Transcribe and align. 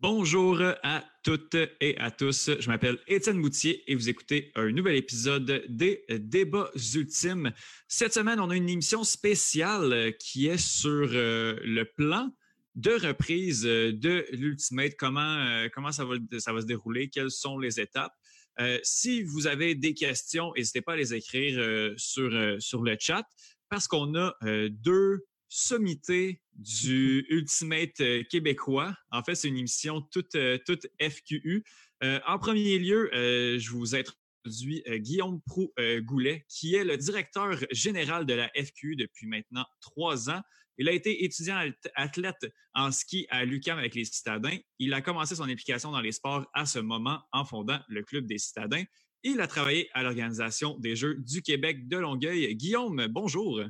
Bonjour 0.00 0.62
à 0.84 1.04
toutes 1.24 1.56
et 1.80 1.98
à 1.98 2.12
tous. 2.12 2.50
Je 2.60 2.68
m'appelle 2.68 2.98
Étienne 3.08 3.36
Moutier 3.36 3.82
et 3.90 3.96
vous 3.96 4.08
écoutez 4.08 4.52
un 4.54 4.70
nouvel 4.70 4.94
épisode 4.94 5.64
des 5.68 6.04
Débats 6.08 6.70
ultimes. 6.94 7.52
Cette 7.88 8.14
semaine, 8.14 8.38
on 8.38 8.48
a 8.50 8.54
une 8.54 8.68
émission 8.68 9.02
spéciale 9.02 10.12
qui 10.20 10.46
est 10.46 10.56
sur 10.56 11.08
euh, 11.12 11.58
le 11.64 11.84
plan 11.84 12.30
de 12.76 12.92
reprise 12.92 13.62
de 13.62 14.24
l'Ultimate. 14.30 14.94
Comment, 14.96 15.20
euh, 15.20 15.68
ça, 15.90 16.04
va, 16.04 16.60
se 16.60 16.66
dérouler? 16.66 17.08
Quelles 17.08 17.32
sont 17.32 17.58
les 17.58 17.80
étapes? 17.80 18.14
Euh, 18.60 18.78
si 18.84 19.24
vous 19.24 19.48
avez 19.48 19.74
des 19.74 19.94
questions, 19.94 20.52
n'hésitez 20.56 20.80
pas 20.80 20.92
à 20.92 20.96
les 20.96 21.12
écrire 21.12 21.56
sur, 21.96 22.30
le 22.30 22.96
chat 23.00 23.24
parce 23.68 23.88
qu'on 23.88 24.14
a 24.14 24.36
deux 24.70 25.24
sommité 25.48 26.40
du 26.58 27.24
Ultimate 27.30 28.00
euh, 28.00 28.24
québécois. 28.24 28.94
En 29.12 29.22
fait, 29.22 29.36
c'est 29.36 29.48
une 29.48 29.56
émission 29.56 30.02
toute, 30.02 30.34
euh, 30.34 30.58
toute 30.66 30.86
FQU. 31.00 31.64
Euh, 32.02 32.20
en 32.26 32.38
premier 32.38 32.78
lieu, 32.78 33.10
je 33.12 33.70
vous 33.70 33.94
introduis 33.94 34.82
Guillaume 34.86 35.40
Prou-Goulet, 35.46 36.44
qui 36.48 36.74
est 36.74 36.84
le 36.84 36.96
directeur 36.96 37.58
général 37.70 38.24
de 38.24 38.34
la 38.34 38.48
FQU 38.50 38.96
depuis 38.96 39.26
maintenant 39.26 39.64
trois 39.80 40.30
ans. 40.30 40.40
Il 40.78 40.88
a 40.88 40.92
été 40.92 41.24
étudiant 41.24 41.60
athlète 41.96 42.46
en 42.72 42.92
ski 42.92 43.26
à 43.30 43.44
l'UQAM 43.44 43.78
avec 43.78 43.96
les 43.96 44.04
citadins. 44.04 44.56
Il 44.78 44.94
a 44.94 45.00
commencé 45.00 45.34
son 45.34 45.48
implication 45.48 45.90
dans 45.90 46.00
les 46.00 46.12
sports 46.12 46.46
à 46.54 46.66
ce 46.66 46.78
moment 46.78 47.20
en 47.32 47.44
fondant 47.44 47.80
le 47.88 48.04
Club 48.04 48.26
des 48.26 48.38
citadins. 48.38 48.84
Il 49.24 49.40
a 49.40 49.48
travaillé 49.48 49.90
à 49.92 50.04
l'organisation 50.04 50.78
des 50.78 50.94
Jeux 50.94 51.16
du 51.16 51.42
Québec 51.42 51.88
de 51.88 51.96
Longueuil. 51.96 52.54
Guillaume, 52.54 53.08
bonjour. 53.08 53.60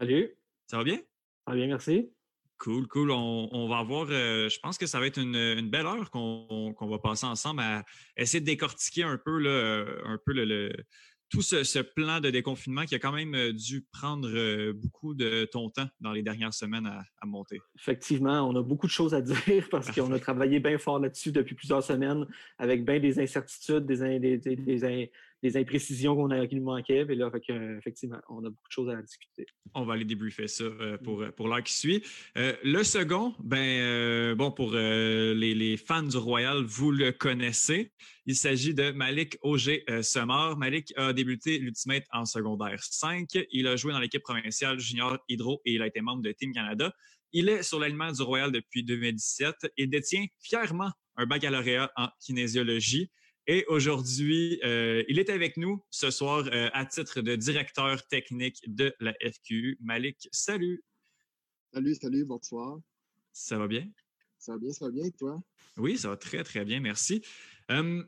Salut. 0.00 0.34
Ça 0.66 0.78
va 0.78 0.84
bien? 0.84 0.96
Ça 0.96 1.52
va 1.52 1.54
bien, 1.54 1.66
merci. 1.66 2.10
Cool, 2.58 2.88
cool. 2.88 3.10
On, 3.12 3.68
va 3.68 3.78
avoir, 3.78 4.08
euh, 4.10 4.48
je 4.48 4.58
pense 4.58 4.78
que 4.78 4.86
ça 4.86 4.98
va 4.98 5.06
être 5.06 5.18
une, 5.18 5.70
belle 5.70 5.86
heure 5.86 6.10
qu'on 6.10 6.74
va 6.80 6.98
passer 6.98 7.26
ensemble 7.26 7.60
à 7.60 7.84
essayer 8.16 8.40
de 8.40 8.46
décortiquer 8.46 9.04
un 9.04 9.16
peu, 9.16 9.38
là, 9.38 9.84
un 10.04 10.18
peu 10.24 10.32
le, 10.32 10.72
tout 11.30 11.42
ce, 11.42 11.80
plan 11.80 12.20
de 12.20 12.30
déconfinement 12.30 12.84
qui 12.84 12.94
a 12.94 12.98
quand 12.98 13.12
même 13.12 13.34
euh, 13.34 13.52
dû 13.52 13.84
prendre 13.92 14.28
euh, 14.28 14.72
beaucoup 14.72 15.14
de 15.14 15.44
ton 15.50 15.68
temps 15.68 15.88
dans 16.00 16.12
les 16.12 16.22
dernières 16.22 16.54
semaines 16.54 16.86
à, 16.86 17.26
monter. 17.26 17.60
Effectivement, 17.78 18.48
on 18.48 18.56
a 18.56 18.62
beaucoup 18.62 18.86
de 18.86 18.92
choses 18.92 19.14
à 19.14 19.20
dire 19.46 19.68
parce 19.70 19.90
qu'on 19.90 20.10
a 20.12 20.18
travaillé 20.18 20.60
bien 20.60 20.78
fort 20.78 20.98
là-dessus 20.98 21.32
depuis 21.32 21.54
plusieurs 21.54 21.82
semaines 21.82 22.26
avec 22.58 22.84
bien 22.84 22.98
des 22.98 23.20
incertitudes, 23.20 23.84
des, 23.86 24.18
des, 24.18 24.38
des, 24.38 25.10
des 25.42 25.56
imprécisions 25.56 26.16
qu'on 26.16 26.30
a 26.30 26.46
qui 26.46 26.56
nous 26.56 26.64
manquaient. 26.64 27.06
Et 27.08 27.14
là, 27.14 27.30
effectivement, 27.78 28.18
on 28.28 28.38
a 28.44 28.50
beaucoup 28.50 28.68
de 28.68 28.72
choses 28.72 28.88
à 28.88 29.00
discuter. 29.00 29.46
On 29.74 29.84
va 29.84 29.94
aller 29.94 30.04
débriefer 30.04 30.48
ça 30.48 30.64
euh, 30.64 30.98
pour, 30.98 31.20
mm. 31.20 31.32
pour 31.32 31.48
l'heure 31.48 31.62
qui 31.62 31.74
suit. 31.74 32.02
Euh, 32.36 32.54
le 32.64 32.82
second, 32.82 33.34
ben 33.42 33.58
euh, 33.58 34.34
bon, 34.34 34.50
pour 34.50 34.72
les, 34.72 35.76
fans 35.76 36.02
du 36.02 36.16
Royal, 36.16 36.62
vous 36.64 36.90
le 36.90 37.12
connaissez. 37.12 37.92
Il 38.26 38.34
s'agit 38.34 38.74
de 38.74 38.90
Malik 38.90 39.38
Auger 39.42 39.84
Semar. 40.02 40.58
Malik 40.58 40.92
a 40.96 41.12
débuté 41.12 41.58
l'Ultimate 41.58 42.04
en 42.12 42.26
secondaire 42.26 42.82
5. 42.82 43.28
Il 43.52 43.66
a 43.66 43.76
joué 43.76 43.92
dans 43.92 44.00
l'équipe 44.00 44.22
provinciale 44.22 44.78
junior 44.78 45.18
hydro 45.28 45.62
et 45.64 45.74
il 45.74 45.82
a 45.82 45.86
été 45.86 46.00
membre 46.00 46.22
de 46.22 46.32
Team 46.32 46.52
Canada. 46.52 46.92
Il 47.32 47.48
est 47.48 47.62
sur 47.62 47.78
l'alignement 47.78 48.10
du 48.10 48.22
Royal 48.22 48.50
depuis 48.52 48.82
2017 48.84 49.72
et 49.76 49.86
détient 49.86 50.26
fièrement 50.40 50.90
un 51.16 51.26
baccalauréat 51.26 51.90
en 51.96 52.08
kinésiologie. 52.20 53.10
Et 53.50 53.64
aujourd'hui, 53.66 54.60
euh, 54.62 55.02
il 55.08 55.18
est 55.18 55.30
avec 55.30 55.56
nous 55.56 55.82
ce 55.88 56.10
soir 56.10 56.44
euh, 56.52 56.68
à 56.74 56.84
titre 56.84 57.22
de 57.22 57.34
directeur 57.34 58.06
technique 58.06 58.60
de 58.66 58.94
la 59.00 59.14
FQU. 59.14 59.78
Malik, 59.80 60.28
salut. 60.30 60.84
Salut, 61.72 61.94
salut, 61.94 62.26
bonsoir. 62.26 62.78
Ça 63.32 63.56
va 63.56 63.66
bien? 63.66 63.88
Ça 64.38 64.52
va 64.52 64.58
bien, 64.58 64.70
ça 64.70 64.84
va 64.84 64.90
bien, 64.90 65.06
et 65.06 65.12
toi? 65.12 65.42
Oui, 65.78 65.96
ça 65.96 66.10
va 66.10 66.18
très, 66.18 66.44
très 66.44 66.66
bien, 66.66 66.80
merci. 66.80 67.22
Euh, 67.70 68.04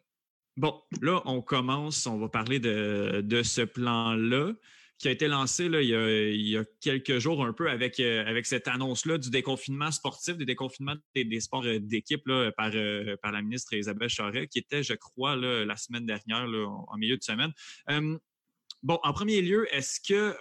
bon, 0.58 0.78
là, 1.00 1.22
on 1.24 1.40
commence, 1.40 2.06
on 2.06 2.18
va 2.18 2.28
parler 2.28 2.60
de, 2.60 3.22
de 3.24 3.42
ce 3.42 3.62
plan-là 3.62 4.52
qui 5.00 5.08
a 5.08 5.10
été 5.10 5.28
lancé 5.28 5.64
il, 5.64 6.48
y 6.48 6.56
a, 6.58 6.64
quelques 6.82 7.18
jours 7.18 7.42
un 7.42 7.54
peu 7.54 7.70
avec, 7.70 7.98
euh, 8.00 8.22
avec 8.26 8.44
cette 8.44 8.68
annonce-là 8.68 9.16
du 9.16 9.30
déconfinement 9.30 9.90
sportif, 9.90 10.36
du 10.36 10.44
déconfinement 10.44 10.94
des, 11.14 11.40
sports 11.40 11.64
euh, 11.64 11.80
d'équipe 11.80 12.22
par, 12.54 12.70
euh, 12.74 13.16
par 13.22 13.32
la 13.32 13.40
ministre 13.40 13.72
Isabelle 13.72 14.10
Charret, 14.10 14.46
qui 14.46 14.58
était, 14.58 14.82
je 14.82 14.92
crois, 14.92 15.36
là, 15.36 15.64
la 15.64 15.76
semaine 15.76 16.04
dernière, 16.04 16.46
là, 16.46 16.66
en 16.68 16.98
milieu 16.98 17.16
de 17.16 17.22
semaine. 17.22 17.50
bon, 18.82 18.98
en 19.02 19.12
premier 19.14 19.40
lieu, 19.40 19.66
est-ce 19.74 20.00
que 20.06 20.36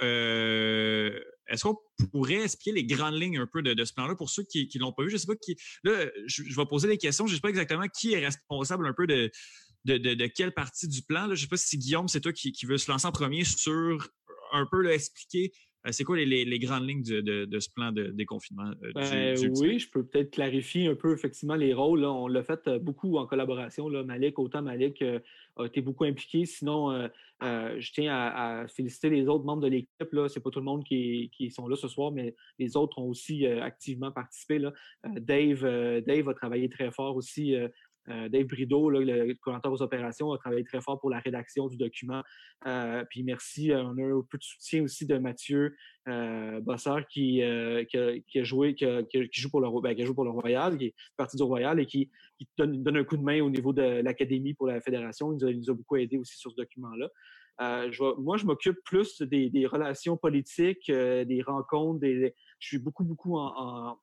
est-ce 1.47 1.63
qu'on 1.63 1.77
pourrait 2.11 2.43
expliquer 2.43 2.73
les 2.73 2.83
grandes 2.83 3.15
lignes 3.15 3.39
un 3.39 3.47
peu 3.47 3.61
de, 3.61 3.85
ce 3.85 3.93
plan-là 3.93 4.15
pour 4.15 4.29
ceux 4.29 4.43
qui 4.43 4.69
ne 4.75 4.81
l'ont 4.81 4.91
pas 4.91 5.03
vu? 5.03 5.09
Je 5.09 5.17
sais 5.17 5.25
pas 5.25 5.37
qui. 5.37 5.55
Là, 5.83 6.07
je, 6.27 6.43
vais 6.43 6.65
poser 6.65 6.89
des 6.89 6.97
questions. 6.97 7.27
Je 7.27 7.31
ne 7.31 7.35
sais 7.37 7.41
pas 7.41 7.49
exactement 7.49 7.87
qui 7.87 8.13
est 8.13 8.25
responsable 8.25 8.85
un 8.85 8.93
peu 8.93 9.07
de, 9.07 9.31
de, 9.85 9.97
de, 9.97 10.27
quelle 10.27 10.53
partie 10.53 10.87
du 10.89 11.01
plan. 11.01 11.21
Là. 11.21 11.35
Je 11.35 11.41
ne 11.41 11.45
sais 11.45 11.47
pas 11.47 11.57
si 11.57 11.77
Guillaume, 11.77 12.09
c'est 12.09 12.21
toi 12.21 12.33
qui, 12.33 12.51
qui 12.51 12.65
veux 12.65 12.77
se 12.77 12.91
lancer 12.91 13.07
en 13.07 13.11
premier 13.11 13.45
sur 13.45 14.09
un 14.51 14.65
peu 14.65 14.81
là, 14.81 14.93
expliquer 14.93 15.51
euh, 15.87 15.91
c'est 15.93 16.03
quoi 16.03 16.17
les, 16.17 16.59
grandes 16.59 16.87
lignes 16.87 17.03
de, 17.03 17.59
ce 17.59 17.69
plan 17.69 17.91
de 17.91 18.07
déconfinement? 18.07 18.71
Euh, 18.83 18.91
ben, 18.93 19.37
oui, 19.59 19.79
je 19.79 19.89
peux 19.89 20.05
peut-être 20.05 20.31
clarifier 20.31 20.87
un 20.87 20.95
peu 20.95 21.13
effectivement 21.13 21.55
les 21.55 21.73
rôles. 21.73 22.03
On 22.03 22.27
l'a 22.27 22.43
fait 22.43 22.67
euh, 22.67 22.79
beaucoup 22.79 23.17
en 23.17 23.25
collaboration. 23.25 23.87
Là. 23.87 24.03
Malik, 24.03 24.39
autant 24.39 24.61
Malik 24.61 25.01
a 25.01 25.65
été 25.65 25.81
beaucoup 25.81 26.03
impliqué. 26.03 26.45
Sinon, 26.45 27.09
je 27.41 27.91
tiens 27.93 28.13
à, 28.13 28.67
féliciter 28.67 29.09
les 29.09 29.27
autres 29.27 29.45
membres 29.45 29.61
de 29.61 29.67
l'équipe. 29.67 29.89
Ce 29.99 30.05
n'est 30.15 30.41
pas 30.41 30.49
tout 30.49 30.59
le 30.59 30.65
monde 30.65 30.83
qui, 30.83 31.31
qui, 31.33 31.49
sont 31.49 31.67
là 31.67 31.75
ce 31.75 31.87
soir, 31.87 32.11
mais 32.11 32.35
les 32.57 32.75
autres 32.75 32.99
ont 32.99 33.09
aussi 33.09 33.45
activement 33.45 34.11
participé. 34.11 34.59
Là. 34.59 34.73
Dave, 35.05 35.61
Dave 36.05 36.29
a 36.29 36.33
travaillé 36.33 36.69
très 36.69 36.91
fort 36.91 37.15
aussi 37.15 37.55
Dave 38.07 38.45
Brideau, 38.45 38.89
le 38.89 39.33
coordinateur 39.35 39.71
aux 39.71 39.81
opérations, 39.81 40.31
a 40.31 40.37
travaillé 40.37 40.63
très 40.63 40.81
fort 40.81 40.99
pour 40.99 41.09
la 41.09 41.19
rédaction 41.19 41.67
du 41.67 41.77
document. 41.77 42.23
Euh, 42.67 43.03
puis 43.09 43.23
merci, 43.23 43.71
euh, 43.71 43.83
on 43.83 43.97
a 43.97 44.03
un 44.03 44.25
peu 44.29 44.37
de 44.37 44.43
soutien 44.43 44.83
aussi 44.83 45.05
de 45.05 45.17
Mathieu 45.17 45.75
Bossard 46.61 47.07
qui, 47.07 47.43
a, 47.43 47.83
joué, 48.43 48.73
qui, 48.73 49.29
joue 49.31 49.49
pour 49.49 49.61
le, 49.61 49.81
ben, 49.81 50.05
joue 50.05 50.15
pour 50.15 50.23
le 50.23 50.31
Royal, 50.31 50.77
qui 50.77 50.85
est 50.85 50.95
parti 51.17 51.37
du 51.37 51.43
Royal 51.43 51.79
et 51.79 51.85
qui, 51.85 52.09
donne, 52.57 52.97
un 52.97 53.03
coup 53.03 53.17
de 53.17 53.23
main 53.23 53.41
au 53.41 53.49
niveau 53.49 53.73
de 53.73 54.01
l'académie 54.01 54.55
pour 54.55 54.67
la 54.67 54.81
fédération. 54.81 55.31
Il 55.37 55.59
nous 55.59 55.69
a, 55.69 55.73
beaucoup 55.73 55.97
aidé 55.97 56.17
aussi 56.17 56.37
sur 56.37 56.51
ce 56.51 56.55
document-là. 56.55 57.09
moi, 58.17 58.37
je 58.37 58.45
m'occupe 58.45 58.77
plus 58.83 59.21
des, 59.21 59.67
relations 59.67 60.17
politiques, 60.17 60.91
des 60.91 61.43
rencontres, 61.45 61.99
des, 61.99 62.33
je 62.59 62.67
suis 62.67 62.77
beaucoup, 62.77 63.03
beaucoup 63.03 63.37
en, 63.37 63.97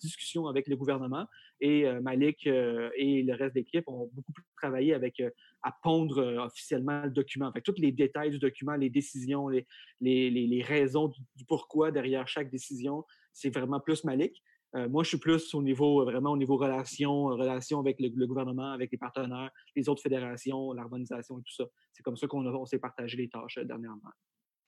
discussion 0.00 0.48
avec 0.48 0.66
le 0.66 0.76
gouvernement 0.76 1.26
et 1.60 1.86
euh, 1.86 2.00
Malik 2.00 2.46
euh, 2.46 2.90
et 2.96 3.22
le 3.22 3.32
reste 3.34 3.54
de 3.54 3.60
l'équipe 3.60 3.88
ont 3.88 4.10
beaucoup 4.12 4.32
travaillé 4.56 4.92
avec 4.92 5.20
euh, 5.20 5.30
à 5.62 5.72
pondre 5.82 6.18
officiellement 6.44 7.04
le 7.04 7.10
document. 7.10 7.50
Fait 7.52 7.62
tous 7.62 7.78
les 7.78 7.92
détails 7.92 8.30
du 8.30 8.38
document, 8.38 8.74
les 8.74 8.90
décisions, 8.90 9.48
les, 9.48 9.66
les, 10.00 10.30
les, 10.30 10.62
raisons 10.62 11.08
du, 11.08 11.44
pourquoi 11.46 11.90
derrière 11.90 12.28
chaque 12.28 12.50
décision, 12.50 13.04
c'est 13.32 13.50
vraiment 13.50 13.80
plus 13.80 14.04
Malik. 14.04 14.42
moi, 14.74 15.04
je 15.04 15.08
suis 15.10 15.18
plus 15.18 15.54
au 15.54 15.62
niveau, 15.62 16.04
vraiment 16.04 16.32
au 16.32 16.36
niveau 16.36 16.56
relation, 16.56 17.26
relation 17.26 17.78
avec 17.80 17.98
le, 18.00 18.26
gouvernement, 18.26 18.72
avec 18.72 18.90
les 18.92 18.98
partenaires, 18.98 19.50
les 19.74 19.88
autres 19.88 20.02
fédérations, 20.02 20.72
l'harmonisation 20.72 21.38
et 21.38 21.42
tout 21.42 21.54
ça. 21.54 21.64
C'est 21.92 22.02
comme 22.02 22.16
ça 22.16 22.26
qu'on 22.26 22.44
on 22.44 22.66
s'est 22.66 22.80
partagé 22.80 23.16
les 23.16 23.28
tâches 23.28 23.58
dernièrement. 23.64 24.10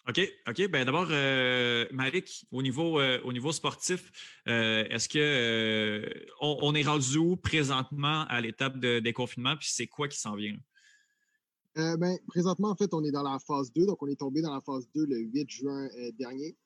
OK, 0.09 0.21
OK. 0.47 0.69
Ben 0.69 0.84
d'abord, 0.84 1.09
euh, 1.11 1.84
au 2.53 2.62
niveau 2.62 3.00
euh, 3.00 3.21
au 3.25 3.33
niveau 3.33 3.50
sportif, 3.50 4.12
euh, 4.47 4.84
est-ce 4.84 5.09
que 5.09 6.25
on, 6.41 6.75
est 6.77 6.84
rendu 6.84 7.19
où 7.19 7.37
présentement 7.37 8.25
à 8.28 8.41
l'étape 8.41 8.78
de 8.78 9.00
déconfinement, 9.00 9.56
puis 9.56 9.69
c'est 9.69 9.89
quoi 9.89 10.06
qui 10.06 10.19
s'en 10.19 10.37
vient? 10.37 10.56
ben, 11.75 12.16
présentement, 12.28 12.71
en 12.71 12.77
fait, 12.77 12.95
on 12.95 13.05
est 13.05 13.11
dans 13.11 13.22
la 13.22 13.39
phase 13.39 13.71
2, 13.72 13.84
donc 13.84 14.03
on 14.03 14.06
est 14.06 14.19
tombé 14.19 14.41
dans 14.41 14.55
la 14.55 14.62
phase 14.62 14.89
2 14.95 15.05
le 15.06 15.19
8 15.19 15.50
juin 15.50 15.89
dernier. 16.19 16.56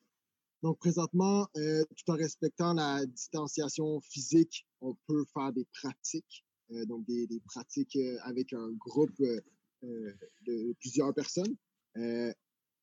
Donc 0.61 0.77
présentement, 0.77 1.47
tout 1.55 2.11
en 2.11 2.15
respectant 2.15 2.73
la 2.75 3.05
distanciation 3.07 3.99
physique, 4.01 4.67
on 4.79 4.95
peut 5.07 5.25
faire 5.33 5.51
des 5.51 5.65
pratiques, 5.81 6.45
donc 6.87 7.05
des 7.07 7.41
pratiques 7.45 7.97
avec 8.23 8.53
un 8.53 8.69
groupe 8.77 9.19
de 9.81 10.73
plusieurs 10.79 11.13
personnes 11.13 11.57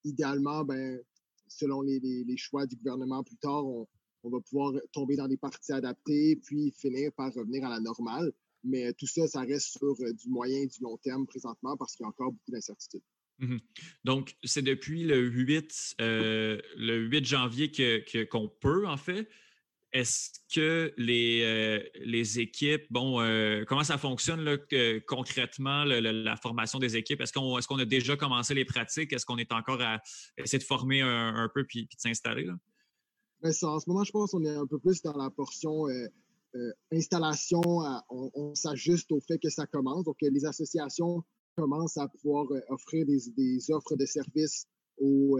idéalement, 0.09 0.65
ben, 0.65 1.01
selon 1.49 1.83
les, 1.83 2.37
choix 2.37 2.67
du 2.67 2.77
gouvernement 2.77 3.23
plus 3.23 3.37
tard, 3.37 3.65
on, 3.67 3.87
va 4.25 4.41
pouvoir 4.41 4.75
tomber 4.93 5.17
dans 5.17 5.29
des 5.29 5.37
parties 5.37 5.73
adaptées, 5.73 6.37
puis 6.45 6.71
finir 6.73 7.13
par 7.13 7.33
revenir 7.33 7.65
à 7.65 7.71
la 7.71 7.81
normale. 7.81 8.33
Mais 8.65 8.93
tout 8.95 9.07
ça, 9.07 9.27
ça 9.27 9.43
reste 9.43 9.79
sur 9.79 9.95
euh, 10.01 10.13
du 10.13 10.29
moyen 10.29 10.63
et 10.63 10.67
du 10.67 10.83
long 10.83 10.97
terme 10.99 11.27
présentement 11.27 11.77
parce 11.77 11.95
qu'il 11.95 12.05
y 12.05 12.07
a 12.07 12.09
encore 12.09 12.33
beaucoup 12.33 12.51
d'incertitudes. 12.51 13.03
Mhm. 13.39 13.61
Donc, 14.05 14.37
c'est 14.43 14.63
depuis 14.63 15.05
le 15.05 15.21
8, 15.21 15.97
euh, 16.01 16.61
le 16.77 17.07
8 17.07 17.25
janvier 17.25 17.71
qu'on 18.31 18.49
peut, 18.49 18.87
en 18.87 18.97
fait, 18.97 19.29
est-ce 19.93 20.31
que 20.55 20.93
les, 20.99 21.43
euh, 21.45 21.83
les 22.05 22.41
équipes, 22.41 22.85
bon, 22.91 23.21
euh, 23.21 23.65
comment 23.67 23.85
ça 23.85 23.97
fonctionne 23.97 24.41
là, 24.41 24.57
concrètement, 25.07 25.85
la 25.85 26.37
formation 26.37 26.79
des 26.79 26.97
équipes? 26.97 27.21
Est-ce 27.23 27.33
qu'on 27.33 27.79
est 27.79 27.83
a 27.83 27.85
déjà 27.87 28.17
commencé 28.17 28.55
les 28.55 28.65
pratiques? 28.65 29.13
Est-ce 29.13 29.25
qu'on 29.25 29.39
est 29.39 29.53
encore 29.53 29.81
à 29.81 30.01
essayer 30.37 30.59
de 30.59 30.65
former 30.65 31.01
un, 31.01 31.49
peu 31.55 31.65
puis, 31.65 31.87
puis 31.87 31.97
de 31.97 32.01
s'installer? 32.01 32.47
Ben, 33.41 33.51
en 33.63 33.79
ce 33.81 33.89
moment, 33.89 34.05
je 34.05 34.13
pense 34.13 34.33
qu'on 34.33 34.45
est 34.45 34.55
un 34.55 34.67
peu 34.67 34.79
plus 34.79 35.01
dans 35.01 35.17
la 35.17 35.31
portion 35.31 35.87
euh, 35.89 36.73
installation, 36.93 37.61
on, 38.11 38.55
s'ajuste 38.55 39.13
au 39.13 39.21
fait 39.21 39.39
que 39.39 39.49
ça 39.49 39.67
commence. 39.67 40.05
Donc, 40.05 40.17
les 40.21 40.45
associations 40.45 41.23
commencent 41.57 41.97
à 41.97 42.09
pouvoir 42.09 42.47
offrir 42.69 43.07
des, 43.07 43.71
offres 43.71 43.97
de 43.97 44.05
services 44.05 44.67
aux, 44.99 45.39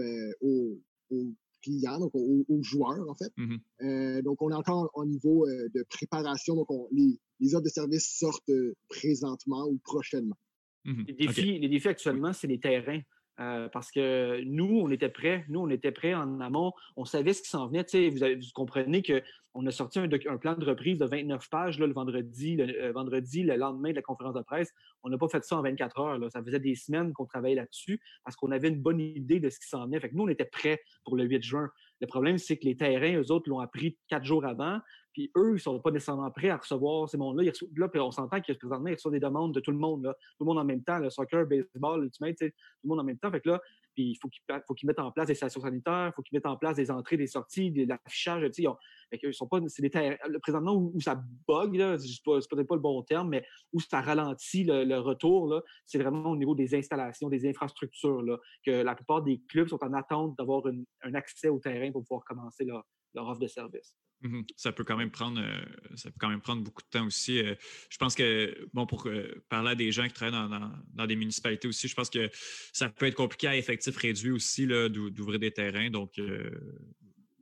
clients, 1.61 1.99
donc 1.99 2.11
aux, 2.13 2.45
joueurs, 2.61 3.09
en 3.09 3.15
fait. 3.15 3.31
Mmh 3.37 4.21
donc, 4.21 4.41
on 4.41 4.51
est 4.51 4.55
encore 4.55 4.89
au 4.93 5.05
niveau 5.05 5.47
de 5.47 5.83
préparation. 5.89 6.55
Donc, 6.55 6.67
les, 6.91 7.19
les, 7.39 7.55
offres 7.55 7.63
de 7.63 7.69
services 7.69 8.17
sortent 8.17 8.51
présentement 8.89 9.67
ou 9.67 9.79
prochainement. 9.83 10.37
Mmh 10.85 11.03
les, 11.07 11.13
défis, 11.13 11.59
les 11.59 11.69
défis 11.69 11.87
actuellement, 11.87 12.33
c'est 12.33 12.47
les 12.47 12.59
terrains. 12.59 13.01
Euh, 13.39 13.69
parce 13.69 13.91
que 13.91 14.41
nous, 14.43 14.81
on 14.83 14.89
était 14.91 15.09
prêts. 15.09 15.45
Nous, 15.47 15.59
on 15.59 15.69
était 15.69 15.91
prêts 15.91 16.13
en 16.13 16.41
amont. 16.41 16.73
On 16.97 17.05
savait 17.05 17.33
ce 17.33 17.41
qui 17.41 17.49
s'en 17.49 17.67
venait. 17.67 17.85
Vous, 18.09 18.45
comprenez 18.53 19.01
qu'on 19.01 19.65
a 19.65 19.71
sorti 19.71 19.99
un, 19.99 20.37
plan 20.37 20.55
de 20.55 20.65
reprise 20.65 20.97
de 20.97 21.05
29 21.05 21.49
pages 21.49 21.79
le, 21.79 21.91
vendredi, 21.93 22.57
le, 22.57 22.83
euh, 22.83 22.91
vendredi, 22.91 23.43
le 23.43 23.55
lendemain 23.55 23.91
de 23.91 23.95
la 23.95 24.01
conférence 24.01 24.35
de 24.35 24.41
presse. 24.41 24.73
On 25.03 25.09
n'a 25.09 25.17
pas 25.17 25.29
fait 25.29 25.43
ça 25.45 25.57
en 25.57 25.61
24 25.61 25.99
heures. 25.99 26.31
Ça 26.31 26.43
faisait 26.43 26.59
des 26.59 26.75
semaines 26.75 27.13
qu'on 27.13 27.25
travaillait 27.25 27.55
là-dessus 27.55 28.01
parce 28.25 28.35
qu'on 28.35 28.51
avait 28.51 28.67
une 28.67 28.81
bonne 28.81 28.99
idée 28.99 29.39
de 29.39 29.49
ce 29.49 29.59
qui 29.59 29.67
s'en 29.67 29.85
venait. 29.85 30.01
Nous, 30.11 30.23
on 30.23 30.29
était 30.29 30.45
prêts 30.45 30.81
pour 31.05 31.15
le 31.15 31.23
8 31.23 31.41
juin. 31.41 31.69
Le 32.01 32.07
problème, 32.07 32.37
c'est 32.37 32.57
que 32.57 32.65
les 32.65 32.77
terrains, 32.77 33.19
eux 33.19 33.31
autres, 33.31 33.49
l'ont 33.49 33.59
appris 33.59 33.97
quatre 34.07 34.23
jours 34.23 34.45
avant. 34.45 34.79
Puis 35.13 35.31
eux, 35.35 35.49
ils 35.49 35.53
ne 35.53 35.57
sont 35.57 35.79
pas 35.79 35.91
nécessairement 35.91 36.31
prêts 36.31 36.49
à 36.49 36.57
recevoir 36.57 37.09
ces 37.09 37.17
mondes-là. 37.17 37.51
Là, 37.75 37.89
on 37.95 38.11
s'entend 38.11 38.39
que 38.39 38.53
présentement, 38.53 38.87
ils 38.87 38.93
reçoivent 38.93 39.13
des 39.13 39.19
demandes 39.19 39.53
de 39.53 39.59
tout 39.59 39.71
le 39.71 39.77
monde. 39.77 40.13
Tout 40.37 40.43
le 40.43 40.45
monde 40.45 40.59
en 40.59 40.65
même 40.65 40.83
temps, 40.83 40.99
le 40.99 41.09
soccer, 41.09 41.41
le 41.41 41.45
baseball, 41.45 42.01
l'ultimate, 42.01 42.37
tout 42.37 42.45
le 42.83 42.87
monde 42.87 42.99
en 42.99 43.03
même 43.03 43.17
temps. 43.17 43.31
Fait 43.31 43.41
que 43.41 43.49
là, 43.49 43.61
il 43.99 44.15
faut 44.15 44.29
qu'ils 44.73 44.87
mettent 44.87 44.99
en 44.99 45.11
place 45.11 45.27
des 45.27 45.35
stations 45.35 45.61
sanitaires, 45.61 46.07
il 46.07 46.13
faut 46.15 46.21
qu'ils 46.21 46.37
mettent 46.37 46.45
en 46.45 46.57
place 46.57 46.75
des 46.75 46.91
entrées, 46.91 47.17
des 47.17 47.27
sorties, 47.27 47.71
de 47.71 47.85
l'affichage. 47.87 48.49
Ils, 48.57 49.33
sont 49.33 49.47
pas, 49.47 49.59
c'est 49.67 49.81
des 49.81 50.17
présentement 50.41 50.75
où, 50.75 50.99
ça 51.01 51.21
bug, 51.47 51.97
c'est 51.97 52.23
peut-être 52.23 52.67
pas 52.67 52.75
le 52.75 52.81
bon 52.81 53.01
terme, 53.03 53.29
mais 53.29 53.45
où 53.73 53.79
ça 53.79 54.01
ralentit 54.01 54.63
le, 54.63 54.99
retour, 54.99 55.61
c'est 55.85 55.99
vraiment 55.99 56.31
au 56.31 56.35
niveau 56.35 56.55
des 56.55 56.75
installations, 56.75 57.29
des 57.29 57.47
infrastructures, 57.47 58.21
là, 58.21 58.37
que 58.65 58.71
la 58.71 58.95
plupart 58.95 59.21
des 59.21 59.41
clubs 59.47 59.67
sont 59.67 59.83
en 59.83 59.93
attente 59.93 60.37
d'avoir 60.37 60.63
un 61.03 61.13
accès 61.13 61.49
au 61.49 61.59
terrain 61.59 61.91
pour 61.91 62.03
pouvoir 62.03 62.23
commencer 62.25 62.65
leur, 62.65 62.85
leur 63.13 63.27
offre 63.27 63.39
de 63.39 63.47
service. 63.47 63.95
Mmh 64.21 64.41
ça 64.57 64.73
peut 64.73 64.83
quand 64.83 64.97
même 64.97 65.11
prendre, 65.11 65.39
euh, 65.39 65.95
ça 65.95 66.09
peut 66.11 66.17
quand 66.19 66.27
même 66.27 66.41
prendre 66.41 66.61
beaucoup 66.61 66.81
de 66.81 66.89
temps 66.89 67.05
aussi. 67.05 67.39
Euh, 67.39 67.55
je 67.89 67.97
pense 67.97 68.15
que, 68.15 68.67
bon, 68.73 68.85
pour 68.85 69.07
euh, 69.07 69.41
parler 69.47 69.71
à 69.71 69.75
des 69.75 69.93
gens 69.93 70.05
qui 70.07 70.13
travaillent 70.13 70.49
dans, 70.93 71.05
des 71.05 71.15
municipalités 71.15 71.69
aussi, 71.69 71.87
je 71.87 71.95
pense 71.95 72.09
que 72.09 72.29
ça 72.73 72.89
peut 72.89 73.05
être 73.05 73.15
compliqué 73.15 73.47
à 73.47 73.55
effectif 73.55 73.95
réduit 73.95 74.31
aussi 74.31 74.67
d'ouvrir 74.67 75.39
des 75.39 75.51
terrains. 75.51 75.89
Donc, 75.89 76.19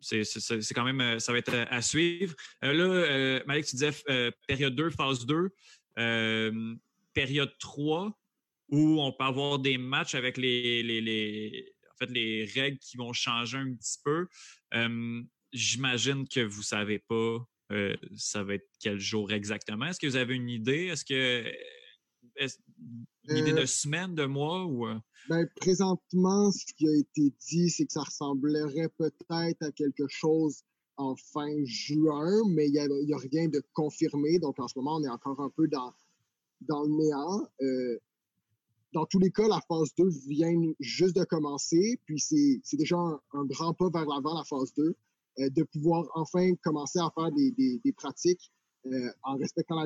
c'est 0.01 0.73
quand 0.75 0.83
même, 0.83 1.19
ça 1.19 1.31
va 1.31 1.39
être 1.39 1.55
à, 1.55 1.81
suivre. 1.81 2.35
là, 2.61 3.43
Malik, 3.47 3.65
tu 3.65 3.75
disais 3.75 3.91
période 4.47 4.75
2, 4.75 4.91
phase 4.91 5.25
2, 5.25 5.49
période 7.13 7.57
3, 7.57 8.15
où 8.69 9.01
on 9.01 9.11
peut 9.11 9.23
avoir 9.23 9.57
des 9.57 9.79
matchs 9.79 10.13
avec 10.13 10.37
les, 10.37 10.83
les, 10.83 11.73
en 11.91 11.97
fait, 11.97 12.11
les 12.11 12.45
règles 12.45 12.77
qui 12.77 12.97
vont 12.97 13.13
changer 13.13 13.57
un 13.57 13.73
petit 13.73 13.97
peu 14.03 14.27
j'imagine 15.57 16.27
que 16.27 16.41
vous 16.41 16.59
ne 16.59 16.65
savez 16.65 16.99
pas 16.99 17.47
euh, 17.71 17.95
ça 18.15 18.43
va 18.43 18.55
être 18.55 18.67
quel 18.79 18.99
jour 18.99 19.31
exactement. 19.31 19.85
Est-ce 19.85 19.99
que 19.99 20.07
vous 20.07 20.15
avez 20.15 20.35
une 20.35 20.49
idée? 20.49 20.85
Est-ce 20.85 21.03
que 21.03 21.43
une 23.29 23.37
idée 23.37 23.51
de 23.51 23.59
euh 23.59 23.65
semaine, 23.65 24.15
de 24.15 24.25
mois 24.25 24.65
ou? 24.65 24.87
Euh? 24.87 24.97
Ben, 25.27 25.45
présentement, 25.57 26.51
ce 26.51 26.73
qui 26.73 26.87
a 26.87 26.95
été 26.95 27.33
dit, 27.49 27.69
c'est 27.69 27.85
que 27.85 27.91
ça 27.91 28.03
ressemblerait 28.03 28.89
peut-être 28.97 29.61
à 29.61 29.71
quelque 29.71 30.07
chose 30.07 30.63
en 30.95 31.15
fin 31.15 31.53
juin, 31.65 32.41
mais 32.49 32.67
il 32.67 32.71
n'y 32.71 33.13
a, 33.13 33.17
rien 33.17 33.49
de 33.49 33.61
confirmé. 33.73 34.39
Donc, 34.39 34.59
en 34.59 34.67
ce 34.67 34.77
moment, 34.77 34.95
on 34.95 35.03
est 35.03 35.09
encore 35.09 35.39
un 35.41 35.49
peu 35.49 35.67
dans, 35.67 35.93
dans 36.61 36.83
le 36.83 36.89
néant. 36.89 37.47
dans 38.93 39.05
tous 39.07 39.19
les 39.19 39.31
cas, 39.31 39.47
la 39.47 39.59
phase 39.67 39.93
2 39.97 40.07
vient 40.29 40.53
juste 40.79 41.15
de 41.15 41.25
commencer, 41.25 41.99
puis 42.05 42.19
c'est 42.19 42.77
déjà 42.77 42.97
un, 42.97 43.19
un, 43.33 43.45
grand 43.45 43.73
pas 43.73 43.89
vers 43.89 44.05
l'avant, 44.05 44.35
la 44.35 44.45
phase 44.45 44.73
2. 44.75 44.95
Euh, 45.39 45.49
de 45.51 45.63
pouvoir 45.63 46.05
enfin 46.15 46.55
commencer 46.63 46.99
à 46.99 47.11
faire 47.13 47.31
des, 47.31 47.51
des, 47.51 47.93
pratiques 47.93 48.51
euh, 48.87 49.09
en 49.21 49.37
respectant 49.37 49.75
la 49.75 49.85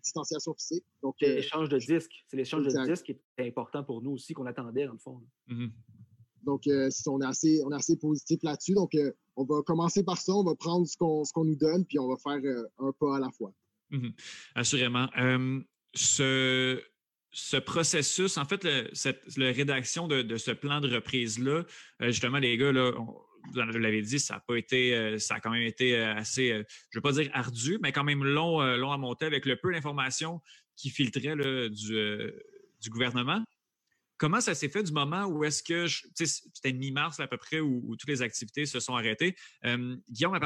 distanciation 0.00 0.54
physique. 0.54 0.84
Donc, 1.02 1.16
euh, 1.22 1.34
l'échange 1.36 1.68
de 1.68 1.78
disques, 1.78 2.24
c'est 2.28 2.36
l'échange 2.36 2.64
de 2.64 2.88
disques 2.88 3.06
qui 3.06 3.18
est 3.38 3.48
important 3.48 3.82
pour 3.82 4.00
nous 4.00 4.12
aussi, 4.12 4.32
qu'on 4.32 4.46
attendait 4.46 4.86
dans 4.86 4.92
le 4.92 4.98
fond. 4.98 5.20
Mm-hmm. 5.48 5.70
Donc, 6.44 6.62
on, 6.66 7.20
est 7.20 7.26
assez, 7.26 7.62
on 7.64 7.72
est 7.72 7.74
assez 7.74 7.96
positif 7.96 8.40
là-dessus. 8.42 8.74
Donc, 8.74 8.92
on 9.36 9.44
va 9.44 9.62
commencer 9.62 10.04
par 10.04 10.18
ça, 10.18 10.32
on 10.34 10.44
va 10.44 10.54
prendre 10.54 10.86
ce 10.86 10.96
qu'on 10.96 11.22
qu'on 11.34 11.44
nous 11.44 11.56
donne, 11.56 11.84
puis 11.84 11.98
on 11.98 12.08
va 12.08 12.16
faire 12.16 12.40
un 12.78 12.92
pas 12.92 13.16
à 13.16 13.20
la 13.20 13.30
fois. 13.30 13.52
Mm-hmm. 13.90 14.12
Assurément. 14.54 15.08
ce, 15.94 16.80
ce 17.32 17.56
processus, 17.56 18.36
en 18.38 18.44
fait, 18.44 18.62
le, 18.62 18.88
cette, 18.92 19.22
la 19.36 19.50
rédaction 19.50 20.06
de, 20.06 20.22
de, 20.22 20.36
ce 20.36 20.52
plan 20.52 20.80
de 20.80 20.94
reprise-là, 20.94 21.64
justement, 22.00 22.38
les 22.38 22.56
gars, 22.56 22.72
là, 22.72 22.92
vous 23.50 23.78
l'avez 23.78 24.02
dit, 24.02 24.18
ça 24.18 24.36
a 24.36 24.40
pas 24.40 24.56
été, 24.56 24.94
euh, 24.94 25.18
ça 25.18 25.36
a 25.36 25.40
quand 25.40 25.50
même 25.50 25.62
été 25.62 25.96
euh, 25.96 26.14
assez, 26.14 26.50
euh, 26.50 26.62
je 26.90 26.98
ne 26.98 27.00
veux 27.00 27.02
pas 27.02 27.12
dire 27.12 27.30
ardu, 27.32 27.78
mais 27.82 27.92
quand 27.92 28.04
même 28.04 28.24
long, 28.24 28.60
long 28.76 28.92
à 28.92 28.98
monter 28.98 29.26
avec 29.26 29.46
le 29.46 29.56
peu 29.56 29.72
d'informations 29.72 30.40
qui 30.76 30.90
filtraient 30.90 31.36
du, 31.70 32.90
gouvernement. 32.90 33.44
Comment 34.18 34.40
ça 34.40 34.54
s'est 34.54 34.68
fait 34.68 34.82
du 34.82 34.92
moment 34.92 35.26
où 35.26 35.44
est-ce 35.44 35.62
que, 35.62 35.86
c'était 36.14 36.72
mi-mars 36.72 37.18
à 37.20 37.26
peu 37.26 37.36
près 37.36 37.60
où, 37.60 37.96
toutes 37.96 38.08
les 38.08 38.22
activités 38.22 38.66
se 38.66 38.80
sont 38.80 38.94
arrêtées? 38.94 39.34
Guillaume, 40.08 40.38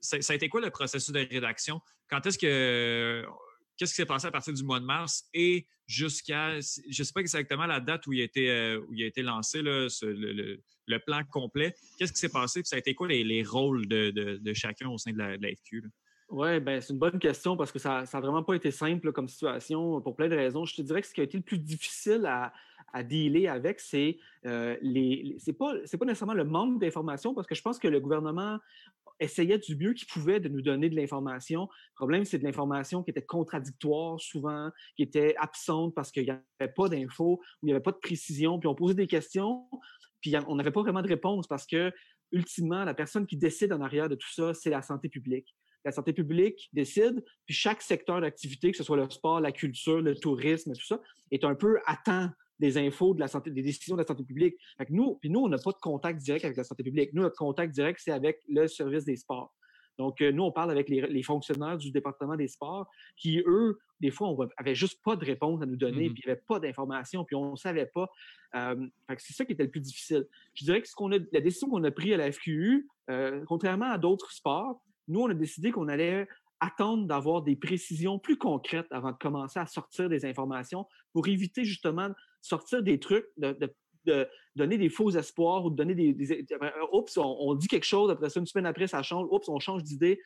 ça, 0.00 0.20
ça, 0.20 0.32
a 0.32 0.36
été 0.36 0.48
quoi 0.48 0.60
le 0.60 0.70
processus 0.70 1.12
de 1.12 1.20
rédaction? 1.20 1.80
Quand 2.08 2.26
est-ce 2.26 2.38
que 2.38 3.24
qu'est-ce 3.76 3.92
qui 3.92 3.96
s'est 3.96 4.06
passé 4.06 4.26
à 4.26 4.30
partir 4.30 4.52
du 4.52 4.62
mois 4.62 4.80
de 4.80 4.84
mars 4.84 5.24
et 5.34 5.66
jusqu'à, 5.86 6.52
je 6.52 6.56
ne 6.56 7.04
sais 7.04 7.12
pas 7.12 7.20
exactement 7.20 7.66
la 7.66 7.80
date 7.80 8.06
où 8.06 8.12
il 8.12 8.20
a 8.20 8.24
été, 8.24 8.50
euh, 8.50 8.80
où 8.80 8.94
il 8.94 9.02
a 9.02 9.06
été 9.06 9.22
lancé, 9.22 9.62
le, 9.62 10.58
plan 11.06 11.22
complet. 11.30 11.74
Qu'est-ce 11.98 12.12
qui 12.12 12.18
s'est 12.18 12.28
passé? 12.28 12.62
ça 12.64 12.76
a 12.76 12.78
été 12.78 12.94
quoi 12.94 13.08
les, 13.08 13.42
rôles 13.42 13.86
de, 13.86 14.52
chacun 14.54 14.88
au 14.88 14.98
sein 14.98 15.12
de 15.12 15.18
la, 15.18 15.36
FQ? 15.36 15.84
Oui, 16.28 16.60
ben, 16.60 16.80
c'est 16.80 16.94
une 16.94 16.98
bonne 16.98 17.18
question 17.18 17.56
parce 17.56 17.70
que 17.72 17.78
ça 17.78 18.04
n'a 18.10 18.20
vraiment 18.20 18.42
pas 18.42 18.54
été 18.54 18.70
simple 18.70 19.12
comme 19.12 19.28
situation 19.28 20.00
pour 20.00 20.16
plein 20.16 20.28
de 20.28 20.36
raisons. 20.36 20.64
Je 20.64 20.76
te 20.76 20.82
dirais 20.82 21.02
que 21.02 21.06
ce 21.06 21.12
qui 21.12 21.20
a 21.20 21.24
été 21.24 21.36
le 21.36 21.42
plus 21.42 21.58
difficile 21.58 22.24
à, 22.26 22.52
à 22.92 23.02
dealer 23.02 23.48
avec, 23.48 23.80
c'est 23.80 24.18
euh, 24.46 24.76
les, 24.82 25.36
c'est 25.38 25.52
pas, 25.52 25.72
pas 25.72 26.04
nécessairement 26.04 26.34
le 26.34 26.44
manque 26.44 26.80
d'informations 26.80 27.34
parce 27.34 27.46
que 27.46 27.54
je 27.54 27.62
pense 27.62 27.78
que 27.78 27.88
le 27.88 28.00
gouvernement 28.00 28.58
essayait 29.20 29.58
du 29.58 29.76
mieux 29.76 29.92
qu'il 29.92 30.06
pouvait 30.08 30.40
de 30.40 30.48
nous 30.48 30.62
donner 30.62 30.90
de 30.90 30.96
l'information. 30.96 31.62
Le 31.62 31.94
problème, 31.96 32.24
c'est 32.24 32.38
de 32.38 32.44
l'information 32.44 33.02
qui 33.02 33.10
était 33.10 33.22
contradictoire 33.22 34.20
souvent, 34.20 34.70
qui 34.96 35.02
était 35.02 35.34
absente 35.38 35.94
parce 35.94 36.10
qu'il 36.10 36.24
n'y 36.24 36.30
avait 36.30 36.72
pas 36.72 36.88
d'infos, 36.88 37.40
il 37.62 37.66
n'y 37.66 37.72
avait 37.72 37.82
pas 37.82 37.92
de 37.92 37.98
précision, 37.98 38.58
puis 38.58 38.68
on 38.68 38.74
posait 38.74 38.94
des 38.94 39.06
questions, 39.06 39.68
puis 40.20 40.34
on 40.46 40.56
n'avait 40.56 40.70
pas 40.70 40.82
vraiment 40.82 41.02
de 41.02 41.08
réponse 41.08 41.46
parce 41.46 41.66
que, 41.66 41.92
ultimement, 42.32 42.84
la 42.84 42.94
personne 42.94 43.26
qui 43.26 43.36
décide 43.36 43.72
en 43.72 43.80
arrière 43.80 44.08
de 44.08 44.14
tout 44.14 44.32
ça, 44.32 44.54
c'est 44.54 44.70
la 44.70 44.82
santé 44.82 45.08
publique. 45.08 45.54
La 45.84 45.90
santé 45.90 46.12
publique 46.12 46.70
décide, 46.72 47.24
puis 47.44 47.54
chaque 47.54 47.82
secteur 47.82 48.20
d'activité, 48.20 48.70
que 48.70 48.76
ce 48.76 48.84
soit 48.84 48.96
le 48.96 49.10
sport, 49.10 49.40
la 49.40 49.52
culture, 49.52 50.00
le 50.00 50.14
tourisme, 50.14 50.72
tout 50.74 50.86
ça, 50.86 51.00
est 51.30 51.44
un 51.44 51.54
peu 51.54 51.78
à 51.86 51.96
temps 52.04 52.30
des 52.58 52.78
infos 52.78 53.14
de 53.14 53.20
la 53.20 53.28
santé, 53.28 53.50
des 53.50 53.62
décisions 53.62 53.96
de 53.96 54.02
la 54.02 54.06
santé 54.06 54.24
publique. 54.24 54.56
nous, 54.90 55.16
puis 55.16 55.30
nous, 55.30 55.40
on 55.40 55.48
n'a 55.48 55.58
pas 55.58 55.72
de 55.72 55.80
contact 55.80 56.20
direct 56.20 56.44
avec 56.44 56.56
la 56.56 56.64
santé 56.64 56.82
publique. 56.82 57.12
Nous, 57.12 57.22
notre 57.22 57.36
contact 57.36 57.74
direct, 57.74 58.00
c'est 58.02 58.12
avec 58.12 58.40
le 58.48 58.68
service 58.68 59.04
des 59.04 59.16
sports. 59.16 59.52
Donc, 59.98 60.20
euh, 60.20 60.32
nous, 60.32 60.42
on 60.42 60.52
parle 60.52 60.70
avec 60.70 60.88
les, 60.88 61.22
fonctionnaires 61.22 61.76
du 61.76 61.90
département 61.90 62.36
des 62.36 62.48
sports 62.48 62.88
qui, 63.16 63.42
eux, 63.46 63.78
des 64.00 64.10
fois, 64.10 64.28
on 64.28 64.48
avait 64.56 64.74
juste 64.74 65.00
pas 65.04 65.16
de 65.16 65.24
réponse 65.24 65.62
à 65.62 65.66
nous 65.66 65.76
donner, 65.76 66.08
mmh 66.08 66.14
puis 66.14 66.22
il 66.24 66.28
n'y 66.28 66.32
avait 66.32 66.42
pas 66.46 66.58
d'informations, 66.58 67.24
puis 67.24 67.36
on 67.36 67.52
ne 67.52 67.56
savait 67.56 67.86
pas. 67.86 68.08
Euh, 68.56 68.86
c'est 69.18 69.34
ça 69.34 69.44
qui 69.44 69.52
était 69.52 69.64
le 69.64 69.70
plus 69.70 69.80
difficile. 69.80 70.26
Je 70.54 70.64
dirais 70.64 70.80
que 70.80 70.88
ce 70.88 70.94
qu'on 70.94 71.12
a, 71.12 71.18
la 71.32 71.40
décision 71.40 71.68
qu'on 71.68 71.84
a 71.84 71.90
prise 71.90 72.14
à 72.14 72.16
la 72.16 72.32
FQU, 72.32 72.88
euh, 73.10 73.44
contrairement 73.46 73.90
à 73.90 73.98
d'autres 73.98 74.32
sports, 74.32 74.82
nous, 75.08 75.20
on 75.20 75.28
a 75.28 75.34
décidé 75.34 75.70
qu'on 75.72 75.88
allait 75.88 76.26
attendre 76.60 77.06
d'avoir 77.06 77.42
des 77.42 77.56
précisions 77.56 78.18
plus 78.18 78.38
concrètes 78.38 78.86
avant 78.90 79.10
de 79.10 79.16
commencer 79.16 79.58
à 79.58 79.66
sortir 79.66 80.08
des 80.08 80.24
informations 80.24 80.86
pour 81.12 81.26
éviter 81.26 81.64
justement 81.64 82.10
sortir 82.42 82.82
des 82.82 82.98
trucs, 82.98 83.26
de, 83.36 84.28
donner 84.56 84.78
des 84.78 84.88
faux 84.88 85.10
espoirs 85.10 85.64
ou 85.64 85.70
de 85.70 85.76
donner 85.76 85.94
des. 85.94 86.46
oups, 86.92 87.16
on, 87.16 87.54
dit 87.54 87.68
quelque 87.68 87.84
chose, 87.84 88.10
après 88.10 88.28
ça, 88.28 88.40
une 88.40 88.46
semaine 88.46 88.66
après, 88.66 88.86
ça 88.86 89.02
change, 89.02 89.26
oups, 89.30 89.48
on 89.48 89.58
change 89.58 89.82
d'idée. 89.82 90.20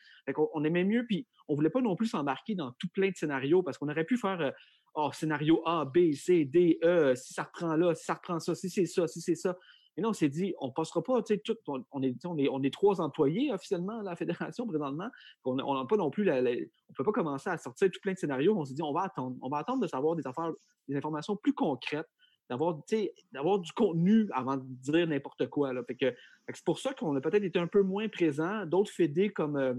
On, 0.53 0.63
aimait 0.63 0.83
mieux, 0.83 1.05
puis 1.05 1.27
on 1.47 1.55
voulait 1.55 1.69
pas 1.69 1.81
non 1.81 1.95
plus 1.95 2.07
s'embarquer 2.07 2.55
dans 2.55 2.71
tout 2.79 2.89
plein 2.93 3.09
de 3.09 3.15
scénarios 3.15 3.63
parce 3.63 3.77
qu'on 3.77 3.89
aurait 3.89 4.03
pu 4.03 4.17
faire 4.17 4.41
euh, 4.41 4.51
oh, 4.95 5.11
scénario 5.13 5.61
A, 5.65 5.85
B, 5.85 6.11
C, 6.13 6.43
D, 6.45 6.79
E, 6.83 7.13
si 7.15 7.33
ça 7.33 7.43
reprend 7.43 7.75
là, 7.75 7.93
si 7.95 8.03
ça 8.03 8.15
reprend 8.15 8.39
ça, 8.39 8.55
si 8.55 8.69
c'est 8.69 8.85
ça, 8.85 9.07
si 9.07 9.21
c'est 9.21 9.35
ça. 9.35 9.55
Et 9.97 10.01
là, 10.01 10.09
on 10.09 10.13
s'est 10.13 10.29
dit, 10.29 10.53
on 10.59 10.71
passera 10.71 11.03
pas, 11.03 11.23
tu 11.23 11.33
sais, 11.33 11.41
tout, 11.43 11.57
on, 11.65 12.03
est, 12.03 12.15
on, 12.23 12.37
est, 12.37 12.47
on 12.49 12.61
est 12.61 12.71
trois 12.71 13.01
employés 13.01 13.51
officiellement 13.51 13.99
à 13.99 14.03
la 14.03 14.15
fédération 14.15 14.67
présentement. 14.67 15.09
On 15.43 15.55
n'a 15.55 15.85
pas 15.85 15.97
non 15.97 16.11
plus, 16.11 16.29
on 16.29 16.35
ne 16.41 16.65
peut 16.95 17.03
pas 17.03 17.11
commencer 17.11 17.49
à 17.49 17.57
sortir 17.57 17.89
tout 17.91 17.99
plein 18.01 18.13
de 18.13 18.17
scénarios. 18.17 18.55
On 18.55 18.63
s'est 18.63 18.75
dit, 18.75 18.83
on 18.83 18.93
va 18.93 19.01
attendre. 19.01 19.35
On 19.41 19.49
va 19.49 19.57
attendre 19.57 19.81
de 19.81 19.87
savoir 19.87 20.15
des 20.15 20.25
affaires, 20.27 20.51
des 20.87 20.95
informations 20.95 21.35
plus 21.35 21.53
concrètes, 21.53 22.07
d'avoir, 22.47 22.77
d'avoir 23.31 23.57
du 23.57 23.71
contenu 23.73 24.29
avant 24.33 24.57
de 24.57 24.63
dire 24.65 25.07
n'importe 25.07 25.49
quoi. 25.49 25.73
Là. 25.73 25.81
Que, 25.83 26.13
c'est 26.53 26.63
pour 26.63 26.77
ça 26.77 26.93
qu'on 26.93 27.15
a 27.15 27.21
peut-être 27.21 27.43
été 27.43 27.57
un 27.57 27.67
peu 27.67 27.81
moins 27.81 28.07
présent. 28.07 28.67
D'autres 28.67 28.91
fédés 28.91 29.31
comme, 29.31 29.57
euh, 29.57 29.73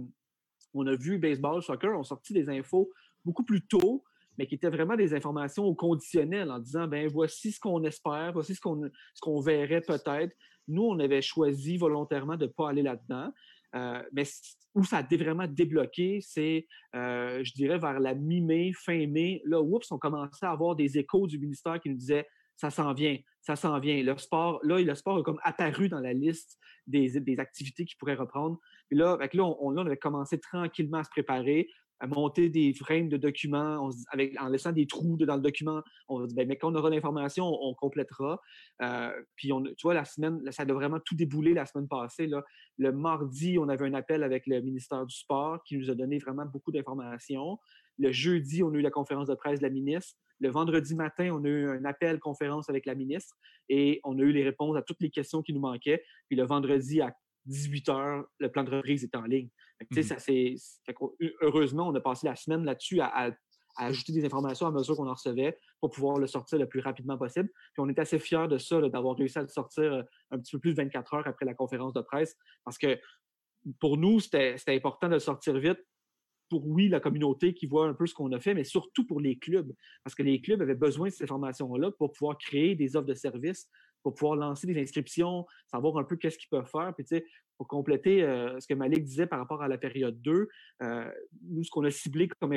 on 0.74 0.84
a 0.88 0.96
vu 0.96 1.18
baseball, 1.18 1.62
soccer, 1.62 1.96
ont 1.96 2.02
sorti 2.02 2.32
des 2.32 2.48
infos 2.50 2.90
beaucoup 3.24 3.44
plus 3.44 3.64
tôt, 3.66 4.02
mais 4.38 4.46
qui 4.46 4.54
étaient 4.54 4.70
vraiment 4.70 4.96
des 4.96 5.14
informations 5.14 5.64
au 5.64 5.74
conditionnel 5.74 6.50
en 6.50 6.58
disant 6.58 6.86
ben 6.86 7.08
voici 7.08 7.52
ce 7.52 7.60
qu'on 7.60 7.82
espère, 7.84 8.32
voici 8.32 8.54
ce 8.54 8.60
qu'on 8.60 8.88
ce 9.14 9.20
qu'on 9.20 9.40
verrait 9.40 9.82
peut-être. 9.82 10.34
Nous, 10.68 10.82
on 10.82 10.98
avait 10.98 11.22
choisi 11.22 11.76
volontairement 11.76 12.36
de 12.36 12.46
ne 12.46 12.50
pas 12.50 12.70
aller 12.70 12.82
là-dedans. 12.82 13.32
Euh, 13.74 14.02
mais 14.12 14.24
où 14.74 14.84
ça 14.84 14.98
a 14.98 15.16
vraiment 15.16 15.46
débloqué, 15.46 16.20
c'est, 16.22 16.66
euh, 16.94 17.42
je 17.42 17.52
dirais, 17.52 17.78
vers 17.78 18.00
la 18.00 18.14
mi-mai, 18.14 18.72
fin 18.74 19.06
mai. 19.06 19.42
Là, 19.44 19.60
oups, 19.60 19.90
on 19.90 19.98
commençait 19.98 20.46
à 20.46 20.50
avoir 20.50 20.76
des 20.76 20.98
échos 20.98 21.26
du 21.26 21.38
ministère 21.38 21.80
qui 21.80 21.90
nous 21.90 21.96
disaient 21.96 22.26
ça 22.56 22.70
s'en 22.70 22.92
vient, 22.92 23.16
ça 23.40 23.56
s'en 23.56 23.78
vient. 23.78 24.02
Le 24.02 24.16
sport, 24.18 24.60
là, 24.64 24.80
le 24.80 24.94
sport 24.94 25.18
a 25.18 25.22
comme 25.22 25.38
apparu 25.44 25.88
dans 25.88 26.00
la 26.00 26.12
liste 26.12 26.58
des, 26.86 27.20
des 27.20 27.38
activités 27.38 27.84
qui 27.84 27.94
pourraient 27.96 28.14
reprendre. 28.14 28.58
Puis 28.88 28.98
là, 28.98 29.16
là, 29.16 29.44
on, 29.44 29.70
là, 29.70 29.82
on 29.82 29.86
avait 29.86 29.96
commencé 29.96 30.40
tranquillement 30.40 30.98
à 30.98 31.04
se 31.04 31.10
préparer 31.10 31.68
à 32.00 32.06
monter 32.06 32.48
des 32.48 32.72
frames 32.74 33.08
de 33.08 33.16
documents 33.16 33.90
en 34.38 34.48
laissant 34.48 34.72
des 34.72 34.86
trous 34.86 35.16
dans 35.16 35.36
le 35.36 35.42
document. 35.42 35.82
On 36.08 36.20
va 36.20 36.26
dire, 36.26 36.36
ben, 36.36 36.48
mais 36.48 36.56
quand 36.56 36.72
on 36.72 36.74
aura 36.74 36.90
l'information, 36.90 37.46
on, 37.46 37.74
complétera. 37.74 38.40
Euh, 38.82 39.12
puis, 39.36 39.52
on, 39.52 39.62
tu 39.62 39.74
vois, 39.82 39.94
la 39.94 40.04
semaine, 40.04 40.40
ça 40.52 40.62
a 40.62 40.72
vraiment 40.72 41.00
tout 41.04 41.14
déboulé 41.14 41.54
la 41.54 41.66
semaine 41.66 41.88
passée. 41.88 42.28
Le 42.78 42.92
mardi, 42.92 43.58
on 43.58 43.68
avait 43.68 43.86
un 43.86 43.94
appel 43.94 44.22
avec 44.22 44.46
le 44.46 44.60
ministère 44.60 45.04
du 45.06 45.14
Sport 45.14 45.62
qui 45.64 45.76
nous 45.76 45.90
a 45.90 45.94
donné 45.94 46.18
vraiment 46.18 46.46
beaucoup 46.46 46.72
d'informations. 46.72 47.58
Le 47.98 48.12
jeudi, 48.12 48.62
on 48.62 48.72
a 48.72 48.76
eu 48.76 48.82
la 48.82 48.90
conférence 48.90 49.28
de 49.28 49.34
presse 49.34 49.58
de 49.58 49.64
la 49.64 49.70
ministre. 49.70 50.16
Le 50.40 50.50
vendredi 50.50 50.94
matin, 50.94 51.32
on 51.32 51.44
a 51.44 51.48
eu 51.48 51.68
un 51.68 51.84
appel 51.84 52.20
conférence 52.20 52.70
avec 52.70 52.86
la 52.86 52.94
ministre 52.94 53.34
et 53.68 54.00
on 54.04 54.16
a 54.18 54.22
eu 54.22 54.30
les 54.30 54.44
réponses 54.44 54.76
à 54.76 54.82
toutes 54.82 55.00
les 55.00 55.10
questions 55.10 55.42
qui 55.42 55.52
nous 55.52 55.60
manquaient. 55.60 56.04
Puis 56.28 56.36
le 56.36 56.44
vendredi 56.44 57.00
à 57.00 57.12
18 57.46 57.88
heures, 57.88 58.24
le 58.38 58.50
plan 58.50 58.62
de 58.62 58.70
reprise 58.70 59.02
est 59.02 59.16
en 59.16 59.24
ligne. 59.24 59.48
Mmh 59.90 60.02
ça, 60.02 60.16
heureusement, 61.40 61.88
on 61.88 61.94
a 61.94 62.00
passé 62.00 62.26
la 62.26 62.36
semaine 62.36 62.64
là-dessus 62.64 63.00
à, 63.00 63.30
ajouter 63.80 64.12
des 64.12 64.24
informations 64.24 64.66
à 64.66 64.72
mesure 64.72 64.96
qu'on 64.96 65.06
en 65.06 65.14
recevait 65.14 65.56
pour 65.80 65.90
pouvoir 65.90 66.18
le 66.18 66.26
sortir 66.26 66.58
le 66.58 66.66
plus 66.66 66.80
rapidement 66.80 67.16
possible. 67.16 67.48
Puis 67.48 67.78
on 67.78 67.88
est 67.88 67.98
assez 68.00 68.18
fiers 68.18 68.48
de 68.48 68.58
ça, 68.58 68.80
d'avoir 68.80 69.16
réussi 69.16 69.38
à 69.38 69.42
le 69.42 69.48
sortir 69.48 70.04
un 70.32 70.38
petit 70.38 70.56
peu 70.56 70.58
plus 70.58 70.72
de 70.72 70.82
24 70.82 71.14
heures 71.14 71.26
après 71.28 71.46
la 71.46 71.54
conférence 71.54 71.92
de 71.92 72.00
presse, 72.00 72.36
parce 72.64 72.76
que 72.76 72.98
pour 73.78 73.96
nous, 73.96 74.18
c'était 74.18 74.56
important 74.68 75.06
de 75.06 75.14
le 75.14 75.20
sortir 75.20 75.56
vite 75.58 75.78
pour, 76.48 76.66
oui, 76.66 76.88
la 76.88 76.98
communauté 76.98 77.54
qui 77.54 77.66
voit 77.66 77.86
un 77.86 77.94
peu 77.94 78.06
ce 78.06 78.14
qu'on 78.14 78.32
a 78.32 78.40
fait, 78.40 78.54
mais 78.54 78.64
surtout 78.64 79.06
pour 79.06 79.20
les 79.20 79.38
clubs, 79.38 79.72
parce 80.02 80.14
que 80.14 80.22
les 80.22 80.40
clubs 80.40 80.60
avaient 80.62 80.74
besoin 80.74 81.08
de 81.08 81.12
ces 81.12 81.24
informations-là 81.24 81.90
pour 81.92 82.12
pouvoir 82.12 82.38
créer 82.38 82.74
des 82.74 82.96
offres 82.96 83.06
de 83.06 83.14
services, 83.14 83.68
pour 84.02 84.14
pouvoir 84.14 84.36
lancer 84.36 84.66
des 84.66 84.80
inscriptions, 84.80 85.46
savoir 85.66 85.96
un 85.98 86.04
peu 86.04 86.16
qu'est-ce 86.16 86.38
qu'ils 86.38 86.48
peuvent 86.48 86.68
faire. 86.70 86.92
Puis, 86.94 87.04
tu 87.04 87.16
sais, 87.16 87.26
pour 87.58 87.66
compléter 87.66 88.22
euh, 88.22 88.58
ce 88.60 88.66
que 88.66 88.74
Malik 88.74 89.04
disait 89.04 89.26
par 89.26 89.40
rapport 89.40 89.62
à 89.62 89.68
la 89.68 89.78
période 89.78 90.22
2, 90.22 90.48
euh, 90.82 91.10
nous, 91.42 91.64
ce 91.64 91.70
qu'on 91.70 91.84
a 91.84 91.90
ciblé 91.90 92.28
comme, 92.28 92.52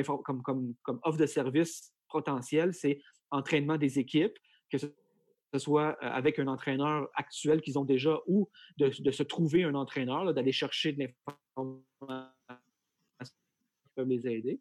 offre 1.02 1.18
de 1.18 1.26
service 1.26 1.92
potentielle, 2.08 2.72
c'est 2.72 3.00
entraînement 3.30 3.76
des 3.76 3.98
équipes, 3.98 4.38
que 4.70 4.78
ce 4.78 4.88
soit 5.58 5.98
euh, 6.02 6.08
avec 6.08 6.38
un 6.38 6.46
entraîneur 6.46 7.08
actuel 7.14 7.60
qu'ils 7.60 7.78
ont 7.78 7.84
déjà 7.84 8.20
ou 8.26 8.48
de, 8.78 9.10
se 9.10 9.22
trouver 9.24 9.64
un 9.64 9.74
entraîneur, 9.74 10.32
d'aller 10.32 10.52
chercher 10.52 10.92
de 10.92 11.00
l'information 11.00 11.82
qui 13.24 13.90
peuvent 13.96 14.08
les 14.08 14.26
aider. 14.28 14.60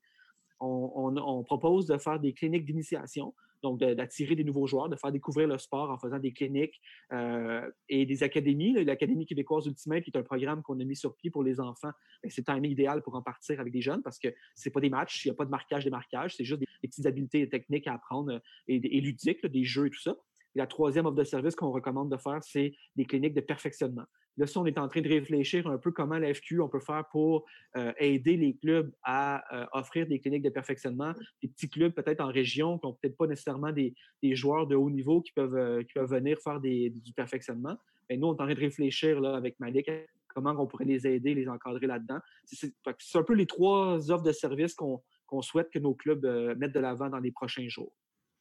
On, 0.59 1.15
on, 1.17 1.43
propose 1.43 1.87
de 1.87 1.97
faire 1.97 2.19
des 2.19 2.33
cliniques 2.33 2.65
d'initiation 2.65 3.33
donc 3.61 3.79
d'attirer 3.79 4.35
des 4.35 4.43
nouveaux 4.43 4.67
joueurs, 4.67 4.89
de 4.89 4.95
faire 4.95 5.11
découvrir 5.11 5.47
le 5.47 5.57
sport 5.57 5.89
en 5.89 5.97
faisant 5.97 6.19
des 6.19 6.33
cliniques 6.33 6.81
euh, 7.13 7.69
et 7.89 8.05
des 8.05 8.23
académies. 8.23 8.83
L'Académie 8.83 9.25
québécoise 9.25 9.65
Ultimate, 9.65 10.03
qui 10.03 10.11
est 10.11 10.17
un 10.17 10.23
programme 10.23 10.61
qu'on 10.61 10.79
a 10.79 10.83
mis 10.83 10.95
sur 10.95 11.15
pied 11.15 11.29
pour 11.29 11.43
les 11.43 11.59
enfants, 11.59 11.91
ben, 12.23 12.29
c'est 12.29 12.47
un 12.49 12.55
timing 12.55 12.71
idéal 12.71 13.01
pour 13.01 13.15
en 13.15 13.21
partir 13.21 13.59
avec 13.59 13.73
des 13.73 13.81
jeunes 13.81 14.01
parce 14.01 14.19
que 14.19 14.29
c'est 14.55 14.71
pas 14.71 14.79
des 14.79 14.89
matchs, 14.89 15.25
il 15.25 15.29
n'y 15.29 15.31
a 15.33 15.35
pas 15.35 15.45
de 15.45 15.51
marquage, 15.51 15.83
démarquage, 15.83 16.35
c'est 16.35 16.45
juste 16.45 16.59
des, 16.59 16.67
petites 16.81 17.05
habiletés 17.05 17.47
techniques 17.47 17.87
à 17.87 17.93
apprendre 17.93 18.33
euh, 18.33 18.39
et, 18.67 18.75
et 18.75 19.01
ludiques, 19.01 19.45
des 19.45 19.63
jeux 19.63 19.87
et 19.87 19.89
tout 19.89 20.01
ça. 20.01 20.15
Et 20.55 20.59
la 20.59 20.67
troisième 20.67 21.05
offre 21.05 21.15
de 21.15 21.23
service 21.23 21.55
qu'on 21.55 21.71
recommande 21.71 22.11
de 22.11 22.17
faire, 22.17 22.39
c'est 22.43 22.73
des 22.95 23.05
cliniques 23.05 23.33
de 23.33 23.41
perfectionnement. 23.41 24.05
Là, 24.37 24.45
on 24.55 24.65
est 24.65 24.77
en 24.77 24.87
train 24.87 25.01
de 25.01 25.09
réfléchir 25.09 25.67
un 25.67 25.77
peu 25.77 25.91
comment 25.91 26.17
la 26.17 26.33
FQ, 26.33 26.61
on 26.61 26.69
peut 26.69 26.79
faire 26.79 27.05
pour 27.11 27.45
euh, 27.75 27.91
aider 27.97 28.37
les 28.37 28.55
clubs 28.55 28.91
à 29.03 29.43
euh, 29.53 29.65
offrir 29.73 30.07
des 30.07 30.19
cliniques 30.19 30.43
de 30.43 30.49
perfectionnement, 30.49 31.13
des 31.41 31.49
petits 31.49 31.69
clubs 31.69 31.93
peut-être 31.93 32.21
en 32.21 32.31
région 32.31 32.79
qui 32.79 32.87
n'ont 32.87 32.93
peut-être 32.93 33.17
pas 33.17 33.27
nécessairement 33.27 33.71
des, 33.71 33.93
joueurs 34.33 34.67
de 34.67 34.75
haut 34.75 34.89
niveau 34.89 35.21
qui 35.21 35.33
peuvent, 35.33 35.55
euh, 35.55 35.83
venir 35.95 36.39
faire 36.39 36.61
du 36.61 37.13
perfectionnement. 37.15 37.77
Mais 38.09 38.17
nous, 38.17 38.27
on 38.27 38.31
est 38.31 38.41
en 38.41 38.45
train 38.45 38.53
de 38.53 38.59
réfléchir 38.59 39.19
là, 39.19 39.35
avec 39.35 39.59
Malik 39.59 39.89
comment 40.29 40.55
on 40.57 40.65
pourrait 40.65 40.85
les 40.85 41.05
aider, 41.05 41.33
les 41.33 41.49
encadrer 41.49 41.87
là-dedans. 41.87 42.19
C'est 42.45 42.73
un 43.15 43.23
peu 43.23 43.33
les 43.33 43.45
trois 43.45 44.09
offres 44.11 44.23
de 44.23 44.31
services 44.31 44.73
qu'on 44.75 45.41
souhaite 45.41 45.69
que 45.69 45.79
nos 45.79 45.93
clubs 45.93 46.25
mettent 46.57 46.73
de 46.73 46.79
l'avant 46.79 47.09
dans 47.09 47.19
les 47.19 47.31
prochains 47.31 47.67
jours. 47.67 47.91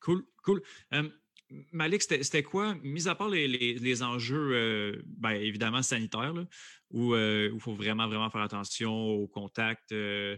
Cool, 0.00 0.22
cool. 0.44 0.62
Malik, 1.73 2.02
c'était 2.02 2.42
quoi, 2.42 2.76
mis 2.83 3.09
à 3.09 3.14
part 3.14 3.28
les, 3.28 4.02
enjeux, 4.02 4.50
euh, 4.52 5.02
ben, 5.07 5.33
évidemment 5.33 5.83
sanitaires, 5.83 6.35
où 6.90 7.14
euh, 7.14 7.50
il 7.52 7.61
faut 7.61 7.75
vraiment, 7.75 8.07
vraiment 8.07 8.30
faire 8.30 8.42
attention 8.42 8.92
au 8.92 9.26
contact, 9.26 9.92
euh, 9.92 10.37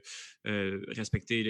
respecter 0.88 1.42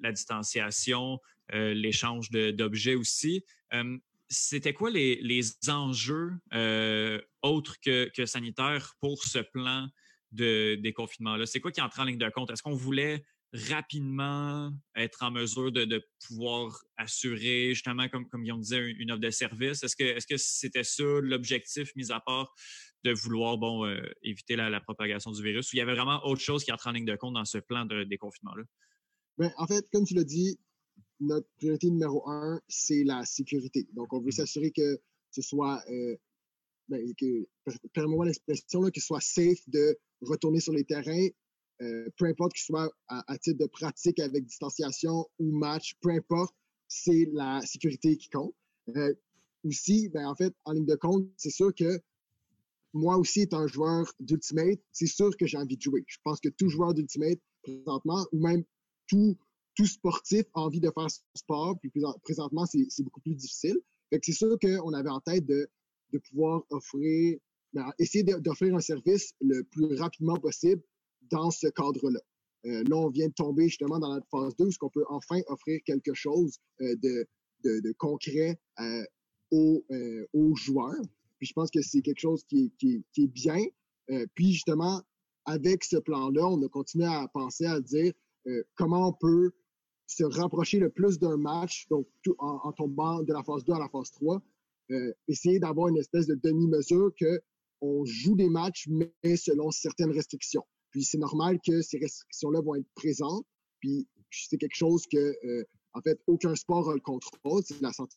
la 0.00 0.12
distanciation, 0.12 1.18
l'échange 1.52 2.30
d'objets 2.30 2.94
aussi. 2.94 3.44
C'était 4.28 4.72
quoi 4.72 4.90
les, 4.90 5.52
enjeux 5.68 6.32
autres 7.42 7.76
que, 7.80 8.10
que, 8.14 8.24
sanitaires 8.26 8.94
pour 9.00 9.24
ce 9.24 9.40
plan 9.40 9.88
de 10.30 10.76
déconfinement-là? 10.76 11.46
C'est 11.46 11.60
quoi 11.60 11.72
qui 11.72 11.80
entre 11.80 12.00
en 12.00 12.04
ligne 12.04 12.18
de 12.18 12.28
compte? 12.28 12.50
Est-ce 12.50 12.62
qu'on 12.62 12.74
voulait 12.74 13.24
rapidement 13.52 14.72
être 14.96 15.22
en 15.22 15.30
mesure 15.30 15.70
de, 15.72 16.02
pouvoir 16.26 16.82
assurer, 16.96 17.70
justement, 17.74 18.08
comme, 18.08 18.28
comme 18.28 18.42
Guillaume 18.42 18.60
disait, 18.60 18.78
une, 18.78 19.10
offre 19.10 19.20
de 19.20 19.30
service? 19.30 19.82
Est-ce 19.82 19.96
que 19.96 20.04
est-ce 20.04 20.26
que 20.26 20.36
c'était 20.38 20.84
ça 20.84 21.04
l'objectif, 21.20 21.94
mis 21.96 22.10
à 22.10 22.20
part 22.20 22.54
de 23.04 23.12
vouloir 23.12 23.58
bon, 23.58 23.84
euh, 23.86 24.00
éviter 24.22 24.56
la, 24.56 24.80
propagation 24.80 25.32
du 25.32 25.42
virus, 25.42 25.72
ou 25.72 25.76
il 25.76 25.78
y 25.78 25.82
avait 25.82 25.94
vraiment 25.94 26.24
autre 26.24 26.40
chose 26.40 26.64
qui 26.64 26.72
entre 26.72 26.86
en 26.86 26.92
ligne 26.92 27.04
de 27.04 27.16
compte 27.16 27.34
dans 27.34 27.44
ce 27.44 27.58
plan 27.58 27.84
de 27.84 28.04
déconfinement-là? 28.04 28.62
Ben, 29.38 29.52
en 29.58 29.66
fait, 29.66 29.86
comme 29.92 30.04
tu 30.04 30.14
l'as 30.14 30.24
dit, 30.24 30.58
notre 31.20 31.48
priorité 31.56 31.90
numéro 31.90 32.28
un, 32.28 32.60
c'est 32.68 33.04
la 33.04 33.24
sécurité. 33.24 33.86
Donc, 33.92 34.12
on 34.12 34.20
veut 34.20 34.28
mmh. 34.28 34.32
s'assurer 34.32 34.70
que 34.70 35.00
ce 35.30 35.42
soit, 35.42 35.82
euh, 35.90 36.16
ben, 36.88 37.00
que, 37.18 37.46
permets-moi 37.92 38.26
l'expression, 38.26 38.82
que 38.90 39.00
ce 39.00 39.06
soit 39.06 39.20
safe 39.20 39.60
de 39.68 39.98
retourner 40.22 40.60
sur 40.60 40.72
les 40.72 40.84
terrains 40.84 41.28
euh, 41.82 42.08
peu 42.16 42.26
importe 42.26 42.56
ce 42.56 42.66
soit 42.66 42.92
à, 43.08 43.38
titre 43.38 43.58
de 43.58 43.66
pratique 43.66 44.20
avec 44.20 44.44
distanciation 44.44 45.26
ou 45.38 45.50
match, 45.50 45.96
peu 46.00 46.10
importe, 46.10 46.54
c'est 46.86 47.28
la 47.32 47.60
sécurité 47.62 48.16
qui 48.16 48.28
compte. 48.28 48.54
Euh, 48.96 49.14
aussi, 49.64 50.08
ben, 50.08 50.26
en 50.26 50.34
fait, 50.34 50.54
en 50.64 50.72
ligne 50.72 50.86
de 50.86 50.94
compte, 50.94 51.28
c'est 51.36 51.50
sûr 51.50 51.74
que 51.74 52.00
moi 52.92 53.16
aussi, 53.16 53.42
étant 53.42 53.66
joueur 53.66 54.12
d'Ultimate, 54.20 54.80
c'est 54.92 55.06
sûr 55.06 55.36
que 55.36 55.46
j'ai 55.46 55.56
envie 55.56 55.76
de 55.76 55.82
jouer. 55.82 56.04
Je 56.06 56.18
pense 56.22 56.40
que 56.40 56.50
tout 56.50 56.68
joueur 56.68 56.94
d'Ultimate, 56.94 57.38
présentement, 57.62 58.26
ou 58.32 58.46
même 58.46 58.64
tout, 59.06 59.36
tout 59.74 59.86
sportif 59.86 60.44
a 60.54 60.60
envie 60.60 60.80
de 60.80 60.90
faire 60.90 61.10
ce 61.10 61.20
sport, 61.34 61.78
puis 61.80 61.90
présentement, 62.22 62.66
c'est 62.66 63.02
beaucoup 63.02 63.20
plus 63.20 63.34
difficile. 63.34 63.80
c'est 64.10 64.32
sûr 64.32 64.56
qu'on 64.60 64.92
avait 64.92 65.10
en 65.10 65.20
tête 65.20 65.46
de, 65.46 65.68
de 66.12 66.18
pouvoir 66.18 66.64
offrir, 66.70 67.38
ben, 67.72 67.90
essayer 67.98 68.24
d'offrir 68.24 68.76
un 68.76 68.80
service 68.80 69.34
le 69.40 69.62
plus 69.62 69.94
rapidement 69.94 70.36
possible 70.36 70.82
dans 71.32 71.50
ce 71.50 71.66
cadre-là. 71.68 72.20
Euh, 72.66 72.84
là, 72.84 72.96
on 72.96 73.08
vient 73.08 73.28
de 73.28 73.32
tomber 73.32 73.68
justement 73.68 73.98
dans 73.98 74.14
la 74.14 74.20
phase 74.30 74.54
2, 74.56 74.66
où 74.66 74.70
on 74.82 74.88
peut 74.88 75.04
enfin 75.08 75.40
offrir 75.48 75.80
quelque 75.84 76.14
chose 76.14 76.58
euh, 76.80 76.94
de, 77.02 77.92
concret 77.98 78.58
euh, 78.80 79.04
aux, 79.50 80.54
joueurs. 80.54 81.02
Puis 81.38 81.48
je 81.48 81.52
pense 81.54 81.70
que 81.70 81.82
c'est 81.82 82.02
quelque 82.02 82.20
chose 82.20 82.44
qui, 82.44 82.72
est 82.82 83.26
bien. 83.26 83.64
puis 84.34 84.52
justement, 84.52 85.02
avec 85.44 85.82
ce 85.82 85.96
plan-là, 85.96 86.46
on 86.46 86.62
a 86.62 86.68
continué 86.68 87.06
à 87.06 87.26
penser 87.28 87.66
à 87.66 87.80
dire 87.80 88.12
comment 88.74 89.08
on 89.08 89.12
peut 89.12 89.52
se 90.06 90.24
rapprocher 90.24 90.78
le 90.78 90.90
plus 90.90 91.18
d'un 91.18 91.36
match, 91.36 91.86
donc 91.88 92.06
en, 92.38 92.60
en, 92.64 92.72
tombant 92.72 93.22
de 93.22 93.32
la 93.32 93.42
phase 93.42 93.64
2 93.64 93.72
à 93.72 93.78
la 93.78 93.88
phase 93.88 94.10
3, 94.12 94.40
essayer 95.28 95.58
d'avoir 95.58 95.88
une 95.88 95.98
espèce 95.98 96.26
de 96.26 96.34
demi-mesure 96.34 97.12
que 97.18 97.40
on 97.80 98.04
joue 98.04 98.36
des 98.36 98.48
matchs, 98.48 98.88
mais 98.88 99.36
selon 99.36 99.70
certaines 99.70 100.12
restrictions. 100.12 100.64
Puis 100.92 101.04
c'est 101.04 101.18
normal 101.18 101.58
que 101.66 101.82
ces 101.82 101.98
restrictions-là 101.98 102.60
vont 102.60 102.76
être 102.76 102.88
présentes. 102.94 103.46
Puis 103.80 104.06
c'est 104.30 104.58
quelque 104.58 104.76
chose 104.76 105.06
que, 105.10 105.34
euh, 105.44 105.64
en 105.94 106.00
fait, 106.00 106.20
aucun 106.26 106.54
sport 106.54 106.88
ne 106.88 106.94
le 106.94 107.00
contrôle. 107.00 107.62
C'est 107.64 107.80
la 107.80 107.92
santé 107.92 108.14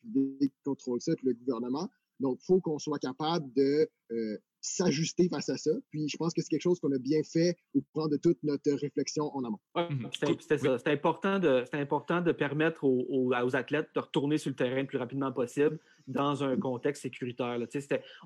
publique 0.00 0.52
qui 0.52 0.62
contrôle 0.64 1.00
ça, 1.00 1.14
puis 1.16 1.28
le 1.28 1.34
gouvernement. 1.34 1.88
Donc, 2.20 2.38
il 2.42 2.46
faut 2.46 2.60
qu'on 2.60 2.78
soit 2.78 2.98
capable 2.98 3.52
de 3.54 3.88
euh, 4.10 4.38
s'ajuster 4.62 5.28
face 5.28 5.48
à 5.48 5.58
ça. 5.58 5.72
Puis, 5.90 6.08
je 6.08 6.16
pense 6.16 6.32
que 6.32 6.40
c'est 6.40 6.48
quelque 6.48 6.62
chose 6.62 6.80
qu'on 6.80 6.92
a 6.92 6.98
bien 6.98 7.20
fait 7.24 7.56
au 7.74 7.82
cours 7.92 8.08
de 8.08 8.16
toute 8.16 8.38
notre 8.44 8.72
réflexion 8.72 9.34
en 9.36 9.44
amont. 9.44 9.58
Mhm. 9.76 10.08
C'est 10.48 10.88
important, 10.88 11.38
de, 11.38 11.64
important 11.72 12.22
de 12.22 12.32
permettre 12.32 12.84
aux, 12.84 13.54
athlètes 13.54 13.90
de 13.94 14.00
retourner 14.00 14.38
sur 14.38 14.50
le 14.50 14.56
terrain 14.56 14.80
le 14.80 14.86
plus 14.86 14.98
rapidement 14.98 15.32
possible 15.32 15.78
dans 16.06 16.44
un 16.44 16.56
contexte 16.56 17.02
sécuritaire. 17.02 17.58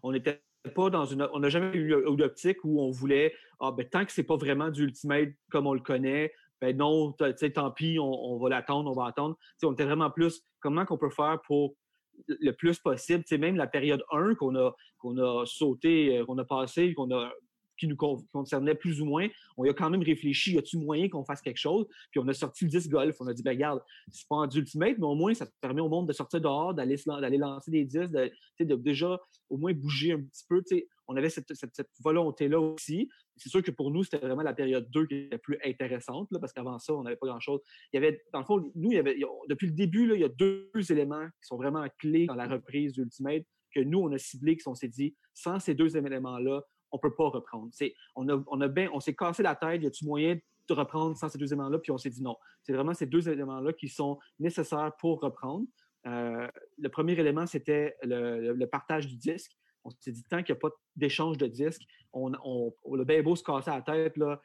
On 0.02 0.12
n'était 0.12 0.42
pas 0.74 0.90
dans 0.90 1.06
une. 1.06 1.26
On 1.32 1.40
n'a 1.40 1.48
jamais 1.48 1.76
eu 1.76 1.88
l'optique 1.88 2.58
où 2.64 2.80
on 2.80 2.90
voulait 2.90 3.32
ah, 3.60 3.72
ben, 3.72 3.88
tant 3.88 4.04
que 4.04 4.12
c'est 4.12 4.22
pas 4.22 4.36
vraiment 4.36 4.70
du 4.70 4.82
ultimate 4.82 5.30
comme 5.50 5.66
on 5.66 5.74
le 5.74 5.80
connaît, 5.80 6.32
ben 6.60 6.76
non, 6.76 7.12
tant 7.12 7.70
pis, 7.70 7.98
on, 8.00 8.38
va 8.38 8.48
l'attendre, 8.48 8.90
on 8.90 8.94
va 8.94 9.06
attendre. 9.06 9.36
on 9.62 9.72
était 9.72 9.84
vraiment 9.84 10.10
plus 10.10 10.42
comment 10.60 10.84
qu'on 10.84 10.98
peut 10.98 11.10
faire 11.10 11.40
pour 11.46 11.74
le 12.28 12.52
plus 12.52 12.78
possible. 12.78 13.24
même 13.38 13.56
la 13.56 13.66
période 13.66 14.02
1 14.10 14.34
qu'on 14.34 14.56
a, 14.56 14.74
qu'on 14.98 15.18
a 15.18 15.44
sauté, 15.46 16.18
euh, 16.18 16.24
qu'on 16.24 16.38
a 16.38 16.44
passé, 16.44 16.94
qu'on 16.94 17.10
a 17.10 17.32
qui 17.78 17.86
nous 17.86 17.96
concernait 17.96 18.74
plus 18.74 19.00
ou 19.00 19.04
moins, 19.04 19.28
on 19.56 19.68
a 19.68 19.72
quand 19.72 19.90
même 19.90 20.02
réfléchi, 20.02 20.54
y 20.54 20.58
a-t-il 20.58 20.80
moyen 20.80 21.08
qu'on 21.08 21.24
fasse 21.24 21.40
quelque 21.40 21.58
chose? 21.58 21.86
Puis 22.10 22.20
on 22.20 22.28
a 22.28 22.32
sorti 22.32 22.64
le 22.64 22.70
10 22.70 22.88
golf. 22.88 23.16
On 23.20 23.26
a 23.26 23.34
dit, 23.34 23.42
ben 23.42 23.50
regarde, 23.50 23.82
c'est 24.10 24.26
pas 24.28 24.36
en 24.36 24.48
ultimate, 24.48 24.96
mais 24.98 25.06
au 25.06 25.14
moins, 25.14 25.34
ça 25.34 25.46
permet 25.60 25.80
au 25.80 25.88
monde 25.88 26.08
de 26.08 26.12
sortir 26.12 26.40
dehors, 26.40 26.74
d'aller, 26.74 26.96
d'aller 27.06 27.38
lancer 27.38 27.70
des 27.70 27.84
disques, 27.84 28.12
de, 28.12 28.30
de, 28.60 28.74
déjà 28.76 29.20
au 29.50 29.56
moins 29.56 29.72
bouger 29.72 30.12
un 30.12 30.22
petit 30.22 30.44
peu. 30.48 30.62
On 31.08 31.16
avait 31.16 31.30
cette, 31.30 31.46
volonté-là 32.00 32.60
aussi. 32.60 33.08
C'est 33.36 33.48
sûr 33.48 33.62
que 33.62 33.70
pour 33.70 33.90
nous, 33.90 34.04
c'était 34.04 34.18
vraiment 34.18 34.42
la 34.42 34.54
période 34.54 34.90
2 34.90 35.06
qui 35.06 35.14
était 35.16 35.38
plus 35.38 35.58
intéressante, 35.64 36.28
parce 36.40 36.52
qu'avant 36.52 36.78
ça, 36.78 36.94
on 36.94 37.02
n'avait 37.02 37.16
pas 37.16 37.26
grand-chose. 37.26 37.60
Il 37.92 37.96
y 37.96 38.04
avait, 38.04 38.22
dans 38.32 38.40
le 38.40 38.44
fond, 38.44 38.72
nous, 38.74 38.92
il 38.92 38.96
y 38.96 38.98
avait, 38.98 39.16
depuis 39.48 39.68
le 39.68 39.74
début, 39.74 40.10
il 40.14 40.20
y 40.20 40.24
a 40.24 40.28
deux 40.28 40.70
éléments 40.90 41.26
qui 41.26 41.46
sont 41.46 41.56
vraiment 41.56 41.86
clés 41.98 42.26
dans 42.26 42.34
la 42.34 42.46
reprise 42.46 42.92
d'Ultimate 42.92 43.44
que 43.74 43.80
nous, 43.80 44.00
on 44.00 44.12
a 44.12 44.18
ciblés, 44.18 44.56
qui 44.56 44.64
s'est 44.74 44.88
dit, 44.88 45.14
sans 45.34 45.60
ces 45.60 45.74
deux 45.74 45.96
éléments-là, 45.96 46.62
on 46.92 46.98
peut 46.98 47.14
pas 47.14 47.28
reprendre. 47.28 47.70
on, 48.14 48.28
a, 48.28 48.42
on, 48.46 48.60
a 48.60 48.68
on 48.92 49.00
s'est 49.00 49.14
cassé 49.14 49.42
la 49.42 49.54
tête, 49.54 49.82
y 49.82 49.86
a-t-il 49.86 50.06
moyen 50.06 50.38
de 50.68 50.74
reprendre 50.74 51.16
sans 51.16 51.28
ces 51.28 51.38
deux 51.38 51.48
éléments-là? 51.52 51.78
Puis 51.78 51.92
on 51.92 51.98
s'est 51.98 52.10
dit 52.10 52.22
non. 52.22 52.36
C'est 52.62 52.72
vraiment 52.72 52.94
ces 52.94 53.06
deux 53.06 53.28
éléments-là 53.28 53.72
qui 53.72 53.88
sont 53.88 54.18
nécessaires 54.38 54.92
pour 54.98 55.20
reprendre. 55.20 55.66
Euh, 56.06 56.48
le 56.78 56.88
premier 56.88 57.12
élément, 57.12 57.46
c'était 57.46 57.96
le, 58.02 58.64
partage 58.66 59.06
du 59.06 59.16
disque. 59.16 59.52
On 59.86 59.90
s'est 60.00 60.12
dit, 60.12 60.24
tant 60.24 60.42
qu'il 60.42 60.54
n'y 60.54 60.58
a 60.58 60.60
pas 60.60 60.70
d'échange 60.96 61.38
de 61.38 61.46
disques, 61.46 61.82
on, 62.12 62.30
le 62.30 63.04
bien 63.04 63.22
beau 63.22 63.36
se 63.36 63.42
casser 63.42 63.70
la 63.70 63.82
tête, 63.82 64.16
là, 64.16 64.40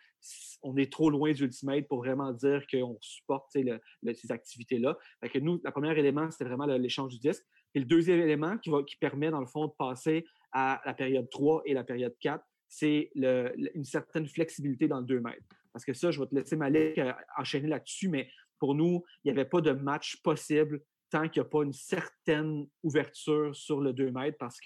on 0.62 0.76
est 0.78 0.92
trop 0.92 1.10
loin 1.10 1.32
du 1.32 1.44
Ultimate 1.44 1.88
pour 1.88 2.00
vraiment 2.00 2.32
dire 2.32 2.66
qu'on 2.72 2.98
supporte 3.02 3.52
ces 3.52 4.32
activités-là. 4.32 4.98
que 5.22 5.40
nous, 5.40 5.60
le 5.64 5.72
premier 5.72 5.98
élément, 5.98 6.30
c'était 6.30 6.46
vraiment 6.46 6.66
l'échange 6.66 7.14
du 7.14 7.20
disque. 7.20 7.44
Et 7.74 7.80
le 7.80 7.86
deuxième 7.86 8.20
élément 8.20 8.58
qui, 8.58 8.70
qui 8.88 8.98
permet, 8.98 9.32
dans 9.32 9.40
le 9.40 9.48
fond, 9.48 9.68
de 9.68 9.74
passer 9.78 10.26
à 10.52 10.82
la 10.86 10.94
période 10.94 11.30
3 11.30 11.64
et 11.66 11.74
la 11.74 11.84
période 11.84 12.16
4, 12.20 12.44
c'est 12.68 13.12
une 13.16 13.84
certaine 13.84 14.28
flexibilité 14.28 14.88
dans 14.88 15.00
le 15.00 15.06
2 15.06 15.20
mètres. 15.22 15.44
Parce 15.74 15.86
que 15.86 15.94
ça, 15.94 16.12
je 16.12 16.20
vais 16.20 16.28
te 16.28 16.36
laisser 16.36 16.56
Malik 16.56 16.98
euh, 16.98 17.14
enchaîner 17.38 17.68
là-dessus, 17.68 18.10
mais 18.10 18.30
pour 18.60 18.76
nous, 18.76 19.04
il 19.24 19.32
n'y 19.32 19.40
avait 19.40 19.50
pas 19.50 19.62
de 19.62 19.72
match 19.72 20.22
possible 20.22 20.82
tant 21.10 21.28
qu'il 21.28 21.42
n'y 21.42 21.48
a 21.48 21.50
pas 21.50 21.64
une 21.64 21.74
certaine 21.74 22.68
ouverture 22.84 23.56
sur 23.56 23.82
le 23.82 23.94
2 23.94 24.12
mètres 24.12 24.38
parce 24.40 24.60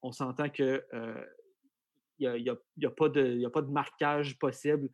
qu'on 0.00 0.12
s'entend 0.12 0.48
que 0.48 0.84
il 2.18 2.42
n'y 2.42 2.86
a, 2.86 2.90
pas 2.90 3.08
de 3.08 3.70
marquage 3.70 4.38
possible. 4.38 4.88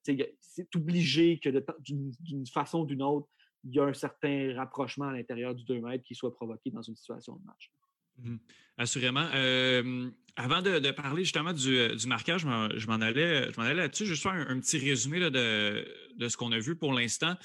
C'est 0.00 0.76
obligé 0.76 1.38
que 1.38 1.50
d'une 1.80 2.46
façon 2.46 2.80
ou 2.80 2.86
d'une 2.86 3.02
autre, 3.02 3.28
il 3.64 3.74
y 3.74 3.80
a 3.80 3.84
un 3.84 3.94
certain 3.94 4.54
rapprochement 4.56 5.06
à 5.06 5.12
l'intérieur 5.12 5.54
du 5.54 5.64
2 5.64 5.80
mètres 5.80 6.04
qui 6.04 6.14
soit 6.14 6.34
provoqué 6.34 6.70
dans 6.70 6.82
une 6.82 6.96
situation 6.96 7.36
de 7.36 7.44
match. 7.46 7.70
Mmh. 8.18 8.36
Assurément. 8.76 9.26
Avant 10.36 10.62
de, 10.62 10.90
parler 10.90 11.22
justement 11.22 11.52
du, 11.52 11.78
euh, 11.78 11.96
marquage, 12.06 12.40
je 12.40 12.86
m'en 12.88 13.00
allais, 13.00 13.50
là-dessus. 13.74 14.04
Juste 14.04 14.24
faire 14.24 14.32
un, 14.32 14.58
petit 14.58 14.78
résumé 14.78 15.20
de, 15.30 15.84
ce 16.28 16.36
qu'on 16.36 16.50
a 16.50 16.58
vu 16.58 16.74
pour 16.74 16.92
l'instant. 16.92 17.36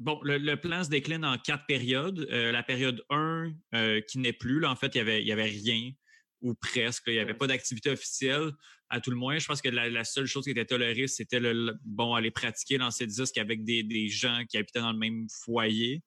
Bon, 0.00 0.20
le, 0.24 0.54
plan 0.56 0.82
se 0.82 0.90
décline 0.90 1.24
en 1.24 1.38
quatre 1.38 1.64
périodes. 1.66 2.26
la 2.30 2.62
période 2.64 3.02
1, 3.10 3.52
qui 4.08 4.18
n'est 4.18 4.32
plus, 4.32 4.58
là, 4.58 4.70
en 4.70 4.76
fait, 4.76 4.94
il 4.94 4.98
n'y 4.98 5.00
avait, 5.02 5.24
y 5.24 5.32
avait 5.32 5.44
rien 5.44 5.92
ou 6.42 6.54
presque. 6.54 7.04
il 7.06 7.14
n'y 7.14 7.18
avait 7.18 7.34
pas 7.34 7.46
d'activité 7.46 7.90
officielle, 7.90 8.52
à 8.88 9.00
tout 9.00 9.10
le 9.10 9.16
moins. 9.16 9.38
Je 9.38 9.46
pense 9.46 9.62
que 9.62 9.68
la, 9.68 10.04
seule 10.04 10.26
chose 10.26 10.44
qui 10.44 10.50
était 10.50 10.64
tolérée, 10.64 11.06
c'était 11.06 11.40
le, 11.40 11.74
bon, 11.84 12.14
aller 12.14 12.30
pratiquer 12.30 12.78
dans 12.78 12.90
ces 12.90 13.06
disques 13.06 13.38
avec 13.38 13.64
des, 13.64 14.08
gens 14.08 14.44
qui 14.48 14.58
habitaient 14.58 14.80
dans 14.80 14.92
le 14.92 14.98
même 14.98 15.26
foyer. 15.44 16.02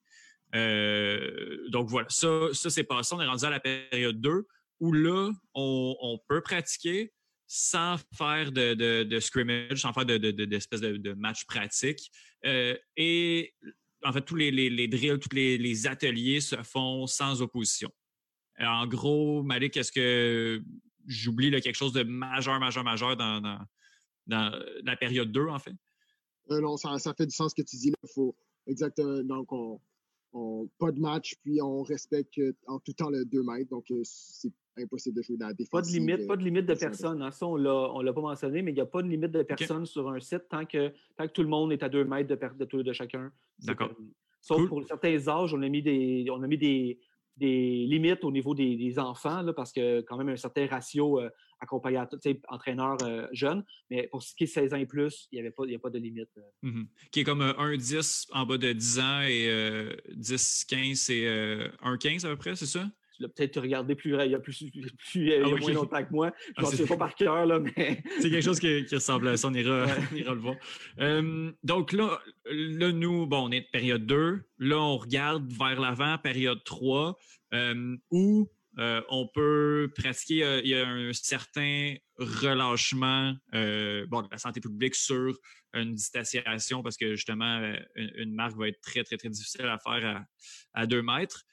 Euh, 0.55 1.69
donc 1.69 1.89
voilà, 1.89 2.07
ça, 2.09 2.49
ça 2.53 2.69
c'est 2.69 2.83
passé. 2.83 3.15
On 3.15 3.21
est 3.21 3.25
rendu 3.25 3.45
à 3.45 3.49
la 3.49 3.59
période 3.59 4.19
2 4.21 4.45
où 4.79 4.91
là, 4.91 5.31
on, 5.53 6.19
peut 6.27 6.41
pratiquer 6.41 7.13
sans 7.47 7.97
faire 8.17 8.51
de, 8.51 9.19
scrimmage, 9.19 9.81
sans 9.81 9.93
faire 9.93 10.05
d'espèce 10.05 10.81
de, 10.81 10.97
de, 10.97 11.13
match 11.13 11.45
pratique. 11.45 12.11
Euh, 12.45 12.75
et 12.97 13.53
en 14.03 14.11
fait, 14.11 14.21
tous 14.21 14.35
les, 14.35 14.51
les, 14.51 14.87
drills, 14.87 15.19
tous 15.19 15.35
les, 15.35 15.87
ateliers 15.87 16.41
se 16.41 16.55
font 16.63 17.07
sans 17.07 17.41
opposition. 17.41 17.91
en 18.59 18.87
gros, 18.87 19.43
Malik, 19.43 19.77
est-ce 19.77 19.91
que 19.91 20.61
j'oublie 21.07 21.51
quelque 21.51 21.75
chose 21.75 21.93
de 21.93 22.03
majeur, 22.03 22.59
majeur, 22.59 22.83
majeur 22.83 23.17
dans, 23.17 23.41
dans, 24.27 24.63
la 24.83 24.95
période 24.95 25.31
2, 25.31 25.47
en 25.47 25.59
fait? 25.59 25.75
Euh, 26.51 26.59
non, 26.59 26.77
ça, 26.77 26.97
ça, 26.99 27.13
fait 27.13 27.25
du 27.25 27.35
sens 27.35 27.51
ce 27.55 27.61
que 27.61 27.67
tu 27.67 27.77
dis. 27.77 27.93
Il 28.03 28.09
faut 28.13 28.35
exactement. 28.67 29.23
Donc, 29.23 29.51
on, 29.51 30.69
pas 30.79 30.91
de 30.91 30.99
match, 30.99 31.35
puis 31.43 31.61
on 31.61 31.83
respecte 31.83 32.39
en 32.67 32.79
tout 32.79 32.93
temps 32.93 33.09
le 33.09 33.25
2 33.25 33.43
mètres. 33.43 33.69
Donc, 33.69 33.85
euh, 33.91 34.01
c'est 34.03 34.51
impossible 34.77 35.17
de 35.17 35.21
jouer 35.21 35.37
dans 35.37 35.47
la 35.47 35.53
défense. 35.53 35.71
Pas 35.71 35.81
de 35.81 35.87
limite, 35.87 36.27
pas 36.27 36.35
de, 36.35 36.43
limite 36.43 36.65
de 36.65 36.73
personnes. 36.73 37.21
Hein. 37.21 37.31
Ça, 37.31 37.47
on 37.47 37.57
ne 37.57 38.03
l'a 38.03 38.13
pas 38.13 38.21
mentionné, 38.21 38.61
mais 38.61 38.71
il 38.71 38.75
n'y 38.75 38.81
a 38.81 38.85
pas 38.85 39.01
de 39.01 39.07
limite 39.07 39.31
de 39.31 39.43
personnes 39.43 39.85
sur 39.85 40.09
un 40.09 40.19
site 40.19 40.43
tant 40.49 40.65
que, 40.65 40.91
tant 41.15 41.27
que 41.27 41.33
tout 41.33 41.43
le 41.43 41.49
monde 41.49 41.71
est 41.71 41.83
à 41.83 41.89
2 41.89 42.03
mètres 42.05 42.29
de, 42.29 42.65
de, 42.65 42.81
de 42.81 42.93
chacun. 42.93 43.31
D'accord. 43.59 43.91
Sauf 44.41 44.67
pour 44.67 44.83
certains 44.85 45.27
âges, 45.27 45.53
on 45.53 45.61
a 45.61 45.69
mis 45.69 45.81
des, 45.81 46.25
on 46.29 46.43
a 46.43 46.47
mis 46.47 46.57
des, 46.57 46.99
des 47.37 47.85
limites 47.87 48.23
au 48.23 48.31
niveau 48.31 48.53
des, 48.53 48.99
enfants, 48.99 49.41
là, 49.41 49.53
parce 49.53 49.71
que 49.71 50.01
quand 50.01 50.17
même 50.17 50.29
un 50.29 50.35
certain 50.35 50.67
ratio 50.67 51.19
euh, 51.19 51.29
accompagnateur, 51.59 52.19
entraîneur 52.49 52.97
euh, 53.03 53.27
jeune. 53.31 53.63
Mais 53.89 54.07
pour 54.07 54.21
ce 54.21 54.35
qui 54.35 54.43
est 54.43 54.47
16 54.47 54.73
ans 54.73 54.77
et 54.77 54.85
plus, 54.85 55.27
il 55.31 55.41
n'y 55.41 55.75
a 55.75 55.79
pas 55.79 55.89
de 55.89 55.97
limite. 55.97 56.29
Euh. 56.37 56.69
Mm-hmm. 56.69 56.87
Qui 57.11 57.19
est 57.21 57.23
comme 57.23 57.41
1-10 57.41 58.27
en 58.33 58.45
bas 58.45 58.57
de 58.57 58.73
10 58.73 58.99
ans 58.99 59.21
et 59.21 59.47
10-15, 60.15 60.95
c'est 60.95 61.25
1-15 61.83 62.25
à 62.25 62.29
peu 62.29 62.37
près, 62.37 62.55
c'est 62.55 62.65
ça? 62.65 62.85
Tu 63.15 63.21
l'as 63.21 63.29
peut-être 63.29 63.61
regardé 63.61 63.95
plus, 63.95 64.11
il 64.11 64.31
y 64.31 64.35
a, 64.35 64.39
plus, 64.39 64.65
plus, 64.71 64.91
il 65.15 65.27
y 65.27 65.33
a 65.33 65.41
ah, 65.45 65.49
moins 65.49 65.71
longtemps 65.73 66.03
que 66.03 66.11
moi. 66.11 66.31
Je 66.57 66.61
ne 66.61 66.67
ah, 66.67 66.71
sais 66.71 66.85
pas 66.85 66.97
par 66.97 67.15
cœur, 67.15 67.45
là, 67.45 67.59
mais. 67.59 68.03
c'est 68.19 68.29
quelque 68.29 68.43
chose 68.43 68.59
qui, 68.59 68.83
ressemble 68.93 69.27
à 69.27 69.37
ça, 69.37 69.47
on 69.47 69.53
ira, 69.53 69.85
le 70.11 70.39
voir. 70.39 70.55
donc 71.63 71.91
là, 71.91 72.19
là, 72.45 72.91
nous, 72.91 73.27
bon, 73.27 73.47
on 73.47 73.51
est 73.51 73.61
de 73.61 73.69
période 73.71 74.05
2. 74.05 74.41
Là, 74.59 74.77
on 74.77 74.97
regarde 74.97 75.51
vers 75.51 75.79
l'avant, 75.79 76.17
période 76.17 76.63
3, 76.63 77.17
où 78.11 78.49
euh, 78.79 79.01
on 79.09 79.27
peut 79.27 79.91
pratiquer, 79.95 80.61
il 80.63 80.69
y 80.69 80.75
a 80.75 80.87
un 80.87 81.13
certain 81.13 81.95
relâchement 82.17 83.35
euh, 83.53 84.05
bon, 84.07 84.23
de 84.23 84.27
la 84.31 84.37
santé 84.37 84.61
publique 84.61 84.95
sur 84.95 85.37
une 85.73 85.93
distanciation 85.93 86.81
parce 86.81 86.97
que 86.97 87.15
justement, 87.15 87.59
euh, 87.59 87.75
une, 87.95 88.33
marque 88.33 88.57
va 88.57 88.67
être 88.67 88.81
très, 88.81 89.03
très, 89.03 89.17
très 89.17 89.29
difficile 89.29 89.65
à 89.65 89.77
faire 89.77 90.25
à, 90.73 90.85
deux 90.87 91.03
mètres. 91.03 91.43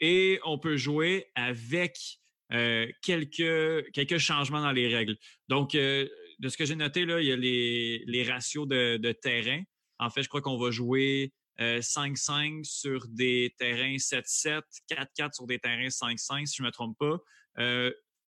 Et 0.00 0.40
on 0.44 0.58
peut 0.58 0.76
jouer 0.76 1.30
avec 1.34 1.98
quelques, 3.02 3.90
quelques 3.92 4.18
changements 4.18 4.62
dans 4.62 4.72
les 4.72 4.94
règles. 4.94 5.16
Donc, 5.48 5.72
de 5.72 6.08
ce 6.48 6.56
que 6.56 6.64
j'ai 6.64 6.76
noté, 6.76 7.00
il 7.00 7.24
y 7.24 7.32
a 7.32 7.36
les, 7.36 8.24
ratios 8.28 8.68
de 8.68 9.12
terrain. 9.12 9.62
En 9.98 10.10
fait, 10.10 10.22
je 10.22 10.28
crois 10.28 10.42
qu'on 10.42 10.58
va 10.58 10.70
jouer 10.70 11.32
5-5 11.58 12.60
euh, 12.60 12.64
sur 12.64 13.06
des 13.08 13.54
terrains 13.58 13.96
7-7, 13.96 14.62
4-4 14.90 15.34
sur 15.34 15.46
des 15.46 15.58
terrains 15.58 15.88
5-5, 15.88 16.46
si 16.46 16.56
je 16.56 16.62
ne 16.62 16.66
me 16.66 16.72
trompe 16.72 16.98
pas. 16.98 17.18
Euh, 17.58 17.92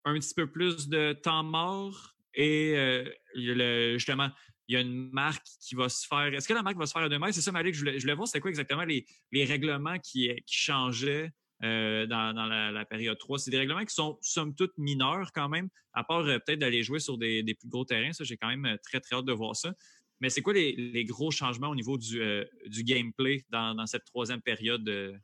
un 0.06 0.14
petit 0.20 0.34
peu 0.34 0.50
plus 0.50 0.88
de 0.88 1.14
temps 1.14 1.44
mort 1.44 2.14
et 2.34 2.76
euh, 2.78 3.10
justement, 3.36 4.30
il 4.68 4.74
y 4.74 4.78
a 4.78 4.82
une 4.82 5.10
marque 5.12 5.46
qui 5.62 5.76
va 5.76 5.90
se 5.90 6.06
faire. 6.06 6.34
Est-ce 6.34 6.48
que 6.48 6.54
la 6.54 6.62
marque 6.62 6.78
va 6.78 6.86
se 6.86 6.94
faire 6.94 7.02
à 7.02 7.10
deux? 7.10 7.20
C'est 7.32 7.42
ça, 7.42 7.52
Malik, 7.52 7.74
je 7.74 7.80
voulais, 7.80 7.98
je 7.98 8.04
voulais 8.04 8.14
voir 8.14 8.28
c'était 8.28 8.40
quoi 8.40 8.50
exactement 8.50 8.84
les, 8.84 9.06
règlements 9.46 9.98
qui, 10.00 10.32
changeaient 10.46 11.32
dans, 11.62 12.72
la, 12.74 12.86
période 12.86 13.18
3. 13.18 13.40
C'est 13.40 13.52
des 13.52 13.58
règlements 13.58 13.86
qui 13.86 13.94
sont 13.94 14.18
somme 14.22 14.56
toute 14.56 14.78
mineurs 14.78 15.32
quand 15.34 15.50
même, 15.50 15.70
à 15.94 16.04
part 16.04 16.24
peut-être 16.24 16.60
d'aller 16.60 16.84
jouer 16.84 17.00
sur 17.00 17.18
des, 17.18 17.44
plus 17.44 17.70
gros 17.70 17.86
terrains. 17.86 18.14
Ça, 18.14 18.24
j'ai 18.24 18.38
quand 18.38 18.48
même 18.48 18.78
très, 18.84 19.00
très 19.00 19.16
hâte 19.16 19.26
de 19.26 19.34
voir 19.34 19.56
ça. 19.56 19.74
Mais 20.20 20.30
c'est 20.30 20.42
quoi 20.42 20.54
les, 20.54 21.06
gros 21.06 21.32
changements 21.32 21.70
au 21.70 21.76
niveau 21.76 21.98
du, 21.98 22.22
euh, 22.22 22.44
gameplay 22.70 23.46
dans, 23.50 23.86
cette 23.86 24.06
troisième 24.06 24.42
période 24.42 24.84
de, 24.84 25.16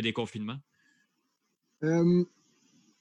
déconfinement? 0.00 0.56
Euh, 1.84 2.24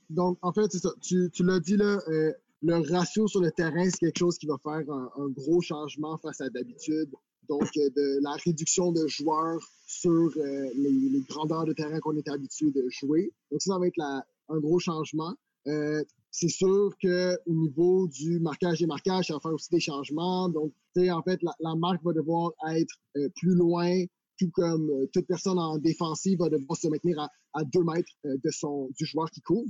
donc, 0.09 0.37
en 0.41 0.53
fait, 0.53 0.71
c'est 0.71 0.79
ça. 0.79 0.91
Tu, 1.01 1.29
l'as 1.39 1.59
dit, 1.59 1.77
là, 1.77 1.99
euh, 2.07 2.33
le 2.61 2.91
ratio 2.91 3.27
sur 3.27 3.41
le 3.41 3.51
terrain, 3.51 3.85
c'est 3.85 3.97
quelque 3.97 4.19
chose 4.19 4.37
qui 4.37 4.45
va 4.45 4.57
faire 4.61 4.83
un, 4.91 5.29
gros 5.29 5.61
changement 5.61 6.17
face 6.17 6.41
à 6.41 6.49
d'habitude. 6.49 7.09
Donc 7.51 7.69
de 7.75 8.23
la 8.23 8.31
réduction 8.45 8.93
de 8.93 9.05
joueurs 9.07 9.59
sur 9.85 10.31
les, 10.75 11.21
grandeurs 11.27 11.65
de 11.65 11.73
terrain 11.73 11.99
qu'on 11.99 12.15
était 12.15 12.31
habitué 12.31 12.71
de 12.71 12.83
jouer. 12.89 13.33
Donc 13.51 13.61
ça, 13.61 13.73
ça 13.73 13.79
va 13.79 13.87
être 13.87 13.99
un 13.99 14.59
gros 14.59 14.79
changement. 14.79 15.35
c'est 15.65 16.47
sûr 16.47 16.91
qu'au 17.01 17.53
niveau 17.53 18.07
du 18.07 18.39
marquage 18.39 18.81
et 18.81 18.85
marquage, 18.85 19.27
ça 19.27 19.33
va 19.33 19.41
faire 19.41 19.53
aussi 19.53 19.69
des 19.69 19.81
changements. 19.81 20.47
Donc, 20.47 20.71
en 20.97 21.21
fait, 21.23 21.39
la, 21.43 21.75
marque 21.75 22.01
va 22.05 22.13
devoir 22.13 22.53
être 22.69 22.95
plus 23.35 23.53
loin, 23.53 24.05
tout 24.39 24.49
comme 24.53 24.89
toute 25.13 25.27
personne 25.27 25.59
en 25.59 25.77
défensive 25.77 26.39
va 26.39 26.47
devoir 26.47 26.77
se 26.77 26.87
maintenir 26.87 27.19
à, 27.53 27.63
deux 27.65 27.83
mètres 27.83 28.13
de 28.23 28.49
son, 28.49 28.89
du 28.97 29.05
joueur 29.05 29.29
qui 29.29 29.41
court. 29.41 29.65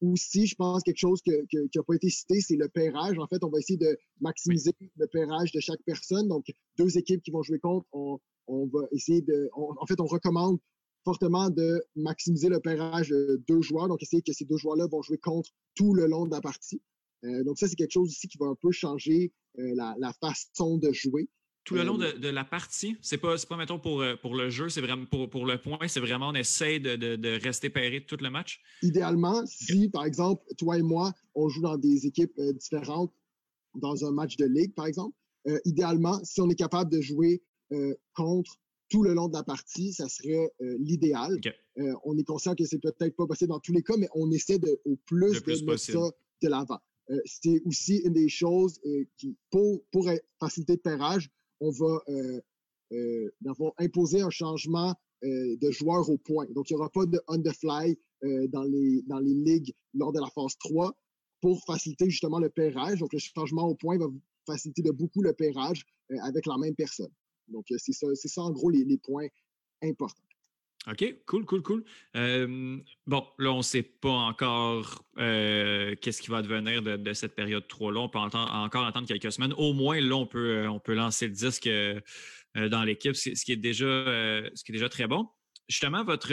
Aussi, 0.00 0.46
je 0.46 0.54
pense 0.54 0.82
quelque 0.84 0.98
chose 0.98 1.20
qui 1.22 1.32
n'a 1.32 1.82
pas 1.82 1.94
été 1.94 2.08
cité, 2.08 2.40
c'est 2.40 2.56
le 2.56 2.68
pairage. 2.68 3.18
En 3.18 3.26
fait, 3.26 3.42
on 3.42 3.48
va 3.48 3.58
essayer 3.58 3.78
de 3.78 3.98
maximiser 4.20 4.72
le 4.96 5.06
pairage 5.06 5.50
de 5.52 5.60
chaque 5.60 5.82
personne. 5.84 6.28
Donc, 6.28 6.46
deux 6.78 6.96
équipes 6.98 7.22
qui 7.22 7.32
vont 7.32 7.42
jouer 7.42 7.58
contre, 7.58 7.86
on, 7.92 8.66
va 8.66 8.80
essayer 8.92 9.22
de. 9.22 9.50
en 9.54 9.86
fait, 9.86 10.00
on 10.00 10.06
recommande 10.06 10.58
fortement 11.04 11.50
de 11.50 11.82
maximiser 11.96 12.48
le 12.48 12.60
pairage 12.60 13.08
de 13.08 13.42
deux 13.48 13.62
joueurs. 13.62 13.88
Donc, 13.88 14.02
essayer 14.02 14.22
que 14.22 14.32
ces 14.32 14.44
deux 14.44 14.56
joueurs-là 14.56 14.86
vont 14.90 15.02
jouer 15.02 15.18
contre 15.18 15.50
tout 15.74 15.94
le 15.94 16.06
long 16.06 16.26
de 16.26 16.30
la 16.30 16.40
partie. 16.40 16.82
Euh, 17.24 17.44
donc, 17.44 17.58
ça, 17.58 17.66
c'est 17.66 17.76
quelque 17.76 17.92
chose 17.92 18.08
aussi 18.08 18.28
qui 18.28 18.38
va 18.38 18.46
un 18.46 18.56
peu 18.60 18.70
changer 18.70 19.32
euh, 19.58 19.74
la, 19.74 20.12
façon 20.20 20.78
de 20.78 20.92
jouer 20.92 21.28
tout 21.68 21.74
le 21.74 21.84
long 21.84 21.98
de, 21.98 22.28
la 22.28 22.44
partie. 22.44 22.96
C'est 23.02 23.18
pas, 23.18 23.36
pas 23.46 23.56
mettons, 23.56 23.78
pour, 23.78 24.00
euh, 24.00 24.16
pour 24.16 24.34
le 24.34 24.48
jeu, 24.48 24.70
c'est 24.70 24.80
vraiment 24.80 25.04
pour, 25.04 25.28
pour, 25.28 25.44
le 25.44 25.58
point, 25.58 25.86
c'est 25.86 26.00
vraiment 26.00 26.28
on 26.30 26.34
essaie 26.34 26.78
de, 26.78 26.96
de, 26.96 27.28
rester 27.42 27.68
pairé 27.68 28.02
tout 28.04 28.16
le 28.20 28.30
match? 28.30 28.60
Idéalement, 28.82 29.44
si, 29.44 29.90
par 29.90 30.06
exemple, 30.06 30.42
toi 30.56 30.78
et 30.78 30.82
moi, 30.82 31.12
on 31.34 31.48
joue 31.48 31.60
dans 31.60 31.76
des 31.76 32.06
équipes 32.06 32.32
euh, 32.38 32.54
différentes 32.54 33.12
dans 33.74 34.06
un 34.06 34.12
match 34.12 34.38
de 34.38 34.46
ligue, 34.46 34.74
par 34.74 34.86
exemple, 34.86 35.14
euh, 35.46 35.58
idéalement, 35.66 36.18
si 36.24 36.40
on 36.40 36.48
est 36.48 36.54
capable 36.54 36.90
de 36.90 37.00
jouer 37.00 37.42
contre 38.14 38.56
tout 38.88 39.02
le 39.02 39.12
long 39.12 39.28
de 39.28 39.34
la 39.34 39.42
partie, 39.42 39.92
ça 39.92 40.08
serait 40.08 40.50
l'idéal. 40.78 41.38
on 42.02 42.16
est 42.16 42.24
conscient 42.24 42.54
que 42.54 42.64
c'est 42.64 42.78
peut-être 42.78 43.14
pas 43.14 43.26
possible 43.26 43.50
dans 43.50 43.60
tous 43.60 43.74
les 43.74 43.82
cas, 43.82 43.92
mais 43.98 44.08
on 44.14 44.30
essaie 44.30 44.58
de, 44.58 44.80
au 44.86 44.96
plus, 45.04 45.42
de 45.42 45.64
mettre 45.66 45.78
ça 45.78 46.10
de 46.42 46.48
l'avant. 46.48 46.78
c'est 47.26 47.60
aussi 47.66 47.98
une 48.06 48.14
des 48.14 48.30
choses 48.30 48.80
qui, 49.18 49.36
pour, 49.50 49.82
pour 49.92 50.08
faciliter 50.40 50.72
le 50.72 50.78
pairage, 50.78 51.30
on 51.60 51.70
va 51.70 52.02
euh, 52.08 52.40
euh, 52.92 53.30
imposer 53.78 54.20
un 54.20 54.30
changement 54.30 54.94
euh, 55.24 55.56
de 55.56 55.70
joueurs 55.70 56.08
au 56.08 56.18
point. 56.18 56.46
Donc, 56.50 56.70
il 56.70 56.74
n'y 56.74 56.80
aura 56.80 56.90
pas 56.90 57.06
de 57.06 57.20
on 57.28 57.38
the 57.38 57.52
fly 57.52 57.96
dans, 58.48 58.64
les, 58.64 59.02
dans 59.06 59.20
les 59.20 59.34
ligues 59.34 59.72
lors 59.94 60.12
de 60.12 60.18
la 60.18 60.28
phase 60.30 60.56
3 60.58 60.92
pour 61.40 61.62
faciliter 61.64 62.10
justement 62.10 62.40
le 62.40 62.50
pairage. 62.50 62.98
Donc, 62.98 63.12
le 63.12 63.18
changement 63.20 63.68
au 63.68 63.76
point 63.76 63.96
va 63.96 64.06
faciliter 64.44 64.82
de 64.82 64.90
beaucoup 64.90 65.22
le 65.22 65.32
pairage 65.32 65.84
avec 66.22 66.46
la 66.46 66.58
même 66.58 66.74
personne. 66.74 67.12
Donc, 67.46 67.66
c'est 67.68 67.92
ça, 67.92 68.08
ça, 68.14 68.42
en 68.42 68.50
gros 68.50 68.70
les, 68.70 68.84
les 68.84 68.98
points 68.98 69.28
importants. 69.84 70.27
OK, 70.90 71.04
cool, 71.26 71.44
cool, 71.44 71.62
cool. 71.62 71.84
bon, 72.14 73.26
là, 73.38 73.52
on 73.52 73.58
ne 73.58 73.62
sait 73.62 73.82
pas 73.82 74.08
encore 74.08 75.04
qu'est-ce 75.16 76.22
qui 76.22 76.30
va 76.30 76.40
devenir 76.40 76.82
de, 76.82 77.12
cette 77.12 77.34
période 77.34 77.64
3-là. 77.68 78.00
On 78.00 78.08
peut 78.08 78.18
encore 78.18 78.86
attendre 78.86 79.06
quelques 79.06 79.30
semaines. 79.30 79.52
Au 79.58 79.74
moins, 79.74 80.00
là, 80.00 80.16
on 80.16 80.26
peut, 80.26 80.66
peut 80.82 80.94
lancer 80.94 81.26
le 81.26 81.34
disque 81.34 81.68
dans 82.54 82.84
l'équipe, 82.84 83.14
ce, 83.14 83.44
qui 83.44 83.52
est 83.52 83.56
déjà, 83.56 83.86
ce 84.54 84.64
qui 84.64 84.72
est 84.72 84.76
déjà 84.76 84.88
très 84.88 85.06
bon. 85.06 85.28
Justement, 85.68 86.04
votre, 86.04 86.32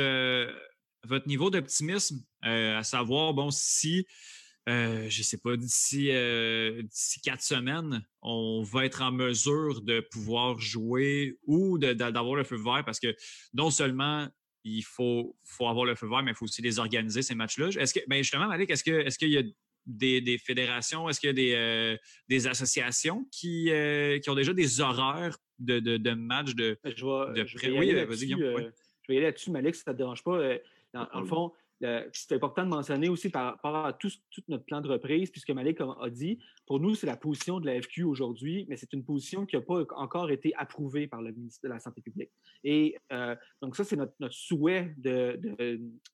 votre 1.04 1.28
niveau 1.28 1.50
d'optimisme, 1.50 2.24
à 2.42 2.84
savoir, 2.84 3.34
bon, 3.34 3.52
si, 3.52 4.06
je 4.68 5.06
ne 5.06 5.24
sais 5.24 5.38
pas, 5.38 5.58
d'ici 5.58 6.12
quatre 7.24 7.44
semaines, 7.44 8.06
on 8.22 8.64
va 8.64 8.86
être 8.86 9.02
en 9.02 9.12
mesure 9.12 9.82
de 9.82 10.00
pouvoir 10.00 10.62
jouer 10.62 11.38
ou 11.46 11.78
d'avoir 11.78 12.36
le 12.36 12.46
feu 12.46 12.56
vert 12.56 12.84
parce 12.86 13.02
que 13.02 13.14
non 13.54 13.70
seulement 13.70 14.30
il 14.66 14.84
faut, 14.84 15.38
faut 15.44 15.68
avoir 15.68 15.86
le 15.86 15.96
feu 15.96 16.08
vert, 16.08 16.24
mais 16.24 16.32
il 16.32 16.36
faut 16.36 16.46
aussi 16.46 16.62
les 16.62 16.80
organiser, 16.80 17.22
ces 17.22 17.36
matchs-là. 17.36 17.70
Est-ce 17.80 17.94
que, 17.94 18.00
ben 18.08 18.18
justement, 18.18 18.48
Malik, 18.48 18.72
est-ce 18.72 18.84
qu'il 18.84 18.96
est 18.96 19.22
y 19.22 19.38
a 19.38 19.44
des, 19.86 20.38
fédérations, 20.40 21.08
est-ce 21.08 21.20
qu'il 21.20 21.28
y 21.28 21.30
a 21.30 21.34
des, 21.34 21.54
euh, 21.54 21.98
des 22.28 22.48
associations 22.48 23.28
qui, 23.32 23.70
euh, 23.70 24.18
qui 24.20 24.30
ont 24.32 24.36
déjà 24.36 24.54
des 24.54 24.82
horaires 24.82 25.38
de, 25.60 25.80
de, 25.80 26.12
matchs 26.14 26.56
de, 26.56 26.78
je 26.84 27.06
oui, 27.06 27.94
vas-y, 27.94 28.34
euh, 28.34 28.72
Je 29.04 29.08
vais 29.08 29.14
y 29.14 29.18
aller 29.18 29.28
là-dessus, 29.28 29.52
Malik, 29.52 29.76
si 29.76 29.84
ça 29.84 29.92
ne 29.92 29.94
te 29.94 29.98
dérange 30.00 30.24
pas. 30.24 30.40
dans, 30.94 31.20
le 31.20 31.26
fond, 31.26 31.54
c'est 31.82 32.34
important 32.34 32.64
de 32.64 32.70
mentionner 32.70 33.10
aussi 33.10 33.30
par 33.30 33.46
rapport 33.46 33.86
à 33.86 33.94
tout, 33.94 34.10
notre 34.48 34.66
plan 34.66 34.82
de 34.82 34.88
reprise, 34.88 35.30
puisque 35.30 35.50
Malik 35.52 35.80
a 35.82 36.10
dit, 36.10 36.40
pour 36.66 36.80
nous, 36.80 36.96
c'est 36.96 37.08
la 37.08 37.18
position 37.18 37.60
de 37.60 37.66
la 37.66 37.82
FQ 37.82 38.04
aujourd'hui, 38.04 38.66
mais 38.70 38.78
c'est 38.78 38.92
une 38.94 39.04
position 39.04 39.46
qui 39.46 39.56
n'a 39.56 39.62
pas 39.62 39.84
encore 39.96 40.32
été 40.32 40.54
approuvée 40.56 41.08
par 41.08 41.22
le 41.22 41.32
ministre 41.32 41.62
de 41.64 41.70
la 41.70 41.80
Santé 41.80 42.02
publique. 42.02 42.32
Et 42.64 42.96
euh, 43.12 43.36
donc 43.62 43.76
ça, 43.76 43.84
c'est 43.84 43.96
notre, 43.96 44.14
souhait 44.32 44.94
de, 44.98 45.40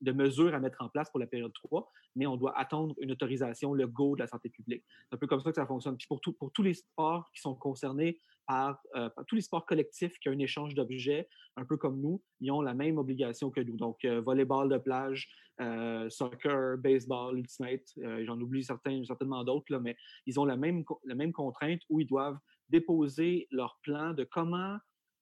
de, 0.01 0.11
mesures 0.11 0.53
à 0.53 0.59
mettre 0.59 0.81
en 0.81 0.89
place 0.89 1.09
pour 1.09 1.19
la 1.19 1.27
période 1.27 1.53
3, 1.53 1.89
mais 2.15 2.25
on 2.25 2.37
doit 2.37 2.57
attendre 2.57 2.95
une 2.99 3.11
autorisation, 3.11 3.73
le 3.73 3.87
go 3.87 4.15
de 4.15 4.21
la 4.21 4.27
santé 4.27 4.49
publique. 4.49 4.83
C'est 5.09 5.15
un 5.15 5.17
peu 5.17 5.27
comme 5.27 5.41
ça 5.41 5.49
que 5.51 5.55
ça 5.55 5.65
fonctionne. 5.65 5.97
Puis 5.97 6.07
pour, 6.07 6.19
tous 6.19 6.63
les 6.63 6.73
sports 6.73 7.29
qui 7.33 7.41
sont 7.41 7.55
concernés 7.55 8.19
euh, 8.49 9.09
par, 9.09 9.25
tous 9.27 9.35
les 9.35 9.41
sports 9.41 9.65
collectifs 9.65 10.17
qui 10.19 10.29
ont 10.29 10.33
un 10.33 10.39
échange 10.39 10.73
d'objets, 10.73 11.27
un 11.57 11.65
peu 11.65 11.77
comme 11.77 11.99
nous, 12.01 12.21
ils 12.39 12.51
ont 12.51 12.61
la 12.61 12.73
même 12.73 12.97
obligation 12.97 13.51
que 13.51 13.61
nous. 13.61 13.77
Donc, 13.77 14.03
euh, 14.05 14.21
volleyball 14.21 14.69
de 14.69 14.77
plage, 14.77 15.29
euh, 15.59 16.09
soccer, 16.09 16.77
baseball, 16.77 17.37
ultimate, 17.37 17.85
j'en 18.23 18.39
oublie 18.39 18.63
certainement 18.63 19.43
d'autres, 19.43 19.77
mais 19.77 19.95
ils 20.25 20.39
ont 20.39 20.45
la 20.45 20.57
même, 20.57 20.83
contrainte 21.33 21.81
où 21.89 21.99
ils 21.99 22.07
doivent 22.07 22.39
déposer 22.69 23.47
leur 23.51 23.79
plan 23.83 24.13
de 24.13 24.23
comment 24.23 24.77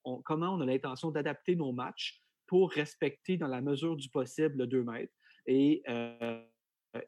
on, 0.05 0.21
comment 0.21 0.53
on 0.53 0.61
a 0.61 0.65
l'intention 0.65 1.11
d'adapter 1.11 1.55
nos 1.55 1.73
matchs 1.73 2.21
pour 2.49 2.71
respecter 2.71 3.37
dans 3.37 3.47
la 3.47 3.61
mesure 3.61 3.95
du 3.95 4.09
possible 4.09 4.57
le 4.57 4.67
2 4.67 4.83
mètres. 4.83 5.13
Et 5.45 5.83
euh, 5.87 6.41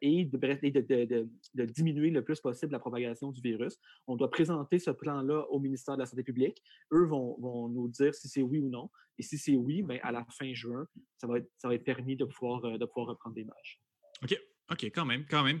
et, 0.00 0.24
de, 0.24 1.64
diminuer 1.64 2.10
le 2.10 2.22
plus 2.22 2.40
possible 2.40 2.72
la 2.72 2.78
propagation 2.78 3.30
du 3.32 3.40
virus. 3.40 3.78
On 4.06 4.16
doit 4.16 4.30
présenter 4.30 4.78
ce 4.78 4.90
plan-là 4.90 5.46
au 5.50 5.58
ministère 5.58 5.94
de 5.94 6.00
la 6.00 6.06
Santé 6.06 6.22
publique. 6.22 6.62
Eux 6.92 7.04
vont, 7.04 7.68
nous 7.68 7.88
dire 7.88 8.14
si 8.14 8.28
c'est 8.28 8.42
oui 8.42 8.58
ou 8.58 8.68
non. 8.68 8.90
Et 9.18 9.22
si 9.22 9.38
c'est 9.38 9.56
oui, 9.56 9.82
bien, 9.82 9.98
à 10.02 10.12
la 10.12 10.24
fin 10.30 10.52
juin, 10.54 10.86
ça 11.18 11.26
va 11.26 11.38
être, 11.38 11.84
permis 11.84 12.16
de 12.16 12.24
pouvoir, 12.24 12.64
euh, 12.64 12.78
de 12.78 12.84
pouvoir 12.86 13.08
reprendre 13.08 13.34
des 13.34 13.44
matchs. 13.44 13.80
OK, 14.22 14.38
OK, 14.70 14.84
quand 14.84 15.04
même, 15.04 15.26
quand 15.28 15.44
même. 15.44 15.60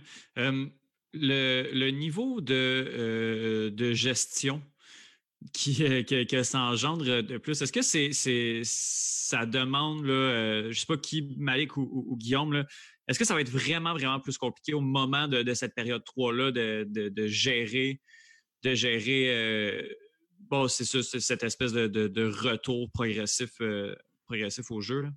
le, 1.12 1.90
niveau 1.90 2.40
de 2.40 3.92
gestion 3.92 4.62
qui, 5.52 6.04
que, 6.04 6.42
ça 6.42 6.60
engendre 6.60 7.22
de 7.22 7.38
plus. 7.38 7.60
Est-ce 7.60 7.72
que 7.72 7.82
c'est, 7.82 8.12
c'est, 8.12 8.62
ça 8.64 9.46
demande, 9.46 10.04
là, 10.04 10.62
je 10.64 10.68
ne 10.68 10.72
sais 10.72 10.86
pas 10.86 10.96
qui, 10.96 11.34
Malik 11.38 11.76
ou, 11.76 12.16
Guillaume, 12.18 12.52
là, 12.52 12.66
est-ce 13.08 13.18
que 13.18 13.24
ça 13.24 13.34
va 13.34 13.40
être 13.40 13.50
vraiment, 13.50 13.94
vraiment 13.94 14.20
plus 14.20 14.38
compliqué 14.38 14.74
au 14.74 14.80
moment 14.80 15.26
de, 15.28 15.54
cette 15.54 15.74
période 15.74 16.02
3-là 16.02 16.50
de, 16.52 17.26
gérer, 17.26 18.00
de 18.62 18.74
gérer 18.74 19.26
euh, 19.28 19.82
bon, 20.38 20.68
c'est 20.68 20.84
ça, 20.84 21.02
cette 21.02 21.42
espèce 21.42 21.72
de, 21.72 22.30
retour 22.30 22.90
progressif, 22.90 23.60
euh, 23.60 23.94
progressif 24.26 24.70
au 24.70 24.80
jeu? 24.80 25.02
Là? 25.02 25.10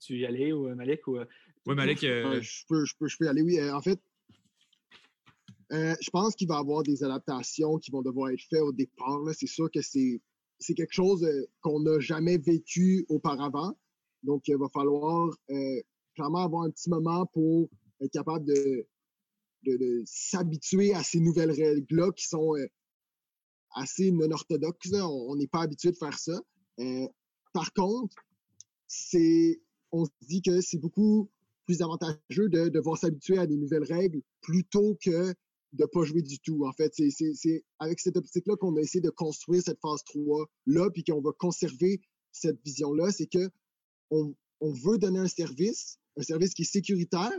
Tu 0.00 0.14
veux 0.14 0.18
y 0.18 0.26
aller, 0.26 0.52
ou, 0.52 0.74
Malik? 0.74 1.06
Ou, 1.06 1.18
oui, 1.66 1.74
Malik. 1.74 2.00
Je, 2.00 2.22
peux, 2.66 2.84
je, 2.84 2.94
peux, 2.98 3.08
je 3.08 3.16
peux 3.16 3.24
y 3.26 3.28
aller, 3.28 3.42
oui. 3.42 3.70
en 3.70 3.80
fait, 3.80 4.00
euh, 5.72 5.96
je 6.00 6.10
pense 6.10 6.36
qu'il 6.36 6.46
va 6.46 6.56
y 6.56 6.58
avoir 6.58 6.82
des 6.82 7.02
adaptations 7.02 7.78
qui 7.78 7.90
vont 7.90 8.02
devoir 8.02 8.30
être 8.30 8.42
faites 8.48 8.60
au 8.60 8.72
départ. 8.72 9.20
C'est 9.34 9.48
sûr 9.48 9.70
que 9.70 9.82
c'est, 9.82 10.20
quelque 10.60 10.92
chose 10.92 11.24
euh, 11.24 11.46
qu'on 11.60 11.80
n'a 11.80 11.98
jamais 11.98 12.38
vécu 12.38 13.04
auparavant. 13.08 13.76
Donc, 14.22 14.46
il 14.48 14.56
va 14.56 14.68
falloir 14.68 15.28
euh, 15.50 15.82
clairement 16.14 16.44
avoir 16.44 16.62
un 16.64 16.70
petit 16.70 16.88
moment 16.88 17.26
pour 17.26 17.68
être 18.00 18.12
capable 18.12 18.46
de, 18.46 18.86
s'habituer 20.04 20.94
à 20.94 21.02
ces 21.02 21.18
nouvelles 21.18 21.50
règles-là 21.50 22.12
qui 22.12 22.26
sont 22.26 22.54
assez 23.74 24.12
non 24.12 24.30
orthodoxes. 24.30 24.92
On 24.92 25.34
n'est 25.34 25.48
pas 25.48 25.62
habitué 25.62 25.90
de 25.90 25.96
faire 25.96 26.16
ça. 26.16 26.40
par 27.52 27.72
contre, 27.72 28.14
c'est, 28.86 29.60
on 29.90 30.04
se 30.04 30.10
dit 30.22 30.40
que 30.40 30.60
c'est 30.60 30.78
beaucoup 30.78 31.28
plus 31.64 31.82
avantageux 31.82 32.48
de 32.48 32.68
devoir 32.68 32.96
s'habituer 32.96 33.38
à 33.38 33.46
des 33.48 33.56
nouvelles 33.56 33.82
règles 33.82 34.22
plutôt 34.40 34.96
que 35.02 35.34
de 35.76 35.84
pas 35.84 36.04
jouer 36.04 36.22
du 36.22 36.38
tout. 36.40 36.66
En 36.66 36.72
fait, 36.72 36.92
c'est 36.94 37.64
avec 37.78 38.00
cette 38.00 38.16
optique-là 38.16 38.56
qu'on 38.56 38.76
a 38.76 38.80
essayé 38.80 39.00
de 39.00 39.10
construire 39.10 39.62
cette 39.62 39.80
phase 39.80 40.02
3-là, 40.14 40.90
puis 40.90 41.04
qu'on 41.04 41.20
va 41.20 41.32
conserver 41.38 42.00
cette 42.32 42.60
vision-là. 42.64 43.12
C'est 43.12 43.26
que 43.26 43.50
on, 44.10 44.34
veut 44.62 44.98
donner 44.98 45.18
un 45.18 45.28
service, 45.28 45.98
un 46.16 46.22
service 46.22 46.54
qui 46.54 46.62
est 46.62 46.72
sécuritaire, 46.72 47.32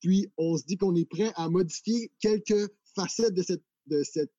puis 0.00 0.28
on 0.36 0.56
se 0.56 0.64
dit 0.64 0.76
qu'on 0.76 0.94
est 0.94 1.08
prêt 1.08 1.32
à 1.36 1.48
modifier 1.48 2.12
quelques 2.20 2.70
facettes 2.94 3.34
de 3.34 3.42
cette, 3.42 3.64
de 3.86 4.02
cette 4.02 4.32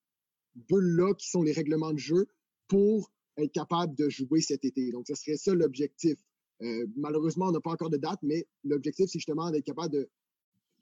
bulle-là 0.54 1.14
qui 1.14 1.28
sont 1.28 1.42
les 1.42 1.52
règlements 1.52 1.92
de 1.92 1.98
jeu 1.98 2.26
pour 2.68 3.12
être 3.36 3.52
capable 3.52 3.94
de 3.96 4.08
jouer 4.08 4.40
cet 4.40 4.64
été. 4.64 4.90
Donc, 4.92 5.06
ce 5.06 5.14
serait 5.14 5.36
ça 5.36 5.54
l'objectif. 5.54 6.18
Euh, 6.62 6.86
malheureusement, 6.96 7.48
on 7.48 7.52
n'a 7.52 7.60
pas 7.60 7.72
encore 7.72 7.90
de 7.90 7.98
date, 7.98 8.18
mais 8.22 8.46
l'objectif, 8.64 9.06
c'est 9.10 9.18
justement 9.18 9.50
d'être 9.50 9.64
capable 9.64 9.92
de 9.92 10.08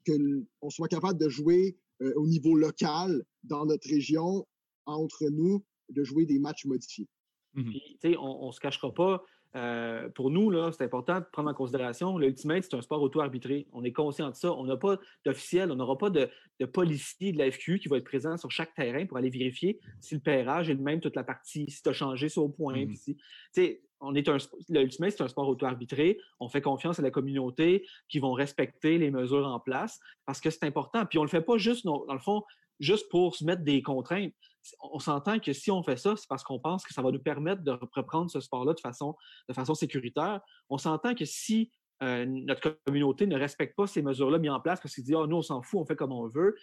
qu'on 0.07 0.69
soit 0.69 0.87
capable 0.87 1.19
de 1.19 1.29
jouer 1.29 1.77
euh, 2.01 2.13
au 2.15 2.27
niveau 2.27 2.55
local 2.55 3.23
dans 3.43 3.65
notre 3.65 3.87
région 3.89 4.47
entre 4.85 5.29
nous 5.29 5.63
de 5.89 6.03
jouer 6.03 6.25
des 6.25 6.39
matchs 6.39 6.65
modifiés. 6.65 7.07
Mmh 7.53 7.71
on 8.19 8.47
ne 8.47 8.51
se 8.51 8.59
cachera 8.59 8.93
pas. 8.93 9.23
Euh, 9.55 10.09
pour 10.09 10.29
nous, 10.31 10.51
c'est 10.73 10.83
important 10.83 11.21
de 11.21 11.25
prendre 11.31 11.49
en 11.49 11.53
considération 11.53 12.17
l'Ultimate, 12.17 12.65
c'est 12.65 12.75
un 12.75 12.81
sport 12.81 13.01
auto-arbitré. 13.01 13.67
On 13.71 13.85
est 13.85 13.93
conscient 13.93 14.29
de 14.29 14.35
ça. 14.35 14.51
On 14.53 14.65
n'a 14.65 14.75
pas 14.75 14.99
d'officiel, 15.25 15.71
on 15.71 15.75
n'aura 15.75 15.97
pas 15.97 16.09
de, 16.09 16.29
policier 16.65 17.31
de 17.31 17.37
la 17.37 17.49
FQ 17.49 17.79
qui 17.79 17.87
va 17.87 17.97
être 17.97 18.03
présent 18.03 18.35
sur 18.35 18.51
chaque 18.51 18.73
terrain 18.73 19.05
pour 19.05 19.17
aller 19.17 19.29
vérifier 19.29 19.79
si 20.01 20.15
le 20.15 20.21
pairage 20.21 20.69
est 20.69 20.73
le 20.73 20.81
même 20.81 20.99
toute 20.99 21.15
la 21.15 21.23
partie, 21.23 21.69
si 21.69 21.81
tu 21.81 21.87
as 21.87 21.93
changé 21.93 22.27
sur 22.27 22.43
au 22.43 22.49
point. 22.49 22.85
Mmh 22.85 23.75
on 24.01 24.13
est 24.15 24.27
un, 24.29 24.37
c'est 24.39 25.21
un 25.21 25.27
sport 25.27 25.47
auto-arbitré. 25.47 26.19
On 26.39 26.49
fait 26.49 26.61
confiance 26.61 26.99
à 26.99 27.01
la 27.01 27.11
communauté 27.11 27.85
qui 28.09 28.19
vont 28.19 28.33
respecter 28.33 28.97
les 28.97 29.11
mesures 29.11 29.47
en 29.47 29.59
place 29.59 29.99
parce 30.25 30.41
que 30.41 30.49
c'est 30.49 30.65
important. 30.65 31.05
Puis 31.05 31.17
on 31.19 31.23
le 31.23 31.29
fait 31.29 31.41
pas 31.41 31.57
juste, 31.57 31.85
dans 31.85 32.05
le 32.09 32.19
fond, 32.19 32.43
juste 32.79 33.09
pour 33.09 33.35
se 33.35 33.45
mettre 33.45 33.63
des 33.63 33.81
contraintes 33.81 34.33
on 34.81 34.99
s'entend 34.99 35.39
que 35.39 35.53
si 35.53 35.71
on 35.71 35.83
fait 35.83 35.97
ça, 35.97 36.15
c'est 36.15 36.27
parce 36.27 36.43
qu'on 36.43 36.59
pense 36.59 36.83
que 36.85 36.93
ça 36.93 37.01
va 37.01 37.11
nous 37.11 37.19
permettre 37.19 37.61
de 37.63 37.71
reprendre 37.71 38.29
ce 38.29 38.39
sport-là 38.39 38.73
de 38.73 38.79
façon, 38.79 39.15
de 39.47 39.53
façon 39.53 39.75
sécuritaire. 39.75 40.41
On 40.69 40.77
s'entend 40.77 41.13
que 41.13 41.25
si 41.25 41.71
euh, 42.03 42.25
notre 42.25 42.77
communauté 42.85 43.25
ne 43.25 43.37
respecte 43.37 43.75
pas 43.75 43.87
ces 43.87 44.01
mesures-là 44.01 44.37
mises 44.37 44.51
en 44.51 44.59
place 44.59 44.81
parce 44.81 44.93
qu'ils 44.93 45.03
disent 45.03 45.15
Ah, 45.17 45.25
nous, 45.27 45.37
on 45.37 45.41
s'en 45.41 45.61
fout, 45.61 45.79
on 45.79 45.85
fait 45.85 45.95
comme 45.95 46.11
on 46.11 46.27
veut. 46.27 46.55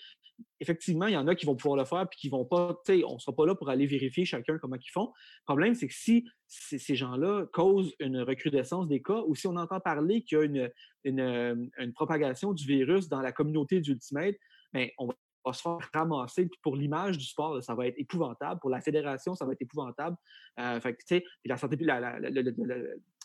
Effectivement, 0.60 1.06
il 1.06 1.14
y 1.14 1.16
en 1.16 1.26
a 1.26 1.34
qui 1.34 1.46
vont 1.46 1.56
pouvoir 1.56 1.76
le 1.76 1.84
faire 1.84 2.06
puis 2.08 2.18
qui 2.18 2.28
vont 2.28 2.44
pas, 2.44 2.78
tu 2.84 2.98
sais, 2.98 3.04
on 3.04 3.14
ne 3.14 3.18
sera 3.18 3.34
pas 3.34 3.46
là 3.46 3.54
pour 3.54 3.70
aller 3.70 3.86
vérifier 3.86 4.24
chacun 4.24 4.58
comment 4.58 4.76
ils 4.76 4.90
font. 4.90 5.06
Le 5.06 5.44
problème, 5.46 5.74
c'est 5.74 5.88
que 5.88 5.94
si 5.94 6.28
ces 6.46 6.96
gens-là 6.96 7.46
causent 7.52 7.94
une 7.98 8.20
recrudescence 8.20 8.88
des 8.88 9.00
cas 9.00 9.22
ou 9.26 9.34
si 9.34 9.46
on 9.46 9.56
entend 9.56 9.80
parler 9.80 10.22
qu'il 10.22 10.38
y 10.38 10.40
a 10.40 10.44
une, 10.44 10.70
une, 11.04 11.70
une, 11.78 11.92
propagation 11.94 12.52
du 12.52 12.66
virus 12.66 13.08
dans 13.08 13.22
la 13.22 13.32
communauté 13.32 13.80
d'Ultimate, 13.80 14.36
bien, 14.74 14.88
on 14.98 15.06
va 15.06 15.52
se 15.52 15.62
faire 15.62 15.78
ramasser. 15.92 16.48
pour 16.62 16.76
l'image 16.76 17.18
du 17.18 17.24
sport, 17.24 17.62
ça 17.62 17.74
va 17.74 17.86
être 17.86 17.98
épouvantable. 17.98 18.60
Pour 18.60 18.70
la 18.70 18.80
fédération, 18.80 19.34
ça 19.34 19.44
va 19.44 19.52
être 19.52 19.62
épouvantable. 19.62 20.16
Euh, 20.60 20.80
fait 20.80 20.94
que, 20.94 21.24
la 21.44 21.56
santé, 21.56 21.76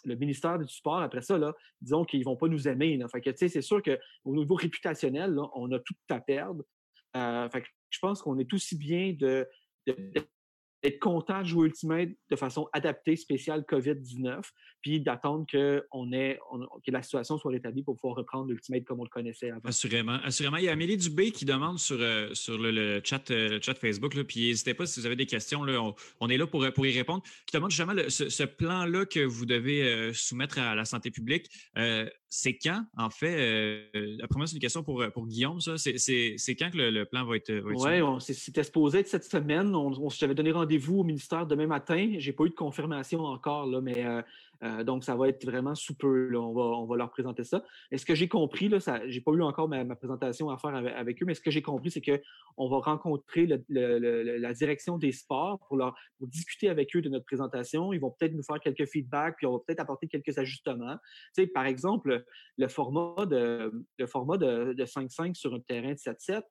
le, 0.06 0.16
ministère 0.16 0.60
du 0.60 0.68
sport, 0.68 1.00
après 1.02 1.22
ça, 1.22 1.38
là, 1.38 1.54
disons 1.82 2.06
qu'ils 2.06 2.20
ne 2.20 2.26
vont 2.26 2.36
pas 2.36 2.48
nous 2.48 2.68
aimer. 2.68 3.00
Fait 3.12 3.22
que, 3.22 3.32
c'est 3.36 3.62
sûr 3.62 3.82
qu'au 3.82 4.36
niveau 4.36 4.56
réputationnel, 4.56 5.38
on 5.54 5.72
a 5.72 5.80
tout 5.80 5.96
à 6.10 6.20
perdre. 6.20 6.64
Euh, 7.16 7.50
fait 7.50 7.64
je 7.90 8.00
pense 8.00 8.22
qu'on 8.22 8.38
est 8.38 8.54
aussi 8.54 8.78
bien 8.78 9.14
de 9.14 9.48
être 10.84 11.00
content 11.00 11.42
de 11.42 11.48
jouer 11.48 11.68
Ultimate 11.68 12.10
de 12.30 12.36
façon 12.36 12.68
adaptée, 12.74 13.16
spéciale 13.16 13.62
COVID-19, 13.62 14.42
puis 14.82 15.02
d'attendre 15.02 15.46
que, 15.50 15.86
on 15.92 16.13
ait, 16.13 16.40
que 16.86 16.92
la 16.92 17.02
situation 17.02 17.38
soit 17.38 17.52
rétablie 17.52 17.84
pour 17.84 17.96
pouvoir 17.96 18.18
reprendre 18.18 18.50
l'Ultimate 18.50 18.84
comme 18.86 19.00
on 19.00 19.04
le 19.04 19.10
connaissait 19.10 19.50
avant. 19.50 19.62
Assurément. 19.66 20.20
Assurément. 20.24 20.58
Il 20.58 20.66
y 20.66 20.70
a 20.70 20.74
Amélie 20.74 20.98
Dubé 20.98 21.32
qui 21.32 21.46
demande 21.46 21.80
sur, 21.80 21.98
euh, 22.00 22.30
sur 22.34 22.58
le, 22.58 23.02
chat, 23.04 23.30
euh, 23.32 23.60
chat 23.62 23.74
Facebook, 23.76 24.13
là, 24.13 24.24
puis 24.24 24.48
n'hésitez 24.48 24.74
pas 24.74 24.86
si 24.86 25.00
vous 25.00 25.06
avez 25.06 25.16
des 25.16 25.26
questions, 25.26 25.63
là, 25.63 25.82
on, 26.20 26.30
est 26.30 26.38
là 26.38 26.46
pour, 26.48 26.66
pour 26.74 26.86
y 26.86 26.96
répondre, 26.96 27.24
qui 27.46 27.56
demande 27.56 27.72
justement 27.72 27.94
ce, 28.08 28.44
plan-là 28.44 29.06
que 29.06 29.20
vous 29.20 29.46
devez 29.46 29.84
euh, 29.84 30.13
soumettre 30.13 30.60
à 30.60 30.76
la 30.76 30.86
santé 30.86 31.12
publique 31.12 31.50
c'est 32.30 32.58
quand, 32.58 32.84
en 32.98 33.10
fait, 33.10 33.88
après 34.22 34.38
moi, 34.38 34.48
c'est 34.48 34.56
une 34.56 34.62
question 34.62 34.84
pour, 34.84 35.02
pour 35.13 35.28
Guillaume, 35.28 35.62
ça. 35.62 35.78
C'est 35.78 36.56
quand 36.60 36.70
que 36.72 36.78
le, 36.78 37.06
plan 37.06 37.26
va 37.26 37.38
être. 37.38 37.54
Oui, 37.63 38.20
c'était 38.20 38.63
supposé 38.63 39.00
être 39.00 39.08
cette 39.08 39.24
semaine. 39.24 39.74
On, 39.74 39.94
on 39.94 40.10
donné 40.34 40.52
rendez-vous 40.68 41.00
au 41.00 41.04
ministère 41.06 41.48
demain 41.48 41.66
matin. 41.66 42.16
Je 42.20 42.30
n'ai 42.30 42.36
pas 42.36 42.44
eu 42.44 42.50
de 42.50 42.56
confirmation 42.56 43.22
encore, 43.24 43.68
là, 43.68 43.80
mais 43.80 44.06
euh, 44.06 44.22
euh, 44.64 44.84
donc, 44.84 45.06
ça 45.06 45.16
va 45.16 45.30
être 45.30 45.46
vraiment 45.46 45.76
sous 45.76 45.96
peu. 45.96 46.36
On, 46.36 46.52
va, 46.52 46.62
on 46.62 46.86
va 46.86 46.98
leur 46.98 47.10
présenter 47.10 47.46
ça. 47.46 47.64
Et 47.90 47.98
ce 47.98 48.06
que 48.06 48.16
j'ai 48.16 48.28
compris, 48.28 48.70
je 48.70 49.06
n'ai 49.08 49.22
pas 49.22 49.32
eu 49.32 49.42
encore 49.42 49.70
ma, 49.70 49.86
présentation 49.96 50.50
à 50.50 50.58
faire 50.58 50.76
avec, 50.76 51.24
eux, 51.24 51.26
mais 51.26 51.36
ce 51.36 51.40
que 51.40 51.52
j'ai 51.52 51.62
compris, 51.62 51.90
c'est 51.90 52.02
qu'on 52.02 52.68
va 52.68 52.80
rencontrer 52.80 53.48
la 53.70 54.54
direction 54.54 54.98
des 54.98 55.14
sports 55.14 55.60
pour, 55.68 55.78
leur, 55.78 55.96
discuter 56.20 56.68
avec 56.68 56.94
eux 56.98 57.02
de 57.02 57.08
notre 57.08 57.26
présentation. 57.26 57.94
Ils 57.94 58.02
vont 58.02 58.12
peut-être 58.12 58.34
nous 58.34 58.44
faire 58.44 58.60
quelques 58.60 58.88
feedbacks, 58.88 59.38
puis 59.38 59.48
on 59.48 59.54
va 59.54 59.60
peut-être 59.66 59.80
apporter 59.80 60.10
quelques 60.10 60.38
ajustements. 60.38 60.98
Tu 61.34 61.44
sais, 61.44 61.48
par 61.48 61.66
exemple, 61.66 62.26
le 62.58 62.68
format 62.68 63.26
de, 63.26 63.72
le 63.98 64.08
format 64.08 64.36
de 64.36 64.84
5-5 64.84 65.34
sur 65.34 65.54
un 65.54 65.62
terrain 65.62 65.94
de 65.94 65.98
7-7 65.98 66.42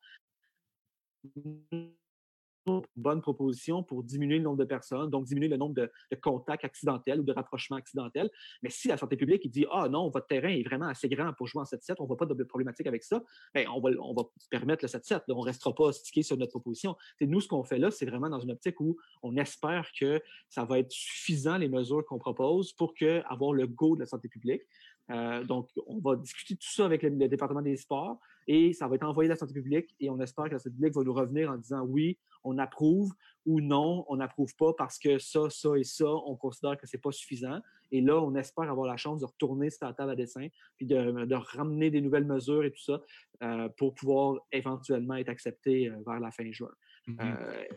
bonne 2.97 3.21
proposition 3.21 3.83
pour 3.83 4.03
diminuer 4.03 4.39
le 4.39 4.45
nombre 4.45 4.59
de 4.59 4.65
personnes, 4.65 5.11
donc 5.11 5.25
diminuer 5.25 5.49
le 5.49 5.57
nombre 5.57 5.75
de, 5.75 5.91
contacts 6.21 6.65
accidentels 6.65 7.21
ou 7.21 7.23
de 7.23 7.33
rapprochements 7.33 7.77
accidentels. 7.77 8.31
Mais 8.63 8.71
si 8.71 8.89
la 8.89 8.97
santé 8.97 9.17
publique 9.17 9.49
dit 9.51 9.67
Ah 9.71 9.89
non, 9.89 10.09
votre 10.09 10.27
terrain 10.27 10.49
est 10.49 10.63
vraiment 10.63 10.87
assez 10.87 11.09
grand 11.09 11.33
pour 11.35 11.47
jouer 11.47 11.63
en 11.63 11.65
7-7, 11.65 11.97
on 11.99 12.05
ne 12.05 12.09
voit 12.09 12.17
pas 12.17 12.27
de 12.27 12.45
problématique 12.45 12.87
avec 12.87 13.03
ça, 13.03 13.23
bien, 13.55 13.71
on, 13.71 13.81
va, 13.81 13.91
on 14.01 14.15
va 14.15 14.25
permettre 14.51 14.85
le 14.85 14.89
7-7. 14.89 15.23
On 15.29 15.41
ne 15.41 15.45
restera 15.45 15.75
pas 15.75 15.93
stické 15.93 16.23
sur 16.23 16.37
notre 16.37 16.51
proposition. 16.51 16.97
C'est 17.19 17.27
nous, 17.27 17.41
ce 17.41 17.49
qu'on 17.49 17.65
fait 17.65 17.79
là, 17.79 17.91
c'est 17.91 18.07
vraiment 18.07 18.29
dans 18.29 18.41
une 18.41 18.51
optique 18.51 18.81
où 18.81 18.97
on 19.23 19.37
espère 19.37 19.91
que 19.99 20.21
ça 20.49 20.65
va 20.65 20.79
être 20.79 20.91
suffisant, 20.91 21.59
les 21.59 21.69
mesures 21.69 22.05
qu'on 22.05 22.19
propose, 22.19 22.73
pour 22.73 22.95
que, 22.95 23.23
avoir 23.27 23.53
le 23.53 23.67
go 23.67 23.95
de 23.95 24.01
la 24.01 24.07
santé 24.07 24.29
publique. 24.29 24.63
Euh, 25.11 25.45
donc, 25.45 25.69
on 25.87 25.99
va 25.99 26.17
discuter 26.17 26.57
tout 26.57 26.69
ça 26.69 26.85
avec 26.85 27.03
le, 27.03 27.11
département 27.29 27.63
des 27.63 27.77
sports 27.77 28.19
et 28.49 28.73
ça 28.73 28.89
va 28.89 28.97
être 28.97 29.05
envoyé 29.05 29.31
à 29.31 29.35
la 29.35 29.39
santé 29.39 29.53
publique 29.53 29.95
et 30.01 30.11
on 30.11 30.19
espère 30.21 30.47
que 30.47 30.53
la 30.53 30.59
santé 30.59 30.71
publique 30.71 30.95
va 30.95 31.03
nous 31.05 31.15
revenir 31.15 31.51
en 31.51 31.57
disant 31.57 31.83
oui, 31.83 32.19
on 32.47 32.59
approuve 32.59 33.13
ou 33.45 33.61
non, 33.61 34.05
on 34.09 34.17
n'approuve 34.17 34.55
pas 34.57 34.73
parce 34.73 34.99
que 34.99 35.19
ça, 35.19 35.51
ça 35.51 35.77
et 35.77 35.85
ça, 35.85 36.07
on 36.09 36.37
considère 36.37 36.77
que 36.77 36.87
c'est 36.87 36.99
pas 36.99 37.13
suffisant. 37.13 37.61
Et 37.93 38.01
là, 38.01 38.21
on 38.21 38.35
espère 38.35 38.71
avoir 38.71 38.87
la 38.87 38.97
chance 38.97 39.21
de 39.21 39.27
retourner 39.27 39.71
sur 39.71 39.87
la 39.87 39.93
table 39.93 40.11
à 40.11 40.17
dessin 40.17 40.49
puis 40.77 40.87
de, 40.87 41.35
ramener 41.35 41.91
des 41.91 42.01
nouvelles 42.01 42.25
mesures 42.25 42.65
et 42.65 42.73
tout 42.73 42.83
ça 42.83 43.01
euh, 43.43 43.69
pour 43.77 43.95
pouvoir 43.95 44.41
éventuellement 44.51 45.15
être 45.15 45.29
accepté 45.29 45.89
euh, 45.89 45.97
vers 46.05 46.19
la 46.19 46.31
fin 46.33 46.51
juin. 46.51 46.73
Mm-hmm. 47.07 47.69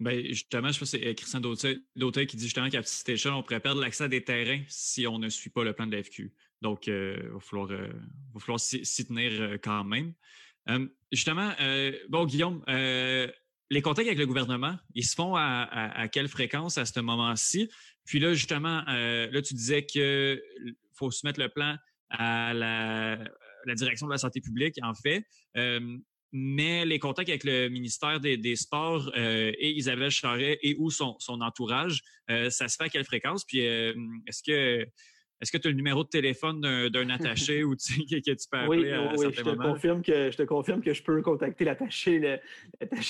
Ben, 0.00 0.24
justement, 0.26 0.72
je 0.72 0.78
pense 0.78 0.90
que 0.90 0.98
c'est 0.98 1.06
euh, 1.06 1.14
Christian 1.14 1.40
Dautel 1.40 2.26
qui 2.26 2.36
dit 2.36 2.44
justement 2.44 2.68
qu'à 2.68 2.82
petite 2.82 3.08
échelle, 3.08 3.32
on 3.32 3.42
pourrait 3.42 3.60
perdre 3.60 3.80
l'accès 3.80 4.04
à 4.04 4.08
des 4.08 4.24
terrains 4.24 4.62
si 4.68 5.06
on 5.06 5.18
ne 5.18 5.28
suit 5.28 5.50
pas 5.50 5.62
le 5.62 5.72
plan 5.72 5.86
de 5.86 5.96
la 5.96 6.02
FQ. 6.02 6.32
Donc, 6.62 6.88
euh, 6.88 7.16
il 7.22 7.30
va 7.30 7.74
euh, 7.74 7.92
falloir 8.38 8.60
s'y 8.60 9.06
tenir 9.06 9.58
quand 9.62 9.84
même. 9.84 10.12
Justement, 11.12 11.52
bon, 12.08 12.24
Guillaume, 12.26 12.62
les 12.68 13.82
contacts 13.82 14.06
avec 14.06 14.18
le 14.18 14.26
gouvernement, 14.26 14.76
ils 14.94 15.04
se 15.04 15.14
font 15.14 15.34
à, 15.36 16.08
quelle 16.12 16.28
fréquence 16.28 16.78
à 16.78 16.84
ce 16.84 17.00
moment-ci? 17.00 17.68
Puis 18.04 18.18
là, 18.20 18.34
justement, 18.34 18.82
là, 18.86 19.42
tu 19.42 19.54
disais 19.54 19.84
qu'il 19.86 20.40
faut 20.94 21.10
soumettre 21.10 21.40
le 21.40 21.48
plan 21.48 21.76
à 22.10 22.54
la, 22.54 23.74
direction 23.74 24.06
de 24.06 24.12
la 24.12 24.18
santé 24.18 24.40
publique, 24.40 24.78
en 24.82 24.94
fait 24.94 25.26
mais 26.36 26.84
les 26.84 26.98
contacts 26.98 27.28
avec 27.28 27.44
le 27.44 27.68
ministère 27.68 28.18
des, 28.18 28.56
Sports 28.56 29.08
euh, 29.16 29.52
et 29.56 29.70
Isabelle 29.70 30.10
Charret 30.10 30.58
et 30.62 30.74
ou 30.80 30.90
son, 30.90 31.16
entourage, 31.28 32.02
euh, 32.28 32.50
ça 32.50 32.66
se 32.66 32.76
fait 32.76 32.84
à 32.84 32.88
quelle 32.88 33.04
fréquence? 33.04 33.44
Puis 33.44 33.64
euh, 33.64 33.94
est-ce 34.26 34.42
que 34.42 34.84
est-ce 35.40 35.52
que 35.52 35.58
tu 35.58 35.68
as 35.68 35.70
le 35.70 35.76
numéro 35.76 36.04
de 36.04 36.08
téléphone 36.08 36.60
d'un 36.88 37.10
attaché 37.10 37.64
ou 37.64 37.76
tu, 37.76 38.04
que, 38.04 38.16
tu 38.20 38.48
peux 38.50 38.58
appeler 38.58 38.82
oui, 38.82 38.92
à, 38.92 39.14
oui, 39.16 39.26
je 39.32 39.42
te 39.42 39.56
confirme 39.56 40.02
que 40.02 40.30
je 40.30 40.36
te 40.36 40.42
confirme 40.42 40.80
que 40.80 40.94
je 40.94 41.02
peux 41.02 41.20
contacter 41.22 41.64
l'attaché 41.64 42.40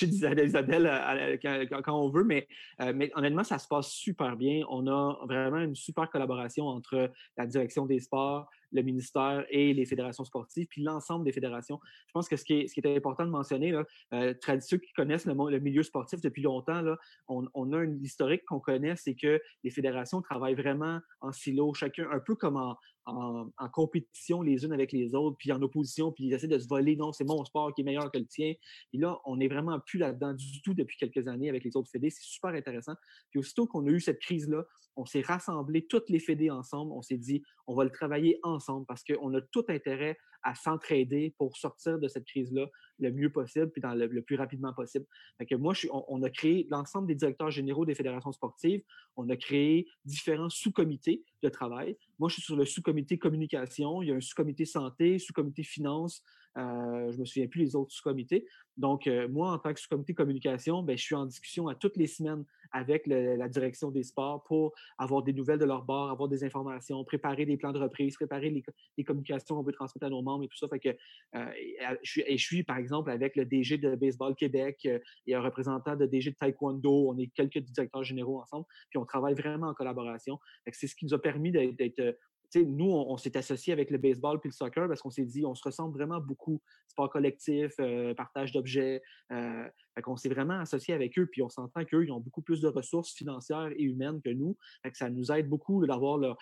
d'Isabelle 0.03 1.39
quand, 1.41 1.81
quand, 1.83 2.03
on 2.03 2.09
veut, 2.09 2.23
mais, 2.23 2.47
mais 2.93 3.11
honnêtement, 3.15 3.43
ça 3.43 3.59
se 3.59 3.67
passe 3.67 3.91
super 3.91 4.35
bien. 4.35 4.65
On 4.69 4.87
a 4.87 5.19
vraiment 5.27 5.59
une 5.59 5.75
super 5.75 6.09
collaboration 6.09 6.67
entre 6.67 7.11
la 7.37 7.45
direction 7.45 7.85
des 7.85 7.99
sports, 7.99 8.49
le 8.75 8.83
ministère 8.83 9.45
et 9.49 9.73
les 9.73 9.85
fédérations 9.85 10.25
sportives, 10.25 10.67
puis 10.67 10.83
l'ensemble 10.83 11.25
des 11.25 11.31
fédérations. 11.31 11.79
Je 12.07 12.11
pense 12.13 12.29
que 12.29 12.35
ce 12.35 12.43
qui 12.43 12.53
est, 12.53 12.95
important 12.95 13.25
de 13.25 13.31
mentionner, 13.31 13.71
là, 13.71 13.83
euh, 14.13 14.33
ceux 14.61 14.77
qui 14.77 14.93
connaissent 14.93 15.25
le, 15.25 15.59
milieu 15.59 15.83
sportif 15.83 16.21
depuis 16.21 16.43
longtemps, 16.43 16.81
là, 16.81 16.97
on, 17.27 17.73
a 17.73 17.83
une 17.83 18.03
historique 18.03 18.43
qu'on 18.45 18.59
connaît, 18.59 18.95
c'est 18.95 19.15
que 19.15 19.41
les 19.63 19.71
fédérations 19.71 20.21
travaillent 20.21 20.55
vraiment 20.55 20.99
en 21.21 21.31
silo, 21.31 21.73
chacun 21.73 22.07
un 22.11 22.19
peu 22.19 22.35
comme 22.35 22.57
en, 22.57 22.77
en, 23.05 23.49
compétition 23.71 24.41
les 24.41 24.65
unes 24.65 24.73
avec 24.73 24.91
les 24.91 25.13
autres, 25.15 25.37
puis 25.37 25.51
en 25.51 25.61
opposition, 25.61 26.11
puis 26.11 26.25
ils 26.25 26.33
essaient 26.33 26.47
de 26.47 26.59
se 26.59 26.67
voler. 26.67 26.95
Non, 26.95 27.11
c'est 27.11 27.23
mon 27.23 27.43
sport 27.45 27.73
qui 27.73 27.81
est 27.81 27.83
meilleur 27.83 28.11
que 28.11 28.17
le 28.17 28.25
tien. 28.25 28.53
Et 28.93 28.97
là, 28.97 29.19
on 29.25 29.37
n'est 29.37 29.47
vraiment 29.47 29.79
plus 29.79 29.99
là-dedans 29.99 30.33
du 30.33 30.61
tout 30.61 30.73
depuis 30.73 30.97
quelques 30.97 31.27
années 31.27 31.49
avec 31.49 31.63
les 31.63 31.75
autres 31.77 31.89
fédés. 31.89 32.09
C'est 32.09 32.23
super 32.23 32.51
intéressant. 32.51 32.93
Puis 33.29 33.39
aussitôt 33.39 33.67
qu'on 33.67 33.85
a 33.87 33.89
eu 33.89 33.99
cette 33.99 34.19
crise-là, 34.19 34.63
on 34.95 35.05
s'est 35.05 35.21
rassemblé 35.21 35.85
toutes 35.85 36.09
les 36.09 36.19
fédés 36.19 36.49
ensemble. 36.49 36.91
On 36.93 37.01
s'est 37.01 37.17
dit, 37.17 37.43
on 37.67 37.75
va 37.75 37.83
le 37.83 37.91
travailler 37.91 38.39
ensemble 38.43 38.85
parce 38.85 39.03
qu'on 39.03 39.33
a 39.33 39.41
tout 39.41 39.65
intérêt 39.67 40.17
à 40.45 40.55
s'entraider 40.55 41.33
pour 41.37 41.57
sortir 41.57 41.99
de 41.99 42.07
cette 42.07 42.25
crise-là 42.25 42.67
le 42.99 43.11
mieux 43.11 43.31
possible 43.31 43.69
puis 43.71 43.81
le, 43.83 44.21
plus 44.21 44.35
rapidement 44.35 44.73
possible. 44.73 45.05
Moi, 45.51 45.73
je 45.73 45.87
on, 45.91 46.23
a 46.23 46.29
créé 46.29 46.67
l'ensemble 46.69 47.07
des 47.07 47.15
directeurs 47.15 47.51
généraux 47.51 47.83
des 47.83 47.95
fédérations 47.95 48.31
sportives. 48.31 48.81
On 49.17 49.27
a 49.29 49.35
créé 49.35 49.87
différents 50.05 50.49
sous-comités 50.49 51.23
de 51.41 51.49
travail. 51.49 51.97
Moi, 52.19 52.29
je 52.29 52.35
suis 52.35 52.43
sur 52.43 52.55
le 52.55 52.63
sous-comité 52.63 53.17
communication. 53.17 54.01
Il 54.01 54.09
y 54.09 54.11
a 54.11 54.15
un 54.15 54.21
sous-comité 54.21 54.65
santé, 54.65 55.19
sous-comité 55.19 55.63
finance, 55.63 56.23
je 56.55 56.61
ne 57.15 57.17
me 57.17 57.25
souviens 57.25 57.47
plus 57.47 57.61
les 57.61 57.75
autres 57.75 57.91
sous-comités. 57.91 58.45
Donc, 58.77 59.09
moi, 59.29 59.51
en 59.51 59.59
tant 59.59 59.73
que 59.73 59.79
sous-comité 59.79 60.13
communication, 60.13 60.83
ben, 60.83 60.97
je 60.97 61.03
suis 61.03 61.15
en 61.15 61.25
discussion 61.25 61.67
à 61.67 61.75
toutes 61.75 61.97
les 61.97 62.07
semaines 62.07 62.43
avec 62.71 63.07
la 63.07 63.47
direction 63.47 63.89
des 63.89 64.03
sports 64.03 64.43
pour 64.43 64.73
avoir 64.97 65.23
des 65.23 65.31
nouvelles 65.31 65.59
de 65.59 65.65
leur 65.65 65.83
bord, 65.83 66.09
avoir 66.09 66.27
des 66.27 66.43
informations, 66.43 67.03
préparer 67.05 67.45
des 67.45 67.55
plans 67.55 67.71
de 67.71 67.79
reprise, 67.79 68.15
préparer 68.15 68.49
les, 68.49 69.03
communications 69.03 69.55
qu'on 69.55 69.63
veut 69.63 69.71
transmettre 69.71 70.05
à 70.05 70.09
nos 70.09 70.21
membres 70.21 70.43
et 70.43 70.47
tout 70.47 70.57
ça. 70.57 70.67
Fait 70.67 70.79
que, 70.79 70.89
suis, 72.03 72.23
et 72.27 72.37
je 72.37 72.45
suis, 72.45 72.63
par 72.63 72.77
exemple, 72.77 73.11
avec 73.11 73.35
le 73.35 73.45
DG 73.45 73.77
de 73.77 73.95
Baseball 73.95 74.35
Québec 74.35 74.87
et 75.27 75.35
un 75.35 75.41
représentant 75.41 75.95
de 75.95 76.05
DG 76.05 76.31
de 76.31 76.35
Taekwondo. 76.35 77.09
On 77.09 77.17
est 77.17 77.27
quelques 77.27 77.59
directeurs 77.59 78.03
généraux 78.03 78.41
ensemble, 78.41 78.65
puis 78.89 78.97
on 78.97 79.05
travaille 79.05 79.35
vraiment 79.35 79.67
en 79.67 79.73
collaboration. 79.73 80.39
C'est 80.71 80.87
ce 80.87 80.95
qui 80.95 81.05
nous 81.05 81.13
a 81.13 81.21
permis 81.21 81.51
d'être 81.51 82.17
nous, 82.55 82.91
on, 82.91 83.17
s'est 83.17 83.37
associé 83.37 83.73
avec 83.73 83.91
le 83.91 83.97
baseball 83.97 84.39
puis 84.39 84.49
le 84.49 84.53
soccer 84.53 84.87
parce 84.87 85.01
qu'on 85.01 85.09
s'est 85.09 85.25
dit, 85.25 85.45
on 85.45 85.55
se 85.55 85.63
ressemble 85.63 85.97
vraiment 85.97 86.19
beaucoup. 86.19 86.61
Sport 86.87 87.09
collectif, 87.09 87.73
euh, 87.79 88.13
partage 88.13 88.51
d'objets. 88.51 89.01
Euh, 89.31 89.67
on 90.05 90.15
s'est 90.15 90.29
vraiment 90.29 90.59
associé 90.59 90.93
avec 90.93 91.17
eux, 91.17 91.25
puis 91.25 91.41
on 91.41 91.49
s'entend 91.49 91.83
qu'eux, 91.85 92.03
ils 92.05 92.11
ont 92.11 92.19
beaucoup 92.19 92.41
plus 92.41 92.61
de 92.61 92.67
ressources 92.67 93.13
financières 93.13 93.71
et 93.75 93.83
humaines 93.83 94.21
que 94.21 94.29
nous. 94.29 94.57
ça 94.93 95.09
nous 95.09 95.31
aide 95.31 95.47
beaucoup 95.47 95.85
d'avoir 95.85 96.17
leur, 96.17 96.37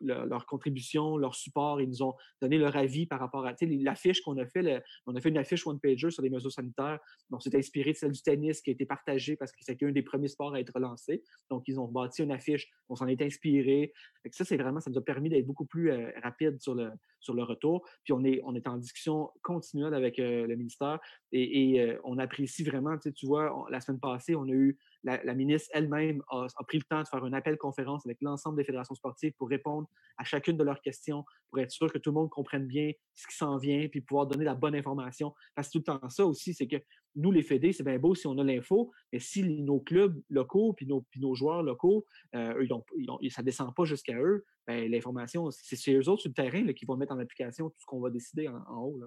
leur, 0.00 0.46
contribution, 0.46 1.16
leur 1.16 1.34
support. 1.34 1.80
Ils 1.80 1.88
nous 1.88 2.02
ont 2.02 2.14
donné 2.40 2.58
leur 2.58 2.76
avis 2.76 3.06
par 3.06 3.20
rapport 3.20 3.46
à 3.46 3.54
l'affiche 3.60 4.20
qu'on 4.22 4.38
a 4.38 4.46
fait. 4.46 4.82
on 5.06 5.14
a 5.16 5.20
fait 5.20 5.28
une 5.28 5.38
affiche 5.38 5.66
one-pager 5.66 6.10
sur 6.10 6.22
les 6.22 6.30
mesures 6.30 6.52
sanitaires. 6.52 6.98
On 7.30 7.40
s'est 7.40 7.56
inspiré 7.56 7.92
de 7.92 7.96
celle 7.96 8.12
du 8.12 8.22
tennis 8.22 8.60
qui 8.60 8.70
a 8.70 8.72
été 8.72 8.86
partagée 8.86 9.36
parce 9.36 9.52
que 9.52 9.58
c'était 9.60 9.86
un 9.86 9.92
des 9.92 10.02
premiers 10.02 10.28
sports 10.28 10.54
à 10.54 10.60
être 10.60 10.78
lancé. 10.78 11.22
Donc, 11.50 11.64
ils 11.66 11.80
ont 11.80 11.88
bâti 11.88 12.22
une 12.22 12.32
affiche. 12.32 12.68
On 12.88 12.94
s'en 12.94 13.06
est 13.06 13.20
inspiré. 13.22 13.92
ça, 14.30 14.44
c'est 14.44 14.56
vraiment, 14.56 14.80
ça 14.80 14.90
nous 14.90 14.98
a 14.98 15.04
permis 15.04 15.28
d'être 15.28 15.46
beaucoup 15.46 15.66
plus 15.66 15.90
euh, 15.90 16.10
rapide 16.22 16.60
sur 16.60 16.74
le, 16.74 16.90
sur 17.20 17.34
le 17.34 17.42
retour. 17.42 17.86
Puis 18.04 18.12
on 18.12 18.22
est, 18.24 18.40
on 18.44 18.54
est 18.54 18.66
en 18.68 18.76
discussion 18.76 19.30
continuelle 19.42 19.94
avec 19.94 20.18
euh, 20.18 20.46
le 20.46 20.56
ministère 20.56 21.00
et, 21.32 21.80
euh, 21.80 21.98
on 22.04 22.18
apprécie 22.18 22.62
vraiment, 22.62 22.96
tu, 22.98 23.26
vois, 23.26 23.66
la 23.70 23.80
semaine 23.80 24.00
passée, 24.00 24.34
on 24.34 24.44
a 24.44 24.52
eu 24.52 24.78
la, 25.02 25.34
ministre 25.34 25.70
elle-même 25.72 26.22
a, 26.28 26.46
pris 26.66 26.78
le 26.78 26.84
temps 26.84 27.02
de 27.02 27.08
faire 27.08 27.24
un 27.24 27.32
appel 27.32 27.56
conférence 27.56 28.06
avec 28.06 28.18
l'ensemble 28.20 28.56
des 28.56 28.64
fédérations 28.64 28.94
sportives 28.94 29.32
pour 29.38 29.48
répondre 29.48 29.88
à 30.18 30.24
chacune 30.24 30.56
de 30.56 30.64
leurs 30.64 30.80
questions, 30.80 31.24
pour 31.50 31.60
être 31.60 31.70
sûr 31.70 31.92
que 31.92 31.98
tout 31.98 32.10
le 32.10 32.14
monde 32.14 32.30
comprenne 32.30 32.66
bien 32.66 32.92
ce 33.14 33.26
qui 33.26 33.36
s'en 33.36 33.56
vient, 33.56 33.88
puis 33.88 34.00
pouvoir 34.00 34.26
donner 34.26 34.44
la 34.44 34.54
bonne 34.54 34.74
information. 34.74 35.34
Parce 35.54 35.68
que 35.68 35.72
tout 35.72 35.78
le 35.78 35.98
temps 35.98 36.08
ça 36.10 36.26
aussi, 36.26 36.54
c'est 36.54 36.68
que 36.68 36.76
nous, 37.16 37.32
les 37.32 37.42
fédés, 37.42 37.72
c'est 37.72 37.82
bien 37.82 37.98
beau 37.98 38.14
si 38.14 38.26
on 38.26 38.38
a 38.38 38.44
l'info, 38.44 38.90
mais 39.12 39.18
si 39.18 39.42
nos 39.62 39.80
clubs 39.80 40.20
locaux 40.30 40.72
puis 40.72 40.86
nos, 40.86 41.02
puis 41.10 41.20
nos 41.20 41.34
joueurs 41.34 41.62
locaux, 41.62 42.06
euh, 42.34 42.66
ça 43.30 43.42
ne 43.42 43.44
descend 43.44 43.74
pas 43.74 43.84
jusqu'à 43.84 44.18
eux, 44.18 44.44
ben, 44.66 44.90
l'information, 44.90 45.50
c'est 45.50 45.92
eux 45.92 46.08
autres 46.08 46.22
sur 46.22 46.30
le 46.30 46.34
terrain 46.34 46.72
qui 46.72 46.84
vont 46.84 46.96
mettre 46.96 47.12
en 47.12 47.18
application 47.18 47.70
tout 47.70 47.80
ce 47.80 47.86
qu'on 47.86 48.00
va 48.00 48.10
décider 48.10 48.48
en, 48.48 48.82
haut. 48.82 49.00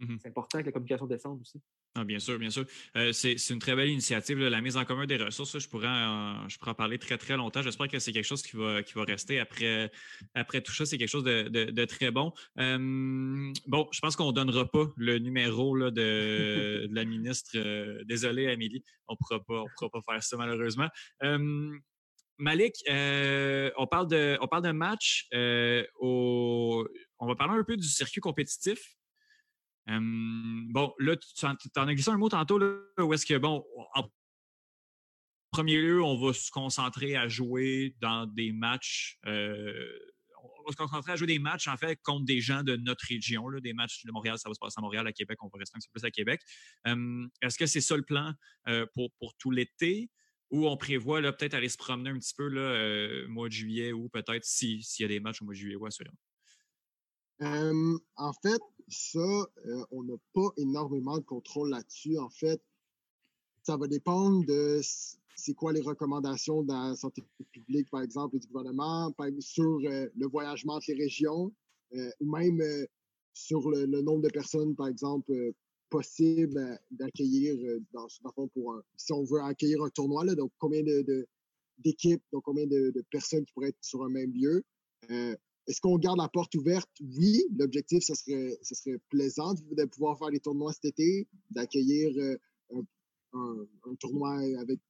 Mmh 0.00 0.16
c'est 0.22 0.28
important 0.28 0.60
que 0.60 0.66
la 0.66 0.72
communication 0.72 1.06
descende 1.06 1.40
aussi. 1.40 1.60
Ah, 1.94 2.04
bien 2.04 2.20
sûr, 2.20 2.38
bien 2.38 2.50
sûr. 2.50 2.64
Euh, 2.96 3.12
c'est 3.12 3.34
une 3.50 3.58
très 3.58 3.74
belle 3.74 3.88
initiative, 3.88 4.38
la 4.38 4.60
mise 4.60 4.76
en 4.76 4.84
commun 4.84 5.06
des 5.06 5.16
ressources. 5.16 5.58
je, 5.58 5.68
pourrais 5.68 5.88
en, 5.88 6.48
je 6.48 6.58
pourrais 6.58 6.74
parler 6.74 6.98
très, 6.98 7.18
très 7.18 7.36
longtemps. 7.36 7.62
J'espère 7.62 7.88
que 7.88 7.98
c'est 7.98 8.12
quelque 8.12 8.24
chose 8.24 8.42
qui 8.42 8.56
va, 8.56 8.82
qui 8.82 8.94
va 8.94 9.02
rester 9.02 9.40
après, 9.40 9.90
après 10.34 10.60
tout 10.60 10.72
ça. 10.72 10.86
C'est 10.86 10.98
quelque 10.98 11.08
chose 11.08 11.24
de, 11.24 11.84
très 11.86 12.12
bon. 12.12 12.32
bon, 12.56 13.88
je 13.90 14.00
pense 14.00 14.14
qu'on 14.14 14.28
ne 14.28 14.32
donnera 14.32 14.70
pas 14.70 14.86
le 14.96 15.18
numéro 15.18 15.74
là, 15.74 15.90
de, 15.90 16.88
la 16.92 17.04
ministre. 17.04 17.50
Euh, 17.56 18.04
désolé, 18.04 18.46
Amélie, 18.46 18.84
on 19.08 19.14
ne 19.14 19.38
pourra, 19.38 19.90
pas 19.90 20.12
faire 20.12 20.22
ça 20.22 20.36
malheureusement. 20.36 20.88
Malik, 22.40 22.76
euh, 22.88 23.72
on, 23.76 23.88
parle 23.88 24.06
de, 24.06 24.38
on 24.40 24.46
parle 24.46 24.62
d'un 24.62 24.72
match. 24.72 25.28
Au, 25.98 26.86
on 27.18 27.26
va 27.26 27.34
parler 27.34 27.58
un 27.58 27.64
peu 27.64 27.76
du 27.76 27.88
circuit 27.88 28.20
compétitif 28.20 28.97
bon, 29.88 30.94
là, 30.98 31.16
tu 31.16 31.46
en, 31.46 31.54
as 31.54 31.94
glissé 31.94 32.10
un 32.10 32.18
mot 32.18 32.28
tantôt, 32.28 32.58
là, 32.58 32.76
où 32.98 33.12
est-ce 33.14 33.26
que, 33.26 33.38
bon, 33.38 33.64
en 33.94 34.08
premier 35.50 35.78
lieu, 35.78 36.02
on 36.02 36.16
va 36.16 36.32
se 36.32 36.50
concentrer 36.50 37.16
à 37.16 37.28
jouer 37.28 37.96
dans 38.00 38.26
des 38.26 38.52
matchs. 38.52 39.18
Euh, 39.26 39.98
on 40.42 40.66
va 40.66 40.72
se 40.72 40.76
concentrer 40.76 41.12
à 41.12 41.16
jouer 41.16 41.26
des 41.26 41.38
matchs, 41.38 41.68
en 41.68 41.76
fait, 41.76 41.98
contre 42.02 42.26
des 42.26 42.40
gens 42.40 42.62
de 42.62 42.76
notre 42.76 43.06
région. 43.06 43.48
Là, 43.48 43.60
des 43.60 43.72
matchs 43.72 44.04
de 44.04 44.12
Montréal, 44.12 44.38
ça 44.38 44.48
va 44.48 44.54
se 44.54 44.60
passer 44.60 44.74
à 44.76 44.82
Montréal, 44.82 45.06
à 45.06 45.12
Québec, 45.12 45.38
on 45.42 45.48
va 45.48 45.58
rester 45.58 45.76
un 45.76 45.80
petit 45.80 45.88
peu 45.88 46.00
plus 46.00 46.06
à 46.06 46.10
Québec. 46.10 46.42
est-ce 47.42 47.58
que 47.58 47.66
c'est 47.66 47.80
ça 47.80 47.96
le 47.96 48.02
plan 48.02 48.34
euh, 48.68 48.86
pour, 48.94 49.10
pour 49.18 49.34
tout 49.36 49.50
l'été? 49.50 50.10
Ou 50.50 50.66
on 50.66 50.76
prévoit 50.78 51.20
peut-être 51.20 51.54
aller 51.54 51.68
se 51.68 51.76
promener 51.76 52.10
un 52.10 52.18
petit 52.18 52.34
peu 52.34 52.48
là, 52.48 52.60
euh, 52.60 53.28
mois 53.28 53.48
de 53.48 53.52
juillet 53.52 53.92
ou 53.92 54.08
peut-être 54.08 54.44
s'il 54.44 54.80
y 55.00 55.04
a 55.04 55.08
des 55.08 55.20
matchs 55.20 55.42
au 55.42 55.44
mois 55.44 55.52
de 55.52 55.58
juillet, 55.58 55.76
ouais, 55.76 55.90
assurément. 57.40 57.98
en 58.16 58.32
fait, 58.32 58.60
ça, 58.88 59.18
euh, 59.20 59.84
on 59.90 60.02
n'a 60.02 60.16
pas 60.32 60.48
énormément 60.56 61.18
de 61.18 61.24
contrôle 61.24 61.70
là-dessus. 61.70 62.18
En 62.18 62.30
fait, 62.30 62.60
ça 63.62 63.76
va 63.76 63.86
dépendre 63.86 64.44
de 64.46 64.80
c'est 65.36 65.54
quoi 65.54 65.72
les 65.72 65.80
recommandations 65.80 66.62
de 66.62 66.72
la 66.72 66.96
santé 66.96 67.22
publique, 67.52 67.88
par 67.90 68.02
exemple, 68.02 68.36
et 68.36 68.38
du 68.40 68.48
gouvernement, 68.48 69.14
sur 69.40 69.78
euh, 69.84 70.08
le 70.16 70.26
voyagement 70.26 70.74
entre 70.74 70.86
les 70.88 71.04
régions, 71.04 71.52
euh, 71.94 72.10
ou 72.20 72.36
même 72.36 72.60
sur 73.34 73.70
le, 73.70 73.86
nombre 73.86 74.22
de 74.22 74.30
personnes, 74.30 74.74
par 74.74 74.88
exemple, 74.88 75.32
possibles 75.90 76.78
d'accueillir 76.90 77.56
dans, 77.92 78.06
dans 78.22 78.48
pour 78.48 78.82
si 78.96 79.12
on 79.12 79.24
veut 79.24 79.40
accueillir 79.40 79.82
un 79.82 79.90
tournoi, 79.90 80.24
là, 80.24 80.34
donc 80.34 80.50
combien 80.58 80.82
d'équipes, 81.78 82.22
donc 82.32 82.42
combien 82.42 82.66
de, 82.66 82.90
de, 82.90 83.04
personnes 83.10 83.44
qui 83.44 83.52
pourraient 83.52 83.68
être 83.68 83.78
sur 83.80 84.02
un 84.02 84.08
même 84.08 84.32
lieu. 84.32 84.64
Est-ce 85.68 85.80
qu'on 85.80 85.98
garde 85.98 86.18
la 86.18 86.28
porte 86.28 86.54
ouverte? 86.54 86.90
Oui. 87.00 87.44
L'objectif, 87.56 88.02
ce 88.02 88.14
serait, 88.14 88.98
plaisant 89.10 89.54
de 89.54 89.84
pouvoir 89.84 90.18
faire 90.18 90.30
des 90.30 90.40
tournois 90.40 90.72
cet 90.72 90.86
été, 90.86 91.28
d'accueillir 91.50 92.10
euh, 92.18 92.82
un, 93.34 93.94
tournoi 94.00 94.38
avec 94.58 94.80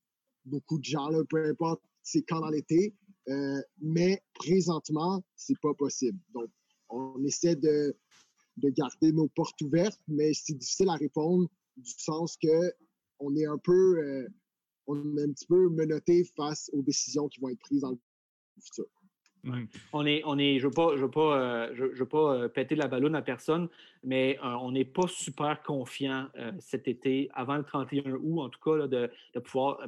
beaucoup 0.45 0.79
de 0.79 0.85
gens, 0.85 1.09
là, 1.09 1.23
peu 1.29 1.45
importe 1.45 1.83
c'est 2.05 2.23
quand 2.23 2.41
dans 2.41 2.49
l'été. 2.49 2.95
Euh, 3.29 3.61
mais 3.83 4.23
présentement, 4.35 5.23
c'est 5.37 5.59
pas 5.61 5.75
possible. 5.75 6.19
Donc, 6.33 6.49
on 6.89 7.23
essaie 7.25 7.57
de, 7.57 7.95
de 8.57 8.71
garder 8.71 9.13
nos 9.13 9.29
portes 9.29 9.61
ouvertes, 9.61 10.01
mais 10.09 10.33
c'est 10.33 10.55
difficile 10.55 10.89
à 10.89 10.95
répondre 10.95 11.49
du 11.77 11.91
sens 11.99 12.37
que 12.37 12.73
on 13.19 13.37
est 13.37 13.45
un 13.45 13.59
peu, 13.59 13.99
euh, 13.99 14.29
on 14.87 15.17
est 15.19 15.23
un 15.23 15.33
petit 15.33 15.47
peu 15.47 15.69
menotté 15.69 16.25
face 16.37 16.71
aux 16.73 16.83
décisions 16.83 17.29
qui 17.29 17.41
vont 17.41 17.51
être 17.51 17.59
prises 17.59 17.83
dans 17.83 17.91
le 17.91 17.99
futur. 18.63 18.87
On 19.93 20.07
est, 20.07 20.23
on 20.25 20.39
est, 20.39 20.59
je 20.59 20.67
ne 20.67 20.71
veux 20.71 20.75
pas, 20.75 20.97
je 20.97 21.03
veux 21.03 21.11
pas, 21.11 21.39
euh, 21.39 21.71
je, 21.75 21.85
veux 21.85 22.07
pas 22.07 22.35
euh, 22.35 22.49
péter 22.49 22.75
la 22.75 22.89
ballonne 22.89 23.15
à 23.15 23.23
personne, 23.23 23.69
mais 24.05 24.39
euh, 24.45 24.55
on 24.61 24.73
n'est 24.73 24.85
pas 24.85 25.07
super 25.09 25.63
confiant 25.63 26.29
cet 26.59 26.89
été, 26.89 27.29
avant 27.35 27.57
le 27.57 27.65
31 27.65 28.13
août, 28.13 28.41
en 28.41 28.49
tout 28.49 28.61
cas, 28.61 28.87
de, 28.87 29.11
pouvoir 29.41 29.79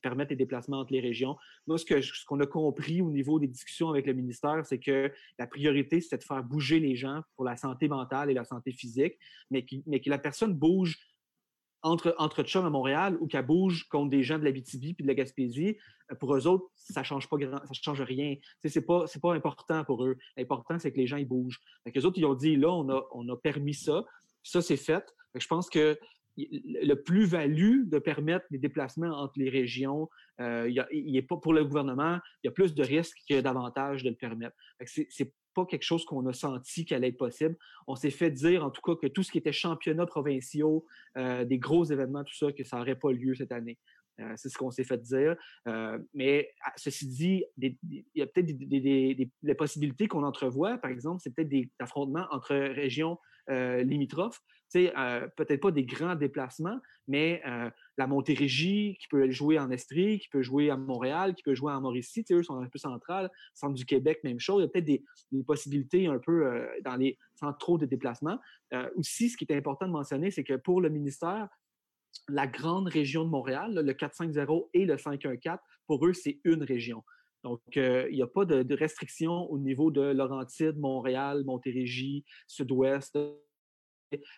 permettre 0.00 0.30
les 0.30 0.36
déplacements 0.36 0.80
entre 0.80 0.92
les 0.92 1.00
régions. 1.00 1.36
Moi, 1.66 1.78
ce, 1.78 2.24
qu'on 2.26 2.40
a 2.40 2.46
compris 2.46 3.00
au 3.00 3.10
niveau 3.10 3.38
des 3.38 3.46
discussions 3.46 3.90
avec 3.90 4.06
le 4.06 4.12
ministère, 4.12 4.64
c'est 4.64 4.78
que 4.78 5.10
la 5.38 5.46
priorité, 5.46 6.00
c'est 6.00 6.18
de 6.18 6.24
faire 6.24 6.42
bouger 6.42 6.78
les 6.78 6.94
gens 6.94 7.22
pour 7.36 7.44
la 7.44 7.56
santé 7.56 7.88
mentale 7.88 8.30
et 8.30 8.34
la 8.34 8.44
santé 8.44 8.72
physique, 8.72 9.18
mais 9.50 9.62
que 9.64 10.10
la 10.10 10.18
personne 10.18 10.54
bouge 10.54 10.98
entre, 11.82 12.14
entre 12.18 12.42
Chum 12.42 12.64
à 12.64 12.70
Montréal 12.70 13.16
ou 13.20 13.26
qu'elle 13.26 13.46
bouge 13.46 13.88
contre 13.88 14.10
des 14.10 14.22
gens 14.22 14.38
de 14.38 14.44
la 14.44 14.52
BTB 14.52 14.94
puis 14.94 15.02
de 15.02 15.06
la 15.06 15.14
Gaspésie, 15.14 15.76
euh, 16.10 16.14
pour 16.14 16.34
eux 16.34 16.46
autres, 16.46 16.66
ça 16.74 17.02
change 17.02 17.28
pas 17.28 17.36
ça 17.40 17.72
change 17.72 18.00
rien. 18.02 18.36
C'est 18.64 18.86
pas, 18.86 19.06
c'est 19.06 19.20
pas 19.20 19.34
important 19.34 19.84
pour 19.84 20.04
eux. 20.04 20.16
L'important, 20.36 20.78
c'est 20.78 20.92
que 20.92 20.98
les 20.98 21.06
gens 21.06 21.16
ils 21.16 21.28
bougent. 21.28 21.60
Les 21.86 22.04
autres, 22.04 22.18
ils 22.18 22.26
ont 22.26 22.34
dit, 22.34 22.56
là, 22.56 22.70
on 22.70 22.88
a, 22.88 23.02
on 23.12 23.28
a 23.28 23.36
permis 23.36 23.74
ça. 23.74 24.04
Ça, 24.42 24.62
c'est 24.62 24.76
fait. 24.76 25.04
je 25.34 25.46
pense 25.46 25.70
que 25.70 25.98
le 26.36 26.94
plus-value 26.94 27.88
de 27.88 27.98
permettre 27.98 28.46
les 28.50 28.58
déplacements 28.58 29.10
entre 29.20 29.34
les 29.36 29.50
régions, 29.50 30.08
euh, 30.40 30.70
il, 30.90 31.16
est 31.16 31.22
pas 31.22 31.36
pour 31.36 31.52
le 31.52 31.64
gouvernement, 31.64 32.18
il 32.42 32.46
y 32.46 32.48
a 32.48 32.52
plus 32.52 32.74
de 32.74 32.82
risques 32.82 33.18
que 33.28 33.40
d'avantages 33.40 34.02
de 34.02 34.10
le 34.10 34.16
permettre. 34.16 34.56
Pas 35.54 35.66
quelque 35.66 35.82
chose 35.82 36.04
qu'on 36.04 36.26
a 36.26 36.32
senti 36.32 36.84
qu'elle 36.84 36.98
allait 36.98 37.08
être 37.08 37.18
possible. 37.18 37.56
On 37.86 37.96
s'est 37.96 38.10
fait 38.10 38.30
dire, 38.30 38.64
en 38.64 38.70
tout 38.70 38.82
cas, 38.82 38.94
que 39.00 39.06
tout 39.06 39.22
ce 39.22 39.30
qui 39.30 39.38
était 39.38 39.52
championnats 39.52 40.06
provinciaux, 40.06 40.86
euh, 41.16 41.44
des 41.44 41.58
gros 41.58 41.84
événements, 41.84 42.24
tout 42.24 42.34
ça, 42.34 42.52
que 42.52 42.64
ça 42.64 42.78
n'aurait 42.78 42.96
pas 42.96 43.12
lieu 43.12 43.34
cette 43.34 43.52
année. 43.52 43.78
Euh, 44.20 44.32
c'est 44.36 44.48
ce 44.48 44.58
qu'on 44.58 44.70
s'est 44.70 44.84
fait 44.84 45.00
dire. 45.02 45.36
Euh, 45.68 45.98
mais 46.14 46.50
ah, 46.64 46.72
ceci 46.76 47.06
dit, 47.06 47.44
il 47.58 47.76
y 48.14 48.22
a 48.22 48.26
peut-être 48.26 48.46
des, 48.46 49.54
possibilités 49.56 50.08
qu'on 50.08 50.24
entrevoit. 50.24 50.78
Par 50.78 50.90
exemple, 50.90 51.20
c'est 51.22 51.34
peut-être 51.34 51.48
des 51.48 51.70
affrontements 51.78 52.26
entre 52.30 52.54
régions 52.54 53.18
limitrophes. 53.48 54.40
peut-être 54.72 55.60
pas 55.60 55.72
des 55.72 55.84
grands 55.84 56.14
déplacements, 56.14 56.78
mais 57.08 57.42
la 57.96 58.06
Montérégie 58.06 58.96
qui 59.00 59.08
peut 59.08 59.30
jouer 59.30 59.58
en 59.58 59.70
Estrie, 59.70 60.18
qui 60.18 60.28
peut 60.28 60.42
jouer 60.42 60.70
à 60.70 60.76
Montréal, 60.76 61.34
qui 61.34 61.42
peut 61.42 61.54
jouer 61.54 61.72
en 61.72 61.80
Mauricie, 61.80 62.24
eux 62.30 62.42
sont 62.42 62.58
un 62.58 62.68
peu 62.68 62.78
centrales. 62.78 63.30
Centre 63.54 63.74
du 63.74 63.84
Québec, 63.84 64.20
même 64.24 64.40
chose. 64.40 64.60
Il 64.60 64.62
y 64.62 64.66
a 64.66 64.68
peut-être 64.68 64.84
des, 64.84 65.44
possibilités 65.44 66.06
un 66.06 66.18
peu 66.18 66.66
dans 66.84 66.96
les 66.96 67.18
sans 67.34 67.52
trop 67.52 67.78
de 67.78 67.86
déplacements. 67.86 68.38
aussi, 68.96 69.28
ce 69.28 69.36
qui 69.36 69.44
est 69.48 69.56
important 69.56 69.86
de 69.86 69.92
mentionner, 69.92 70.30
c'est 70.30 70.44
que 70.44 70.54
pour 70.54 70.80
le 70.80 70.88
ministère, 70.88 71.48
la 72.28 72.46
grande 72.46 72.88
région 72.88 73.24
de 73.24 73.30
Montréal, 73.30 73.74
le 73.74 73.92
450 73.92 74.68
et 74.74 74.84
le 74.84 74.98
514, 74.98 75.58
pour 75.86 76.06
eux, 76.06 76.12
c'est 76.12 76.40
une 76.44 76.62
région. 76.62 77.02
Donc, 77.44 77.60
il 77.74 78.12
n'y 78.12 78.22
a 78.22 78.26
pas 78.26 78.44
de, 78.44 78.62
de 78.62 78.74
restrictions 78.74 79.50
au 79.50 79.58
niveau 79.58 79.90
de 79.90 80.00
Laurentide, 80.00 80.78
Montréal, 80.78 81.42
Montérégie, 81.44 82.24
Sud-Ouest, 82.46 83.18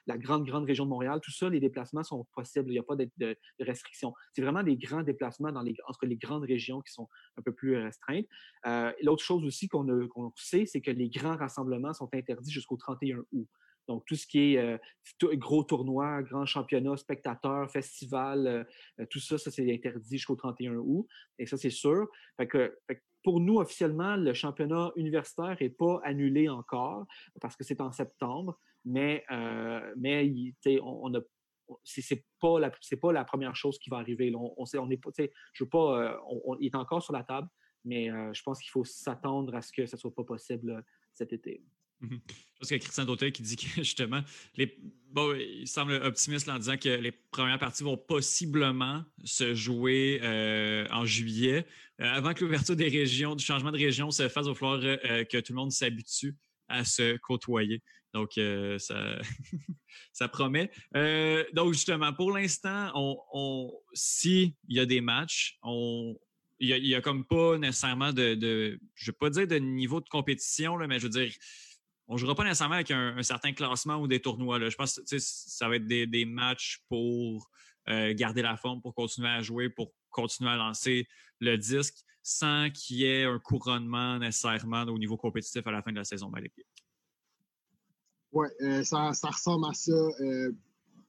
la 0.07 0.19
grande, 0.19 0.47
grande 0.47 0.65
région 0.65 0.85
de 0.85 0.91
Montréal, 0.91 1.21
tout 1.23 1.31
ça, 1.31 1.49
les 1.49 1.61
déplacements 1.61 2.03
sont 2.03 2.25
possibles. 2.35 2.69
Il 2.69 2.73
n'y 2.73 2.79
a 2.79 2.83
pas 2.83 2.97
de, 2.97 3.09
de, 3.19 3.37
restrictions. 3.61 4.15
C'est 4.33 4.43
vraiment 4.43 4.63
des 4.63 4.77
grands 4.77 5.03
déplacements 5.03 5.53
dans 5.53 5.63
les, 5.63 5.75
entre 5.87 6.07
les 6.07 6.17
grandes 6.17 6.45
régions 6.45 6.81
qui 6.81 6.93
sont 6.93 7.09
un 7.37 7.43
peu 7.43 7.53
plus 7.53 7.77
restreintes. 7.77 8.27
Euh, 8.67 8.93
L'autre 9.03 9.23
chose 9.23 9.45
aussi 9.45 9.69
qu'on 9.69 10.33
sait, 10.37 10.67
c'est 10.67 10.81
que 10.81 10.91
les 10.91 11.09
grands 11.09 11.37
rassemblements 11.37 11.95
sont 11.95 12.09
interdits 12.13 12.51
jusqu'au 12.51 12.77
31 12.77 13.25
août. 13.33 13.49
Donc, 13.89 14.05
tout 14.07 14.15
ce 14.15 14.27
qui 14.27 14.55
est 14.55 14.59
euh, 14.59 14.79
gros 15.35 15.63
tournois, 15.65 16.23
grands 16.23 16.47
championnats, 16.47 16.97
spectateurs, 16.97 17.71
festivals, 17.71 18.47
euh, 18.47 18.65
euh, 19.01 19.07
tout 19.11 19.21
ça, 19.21 19.39
ça 19.39 19.51
c'est 19.51 19.71
interdit 19.73 20.17
jusqu'au 20.17 20.37
31 20.37 20.77
août. 20.77 21.07
Et 21.39 21.47
ça, 21.47 21.57
c'est 21.57 21.71
sûr. 21.71 22.09
Pour 23.23 23.41
nous, 23.41 23.59
officiellement, 23.59 24.17
le 24.17 24.35
championnat 24.35 24.93
universitaire 24.97 25.57
n'est 25.61 25.71
pas 25.71 26.01
annulé 26.05 26.49
encore 26.49 27.07
parce 27.41 27.57
que 27.57 27.65
c'est 27.65 27.81
en 27.81 27.91
septembre, 27.91 28.59
mais, 28.85 29.25
mais 29.97 30.31
on 30.83 31.15
a 31.15 31.21
c'est 31.83 32.23
pas 32.39 32.61
la 33.13 33.25
première 33.25 33.57
chose 33.57 33.79
qui 33.79 33.89
va 33.89 33.97
arriver. 33.97 34.31
On, 34.35 34.55
on, 34.59 34.91
est 34.91 34.99
pas, 34.99 35.11
veux 35.59 35.69
pas, 35.71 36.23
on, 36.29 36.59
il 36.61 36.67
est 36.67 36.77
encore 36.77 37.03
sur 37.03 37.15
la 37.15 37.25
table, 37.25 37.49
mais 37.87 38.11
je 38.35 38.43
pense 38.43 38.61
qu'il 38.61 38.71
faut 38.71 38.85
s'attendre 38.85 39.55
à 39.55 39.63
ce 39.63 39.73
que 39.73 39.87
ce 39.87 39.97
soit 39.97 40.15
pas 40.15 40.25
possible 40.25 40.85
cet 41.15 41.33
été. 41.33 41.63
Mhm. 42.05 42.21
Je 42.29 42.59
pense 42.59 42.69
qu'il 42.69 42.77
y 42.77 42.81
a 42.81 42.83
Christian 42.83 43.05
Dautel 43.05 43.33
qui 43.33 43.43
dit 43.43 43.57
que 43.57 43.67
justement, 43.77 44.23
bon, 45.11 45.35
il 45.35 45.67
semble 45.67 45.95
optimiste 45.95 46.49
en 46.49 46.59
disant 46.59 46.77
que 46.77 46.89
les 46.89 47.13
premières 47.13 47.59
parties 47.59 47.83
vont 47.83 47.97
possiblement 47.97 49.05
se 49.25 49.55
jouer 49.55 50.21
euh, 50.23 50.87
en 50.91 51.05
juillet, 51.05 51.67
euh, 52.01 52.05
avant 52.05 52.35
que 52.35 52.45
l'ouverture 52.45 52.77
des 52.77 52.89
régions, 52.89 53.35
du 53.35 53.45
changement 53.45 53.73
de 53.73 53.79
région 53.79 54.11
se 54.11 54.29
fasse, 54.29 54.47
il 54.47 54.51
va 54.51 54.55
falloir 54.55 54.81
euh, 54.83 55.25
que 55.25 55.39
tout 55.39 55.53
le 55.53 55.57
monde 55.57 55.73
s'habitue 55.73 56.37
à 56.69 56.85
se 56.85 57.17
côtoyer. 57.19 57.83
Donc, 58.13 58.39
ça, 58.79 59.19
ça 60.13 60.29
promet. 60.29 60.71
donc, 61.53 61.73
justement, 61.73 62.13
pour 62.13 62.31
l'instant, 62.31 62.93
on, 62.95 63.73
s'il 63.93 64.53
y 64.69 64.79
a 64.79 64.87
des 64.87 65.01
matchs, 65.01 65.59
on, 65.65 66.17
il 66.61 66.83
n'y 66.83 66.95
a, 66.95 67.01
comme 67.01 67.25
pas 67.25 67.59
nécessairement 67.59 68.13
de, 68.13 68.39
je 68.95 69.05
ne 69.05 69.07
veux 69.07 69.13
pas 69.13 69.31
dire 69.31 69.47
de 69.47 69.57
niveau 69.57 70.01
de 70.01 70.09
compétition, 70.09 70.77
là, 70.77 70.87
mais 70.87 70.99
je 70.99 71.05
veux 71.05 71.11
dire, 71.11 71.33
on 72.07 72.15
ne 72.15 72.19
jouera 72.19 72.35
pas 72.35 72.45
nécessairement 72.45 72.75
avec 72.75 72.91
un, 72.91 73.23
certain 73.23 73.53
classement 73.53 73.97
ou 73.97 74.07
des 74.07 74.21
tournois. 74.21 74.59
Je 74.69 74.77
pense 74.77 75.01
que 75.01 75.19
ça 75.19 75.69
va 75.69 75.77
être 75.77 75.87
des, 75.87 76.25
matchs 76.25 76.83
pour 76.89 77.51
euh, 77.89 78.13
garder 78.15 78.43
la 78.43 78.57
forme, 78.57 78.83
pour 78.83 78.95
continuer 78.95 79.29
à 79.29 79.43
jouer, 79.43 79.71
pour 79.71 79.93
continuer 80.11 80.51
à 80.51 80.57
lancer 80.57 81.07
le 81.41 81.57
disque 81.57 81.97
sans 82.23 82.71
qu'il 82.71 82.99
y 82.99 83.05
ait 83.05 83.25
un 83.25 83.39
couronnement 83.39 84.19
nécessairement 84.19 84.83
au 84.83 84.99
niveau 84.99 85.17
compétitif 85.17 85.67
à 85.67 85.71
la 85.71 85.83
fin 85.83 85.93
de 85.93 85.97
la 85.97 86.05
saison. 86.05 86.33
Oui, 88.33 88.49
euh, 88.63 88.83
ça, 88.83 89.11
ressemble 89.11 89.67
à 89.67 89.75
ça 89.75 89.93
euh, 89.93 90.53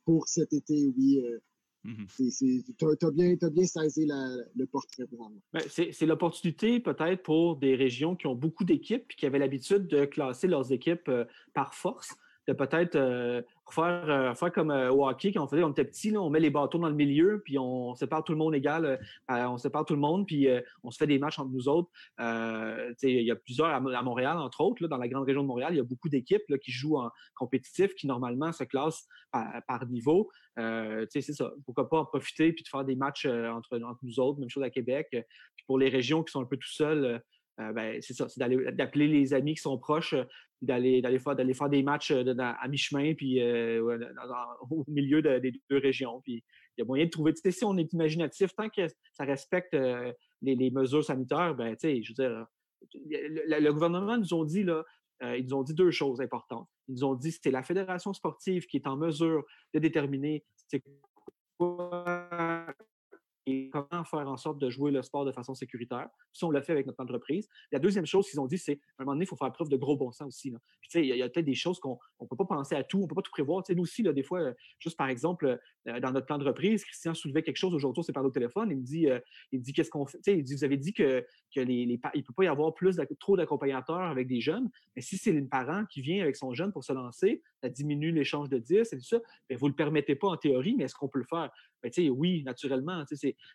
pour 0.04 0.28
cet 0.28 0.54
été, 0.54 0.88
oui. 0.98 1.22
Mhm. 1.86 2.08
Tu 2.18 3.06
as, 3.06 3.12
bien, 3.12 3.36
bien 3.36 3.66
saisi 3.66 4.08
le 4.08 4.66
portrait 4.66 5.04
ben, 5.54 5.62
C'est 5.70 6.06
l'opportunité 6.06 6.80
peut-être 6.80 7.22
pour 7.22 7.58
des 7.58 7.76
régions 7.76 8.16
qui 8.16 8.26
ont 8.26 8.34
beaucoup 8.34 8.64
d'équipes 8.64 9.06
et 9.12 9.16
qui 9.16 9.26
avaient 9.28 9.40
l'habitude 9.40 9.88
de 9.88 10.06
classer 10.06 10.48
leurs 10.48 10.72
équipes 10.72 11.08
euh, 11.10 11.26
par 11.54 11.76
force, 11.76 12.16
de 12.48 12.54
peut-être 12.54 12.96
euh, 12.96 13.42
faire, 13.72 14.10
euh, 14.10 14.36
faire 14.36 14.52
comme 14.52 14.70
au 14.70 15.08
hockey, 15.08 15.34
quand 15.34 15.44
on 15.44 15.48
faisait, 15.48 15.64
on 15.64 15.72
était 15.72 15.86
petit, 15.86 16.16
on 16.16 16.30
met 16.30 16.40
les 16.40 16.50
bâtons 16.50 16.80
dans 16.80 16.90
le 16.90 16.96
milieu, 16.96 17.42
puis 17.44 17.58
on 17.58 17.96
sépare 17.96 18.24
tout 18.24 18.32
le 18.32 18.38
monde 18.38 18.56
égal, 18.56 19.00
on 19.30 19.58
sépare 19.58 19.86
tout 19.86 19.96
le 19.96 20.00
monde, 20.00 20.28
puis 20.28 20.48
on 20.84 20.92
se 20.92 20.98
fait 20.98 21.08
des 21.08 21.20
matchs 21.20 21.40
entre 21.40 21.52
nous 21.52 21.68
autres. 21.68 21.90
il 22.20 23.22
y 23.22 23.32
a 23.32 23.36
plusieurs, 23.36 23.68
à, 23.68 23.80
Montréal, 23.80 24.38
entre 24.38 24.62
autres, 24.62 24.88
dans 24.88 24.98
la 24.98 25.08
grande 25.08 25.26
région 25.26 25.42
de 25.42 25.48
Montréal, 25.48 25.74
il 25.74 25.78
y 25.78 25.82
a 25.82 25.84
beaucoup 25.84 26.10
d'équipes 26.10 26.58
qui 26.62 26.72
jouent 26.72 26.98
en 26.98 27.10
compétitif, 27.36 27.96
qui 27.96 28.08
normalement 28.08 28.52
se 28.52 28.64
classent 28.64 29.08
par 29.68 29.86
niveau. 29.88 30.30
Euh, 30.58 31.06
c'est 31.10 31.22
ça. 31.22 31.52
Pourquoi 31.66 31.90
pas 31.90 32.00
en 32.00 32.06
profiter 32.06 32.54
puis 32.54 32.64
de 32.64 32.68
faire 32.68 32.86
des 32.86 32.96
matchs 32.96 33.26
euh, 33.26 33.50
entre, 33.50 33.78
nous 34.04 34.20
autres, 34.20 34.40
même 34.40 34.50
chose 34.50 34.64
à 34.64 34.70
Québec. 34.70 35.08
Euh, 35.14 35.22
puis 35.56 35.66
pour 35.68 35.78
les 35.78 35.90
régions 35.90 36.24
qui 36.24 36.32
sont 36.32 36.42
un 36.42 36.46
peu 36.46 36.58
tout 36.58 36.72
seuls, 37.60 37.74
ben, 37.74 38.02
c'est 38.02 38.14
ça, 38.14 38.28
c'est 38.28 38.40
d'appeler 38.74 39.08
les 39.08 39.34
amis 39.34 39.56
qui 39.56 39.62
sont 39.62 39.78
proches, 39.78 40.16
d'aller 40.62 41.02
d'aller 41.02 41.20
faire 41.20 41.36
d'aller 41.36 41.54
faire 41.54 41.70
des 41.70 41.84
matchs 41.84 42.12
à 42.12 42.68
mi-chemin 42.68 43.14
puis 43.14 43.42
au 44.70 44.84
milieu 44.88 45.22
des 45.22 45.54
deux 45.70 45.78
régions. 45.78 46.22
Puis 46.22 46.44
il 46.78 46.82
y 46.82 46.84
a 46.84 46.86
moyen 46.86 47.06
de 47.06 47.10
trouver. 47.10 47.34
Si 47.36 47.66
on 47.66 47.78
est 47.78 47.92
imaginatif, 47.94 48.56
tant 48.56 48.70
que 48.70 48.88
ça 49.14 49.24
respecte 49.24 49.76
les, 50.42 50.72
mesures 50.72 51.04
sanitaires, 51.04 51.56
ben 51.56 51.76
je 51.82 51.88
veux 51.88 52.14
dire, 52.14 52.46
le, 52.94 53.72
gouvernement 53.72 54.18
nous 54.18 54.34
ont 54.34 54.44
dit 54.44 54.64
là, 54.64 54.84
euh, 55.24 55.38
ils 55.38 55.46
nous 55.46 55.56
ont 55.56 55.64
dit 55.64 55.74
deux 55.74 55.92
choses 55.92 56.22
importantes. 56.22 56.68
Ils 56.88 56.96
nous 56.96 57.04
ont 57.06 57.16
dit 57.16 57.32
que 57.32 57.38
c'est 57.42 57.52
la 57.52 57.64
fédération 57.64 58.14
sportive 58.14 58.66
qui 58.66 58.78
est 58.78 58.88
en 58.88 58.98
mesure 58.98 59.44
de 59.74 59.80
déterminer 59.80 60.44
quoi 61.58 62.76
et 63.46 63.70
comment 63.70 64.04
faire 64.04 64.28
en 64.28 64.38
sorte 64.38 64.60
de 64.60 64.70
jouer 64.70 64.92
le 64.92 65.02
sport 65.02 65.26
de 65.26 65.32
façon 65.32 65.54
sécuritaire. 65.54 66.08
Si 66.34 66.44
on 66.44 66.52
l'a 66.52 66.62
fait 66.62 66.72
avec 66.72 66.88
notre 66.88 67.02
entreprise. 67.02 67.48
La 67.72 67.80
deuxième 67.80 68.06
chose 68.06 68.30
qu'ils 68.30 68.40
ont 68.40 68.48
dit, 68.48 68.58
c'est 68.58 68.80
à 68.98 69.04
un 69.04 69.06
moment 69.06 69.14
donné, 69.14 69.26
il 69.26 69.28
faut 69.28 69.36
faire 69.36 69.52
preuve 69.52 69.70
de 69.70 69.78
gros 69.78 69.96
bon 69.96 70.12
sens 70.12 70.28
aussi. 70.28 70.54
il 70.96 71.06
y 71.06 71.22
a, 71.22 71.30
peut-être 71.30 71.46
des 71.46 71.54
choses 71.54 71.80
qu'on 71.80 72.00
ne 72.20 72.28
peut 72.28 72.36
pas 72.36 72.46
penser 72.46 72.76
à 72.76 72.84
tout, 72.84 72.98
on 72.98 73.04
ne 73.04 73.08
peut 73.08 73.16
pas 73.16 73.22
tout 73.22 73.32
prévoir. 73.32 73.64
nous 73.70 73.84
aussi, 73.84 74.04
là, 74.04 74.14
des 74.14 74.24
fois, 74.24 74.42
euh, 74.42 74.54
juste 74.80 74.98
par 74.98 75.10
exemple, 75.10 75.60
euh, 75.88 76.00
dans 76.00 76.12
notre 76.12 76.26
plan 76.26 76.38
de 76.38 76.46
reprise, 76.46 76.84
Christian 76.84 77.14
soulevait 77.14 77.44
quelque 77.44 77.58
chose 77.58 77.74
aujourd'hui, 77.74 78.04
c'est 78.04 78.14
par 78.14 78.26
au 78.26 78.32
téléphone. 78.32 78.70
Il 78.72 78.78
me 78.78 78.84
dit, 78.84 79.10
euh, 79.10 79.20
il 79.52 79.62
dit 79.62 79.74
qu'est-ce 79.74 79.92
qu'on 79.92 80.06
fait? 80.06 80.20
il 80.28 80.44
dit, 80.44 80.56
vous 80.56 80.64
avez 80.64 80.78
dit 80.78 80.94
que, 80.94 81.26
que 81.54 81.60
les, 81.60 81.86
les 81.86 82.00
il 82.14 82.20
ne 82.20 82.24
peut 82.24 82.34
pas 82.36 82.44
y 82.44 82.48
avoir 82.48 82.74
plus 82.74 83.00
trop 83.20 83.38
d'accompagnateurs 83.38 84.02
avec 84.02 84.28
des 84.28 84.42
jeunes. 84.42 84.70
Mais 84.96 85.02
si 85.02 85.18
c'est 85.18 85.36
un 85.38 85.46
parent 85.46 85.86
qui 85.86 86.02
vient 86.02 86.24
avec 86.24 86.36
son 86.36 86.54
jeune 86.54 86.72
pour 86.72 86.84
se 86.84 86.94
lancer, 86.94 87.42
ça 87.66 87.70
diminue 87.70 88.12
l'échange 88.12 88.50
de 88.50 88.60
10 88.60 88.94
et 88.94 88.98
tout 88.98 89.04
ça. 89.04 89.20
Mais 89.50 89.56
vous 89.56 89.66
ne 89.66 89.72
le 89.72 89.76
permettez 89.76 90.16
pas 90.16 90.28
en 90.28 90.38
théorie, 90.38 90.76
mais 90.76 90.84
est-ce 90.84 90.96
qu'on 90.96 91.10
peut 91.10 91.20
le 91.20 91.26
faire? 91.26 91.50
Ben, 91.82 91.92
oui, 92.10 92.44
naturellement. 92.44 93.04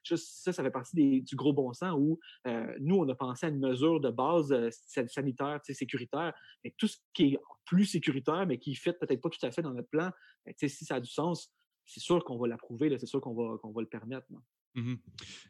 ça, 0.05 0.53
ça 0.53 0.63
fait 0.63 0.71
partie 0.71 1.23
du 1.23 1.37
gros 1.37 1.53
bon 1.53 1.73
sens 1.73 1.95
où 1.99 2.19
euh, 2.47 2.75
nous, 2.81 2.97
on 2.97 3.09
a 3.09 3.15
pensé 3.15 3.47
à 3.47 3.49
une 3.49 3.59
mesure 3.59 4.01
de 4.01 4.11
base 4.11 4.53
euh, 4.53 4.71
sanitaire, 5.09 5.61
sécuritaire, 5.65 6.33
mais 6.65 6.75
tout 6.77 6.89
ce 6.89 6.99
qui 7.15 7.35
est 7.35 7.39
plus 7.65 7.87
sécuritaire, 7.87 8.47
mais 8.47 8.59
qui 8.59 8.75
fait 8.75 8.93
peut-être 8.93 9.21
pas 9.21 9.31
tout 9.31 9.45
à 9.45 9.51
fait 9.51 9.63
dans 9.63 9.75
notre 9.75 9.89
plan, 9.89 10.11
ben, 10.45 10.55
si 10.57 10.85
ça 10.85 10.97
a 10.97 11.01
du 11.01 11.11
sens, 11.11 11.53
c'est 11.87 12.01
sûr 12.01 12.25
qu'on 12.25 12.39
va 12.39 12.49
l'approuver, 12.49 12.97
c'est 12.99 13.07
sûr 13.07 13.21
qu'on 13.21 13.35
va, 13.35 13.59
qu'on 13.59 13.73
va 13.73 13.81
le 13.81 13.89
permettre. 13.89 14.27
Mmh 14.75 14.95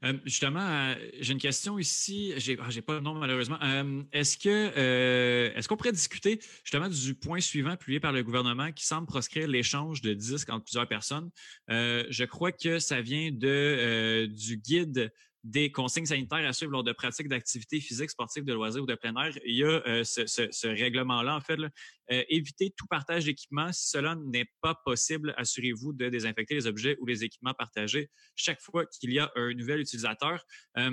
euh, 0.05 0.15
justement, 0.25 0.67
euh, 0.67 0.95
j'ai 1.21 1.35
une 1.35 1.39
question 1.39 1.79
ici. 1.79 2.33
J'ai 2.39 2.59
ah, 2.59 2.83
pas 2.87 2.95
le 2.95 3.01
nom 3.01 3.15
malheureusement. 3.15 3.59
Euh, 3.63 4.03
est-ce 4.13 4.39
que 4.39 5.53
est-ce 5.57 5.69
qu'on 5.69 5.77
pourrait 5.77 5.93
discuter 5.93 6.41
justement 6.65 6.89
du 6.89 7.15
point 7.15 7.41
suivant 7.41 7.77
publié 7.77 8.01
par 8.01 8.13
le 8.13 8.23
gouvernement 8.23 8.73
qui 8.73 8.87
semble 8.87 9.07
proscrire 9.07 9.47
l'échange 9.47 10.01
de 10.01 10.15
disques 10.15 10.49
entre 10.49 10.65
plusieurs 10.65 10.89
personnes? 10.89 11.31
je 11.69 12.25
crois 12.25 12.53
que 12.53 12.79
ça 12.79 13.03
vient 13.03 13.31
de 13.31 14.27
du 14.27 14.57
guide 14.57 15.13
des 15.43 15.73
consignes 15.73 16.07
sanitaires 16.07 16.47
à 16.47 16.53
suivre 16.53 16.73
lors 16.73 16.85
de 16.85 16.93
pratiques 16.93 17.29
d'activités 17.29 17.81
physiques, 17.81 18.11
sportives, 18.11 18.45
de 18.45 18.53
loisirs 18.53 18.83
ou 18.83 18.87
de 18.87 18.95
plein 18.95 19.15
air. 19.17 19.33
Il 19.45 19.57
y 19.57 19.65
a 19.65 19.83
euh, 19.87 20.05
ce, 20.05 20.67
règlement-là, 20.67 21.35
en 21.35 21.41
fait. 21.41 21.57
Là. 21.57 21.71
Euh, 22.13 22.23
évitez 22.29 22.73
tout 22.77 22.87
partage 22.87 23.25
d'équipements. 23.25 23.73
Si 23.73 23.89
cela 23.89 24.17
n'est 24.17 24.51
pas 24.61 24.75
possible, 24.85 25.35
assurez-vous 25.39 25.93
de 25.93 26.09
désinfecter 26.09 26.55
les 26.55 26.67
objets 26.67 26.97
ou 27.01 27.07
les 27.07 27.25
équipements 27.25 27.55
partagés 27.55 28.11
chaque 28.37 28.61
fois 28.61 28.85
qu'il 28.87 29.13
y 29.13 29.19
a 29.19 29.31
un 29.35 29.55
nouvel 29.55 29.81
utilisateur. 29.81 30.45
Euh, 30.77 30.91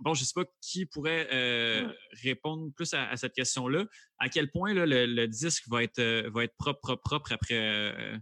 bon, 0.00 0.14
je 0.14 0.22
ne 0.22 0.26
sais 0.26 0.32
pas 0.34 0.44
qui 0.62 0.86
pourrait 0.86 1.28
répondre 2.22 2.72
plus 2.74 2.94
à, 2.94 3.16
cette 3.16 3.34
question-là. 3.34 3.84
À 4.18 4.28
quel 4.28 4.50
point 4.50 4.72
là, 4.72 4.86
le, 4.86 5.26
disque 5.26 5.64
va 5.68 5.82
être, 5.82 6.28
va 6.30 6.44
être 6.44 6.56
propre, 6.56 6.80
propre, 6.80 7.02
propre 7.02 7.32
après, 7.32 8.20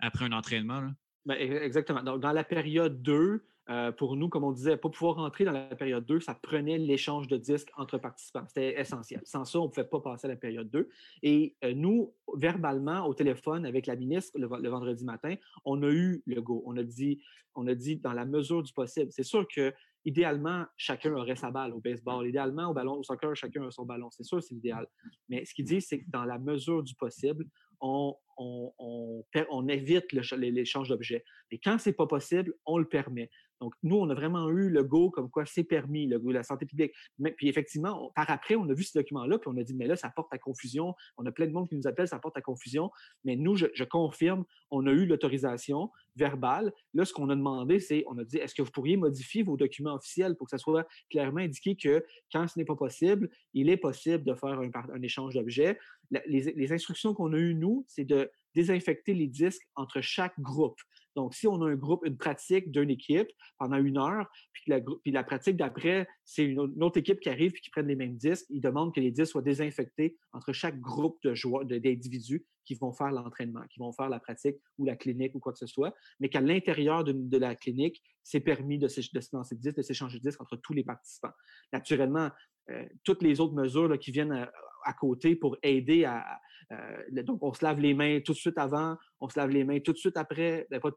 après 0.00 0.24
un 0.26 0.32
entraînement? 0.32 0.80
Là? 0.80 0.90
Ben, 1.26 1.36
exactement. 1.36 2.02
Donc, 2.02 2.20
dans 2.20 2.32
la 2.32 2.44
période 2.44 3.02
2, 3.02 3.44
euh, 3.70 3.92
pour 3.92 4.16
nous, 4.16 4.28
comme 4.28 4.42
on 4.42 4.50
disait, 4.50 4.76
pas 4.76 4.88
pouvoir 4.88 5.16
rentrer 5.16 5.44
dans 5.44 5.52
la 5.52 5.76
période 5.76 6.04
2, 6.04 6.18
ça 6.20 6.34
prenait 6.34 6.76
l'échange 6.76 7.28
de 7.28 7.36
disques 7.36 7.70
entre 7.76 7.98
participants. 7.98 8.44
C'était 8.48 8.80
essentiel. 8.80 9.20
Sans 9.24 9.44
ça, 9.44 9.60
on 9.60 9.64
ne 9.64 9.68
pouvait 9.68 9.84
pas 9.86 10.00
passer 10.00 10.26
à 10.26 10.30
la 10.30 10.36
période 10.36 10.68
2. 10.70 10.88
Et 11.22 11.54
euh, 11.62 11.72
nous, 11.72 12.12
verbalement, 12.34 13.06
au 13.06 13.14
téléphone 13.14 13.64
avec 13.64 13.86
la 13.86 13.94
ministre 13.94 14.36
le, 14.38 14.68
vendredi 14.68 15.04
matin, 15.04 15.36
on 15.64 15.82
a 15.84 15.88
eu 15.88 16.20
le 16.26 16.42
go. 16.42 16.64
On 16.66 16.76
a 16.76 16.82
dit, 16.82 17.22
on 17.54 17.66
a 17.68 17.74
dit 17.74 17.96
dans 17.96 18.12
la 18.12 18.24
mesure 18.24 18.64
du 18.64 18.72
possible. 18.72 19.12
C'est 19.12 19.22
sûr 19.22 19.46
que 19.46 19.72
idéalement, 20.04 20.64
chacun 20.76 21.12
aurait 21.14 21.36
sa 21.36 21.52
balle 21.52 21.72
au 21.72 21.78
baseball. 21.78 22.26
Idéalement, 22.26 22.70
au 22.70 22.74
ballon, 22.74 22.94
au 22.94 23.04
soccer, 23.04 23.36
chacun 23.36 23.64
a 23.64 23.70
son 23.70 23.84
ballon. 23.84 24.10
C'est 24.10 24.24
sûr, 24.24 24.42
c'est 24.42 24.54
l'idéal. 24.54 24.88
Mais 25.28 25.44
ce 25.44 25.54
qu'il 25.54 25.64
dit, 25.64 25.80
c'est 25.80 26.00
que 26.00 26.10
dans 26.10 26.24
la 26.24 26.38
mesure 26.38 26.82
du 26.82 26.96
possible, 26.96 27.46
on, 27.80 28.16
on, 28.38 29.68
évite 29.68 30.12
l'échange 30.12 30.88
d'objets. 30.88 31.24
Et 31.50 31.58
quand 31.58 31.78
ce 31.78 31.90
n'est 31.90 31.94
pas 31.94 32.06
possible, 32.06 32.54
on 32.66 32.78
le 32.78 32.88
permet. 32.88 33.30
Donc, 33.60 33.74
nous, 33.82 33.96
on 33.96 34.08
a 34.08 34.14
vraiment 34.14 34.48
eu 34.50 34.70
le 34.70 34.82
go 34.82 35.10
comme 35.10 35.30
quoi 35.30 35.44
c'est 35.46 35.64
permis, 35.64 36.06
le 36.06 36.18
go 36.18 36.28
de 36.28 36.34
la 36.34 36.42
santé 36.42 36.66
publique. 36.66 36.92
Mais, 37.18 37.32
puis 37.32 37.48
effectivement, 37.48 38.10
par 38.14 38.30
après, 38.30 38.56
on 38.56 38.68
a 38.68 38.74
vu 38.74 38.84
ce 38.84 38.96
document-là, 38.98 39.38
puis 39.38 39.50
on 39.52 39.56
a 39.58 39.62
dit, 39.62 39.74
mais 39.74 39.86
là, 39.86 39.96
ça 39.96 40.10
porte 40.10 40.32
à 40.32 40.38
confusion. 40.38 40.94
On 41.18 41.26
a 41.26 41.32
plein 41.32 41.46
de 41.46 41.52
monde 41.52 41.68
qui 41.68 41.76
nous 41.76 41.86
appelle, 41.86 42.08
ça 42.08 42.18
porte 42.18 42.36
à 42.36 42.40
confusion. 42.40 42.90
Mais 43.24 43.36
nous, 43.36 43.56
je, 43.56 43.84
confirme, 43.84 44.44
on 44.70 44.86
a 44.86 44.90
eu 44.90 45.04
l'autorisation 45.06 45.90
verbale. 46.16 46.72
Là, 46.94 47.04
ce 47.04 47.12
qu'on 47.12 47.28
a 47.30 47.36
demandé, 47.36 47.80
c'est, 47.80 48.04
on 48.06 48.18
a 48.18 48.24
dit, 48.24 48.38
est-ce 48.38 48.54
que 48.54 48.62
vous 48.62 48.70
pourriez 48.70 48.96
modifier 48.96 49.42
vos 49.42 49.56
documents 49.56 49.94
officiels 49.94 50.36
pour 50.36 50.46
que 50.46 50.50
ça 50.50 50.58
soit 50.58 50.86
clairement 51.10 51.40
indiqué 51.40 51.76
que 51.76 52.04
quand 52.32 52.48
ce 52.48 52.58
n'est 52.58 52.64
pas 52.64 52.76
possible, 52.76 53.30
il 53.52 53.68
est 53.68 53.76
possible 53.76 54.24
de 54.24 54.34
faire 54.34 54.60
un, 54.60 55.02
échange 55.02 55.34
d'objets. 55.34 55.78
Les 56.26 56.72
instructions 56.72 57.14
qu'on 57.14 57.32
a 57.32 57.36
eues, 57.36 57.54
nous, 57.54 57.84
c'est 57.88 58.04
de 58.04 58.30
désinfecter 58.54 59.14
les 59.14 59.28
disques 59.28 59.66
entre 59.76 60.00
chaque 60.00 60.38
groupe. 60.40 60.80
Donc, 61.16 61.34
si 61.34 61.46
on 61.46 61.60
a 61.62 61.70
un 61.70 61.76
groupe, 61.76 62.04
une 62.04 62.16
pratique 62.16 62.70
d'une 62.70 62.90
équipe 62.90 63.28
pendant 63.58 63.76
une 63.76 63.98
heure, 63.98 64.26
puis, 64.52 64.64
la, 64.68 64.80
puis 64.80 65.12
pratique 65.24 65.56
d'après, 65.56 66.06
c'est 66.24 66.44
une, 66.44 66.82
autre 66.82 66.98
équipe 66.98 67.20
qui 67.20 67.28
arrive 67.28 67.52
et 67.54 67.60
qui 67.60 67.70
prennent 67.70 67.88
les 67.88 67.96
mêmes 67.96 68.16
disques, 68.16 68.46
ils 68.50 68.60
demandent 68.60 68.94
que 68.94 69.00
les 69.00 69.10
disques 69.10 69.32
soient 69.32 69.42
désinfectés 69.42 70.16
entre 70.32 70.52
chaque 70.52 70.80
groupe 70.80 71.18
de 71.22 71.34
joueurs, 71.34 71.64
d'individus 71.64 72.44
qui 72.70 72.76
vont 72.76 72.92
faire 72.92 73.10
l'entraînement, 73.10 73.62
qui 73.68 73.80
vont 73.80 73.92
faire 73.92 74.08
la 74.08 74.20
pratique 74.20 74.56
ou 74.78 74.84
la 74.84 74.94
clinique 74.94 75.34
ou 75.34 75.40
quoi 75.40 75.52
que 75.52 75.58
ce 75.58 75.66
soit, 75.66 75.92
mais 76.20 76.28
qu'à 76.28 76.40
l'intérieur 76.40 77.02
de, 77.02 77.36
la 77.36 77.56
clinique, 77.56 78.00
c'est 78.22 78.38
permis 78.38 78.78
de, 78.78 78.86
de 78.86 79.20
se 79.20 79.36
lancer 79.36 79.56
de 79.56 79.60
disques, 79.60 79.78
de 79.78 79.82
s'échanger 79.82 80.18
de 80.18 80.22
disques 80.22 80.40
entre 80.40 80.56
tous 80.56 80.72
les 80.72 80.84
participants. 80.84 81.32
Naturellement, 81.72 82.30
euh, 82.70 82.84
toutes 83.02 83.22
les 83.22 83.40
autres 83.40 83.54
mesures 83.54 83.88
là, 83.88 83.98
qui 83.98 84.12
viennent 84.12 84.30
à, 84.30 84.52
à, 84.84 84.92
côté 84.92 85.34
pour 85.34 85.56
aider 85.62 86.04
à, 86.04 86.38
euh, 86.72 87.22
donc, 87.22 87.42
on 87.42 87.52
se 87.52 87.64
lave 87.64 87.80
les 87.80 87.94
mains 87.94 88.20
tout 88.20 88.32
de 88.32 88.38
suite 88.38 88.58
avant, 88.58 88.96
on 89.18 89.28
se 89.28 89.38
lave 89.38 89.50
les 89.50 89.64
mains 89.64 89.80
tout 89.80 89.92
de 89.92 89.98
suite 89.98 90.16
après, 90.16 90.66
ben, 90.70 90.80
pas 90.80 90.90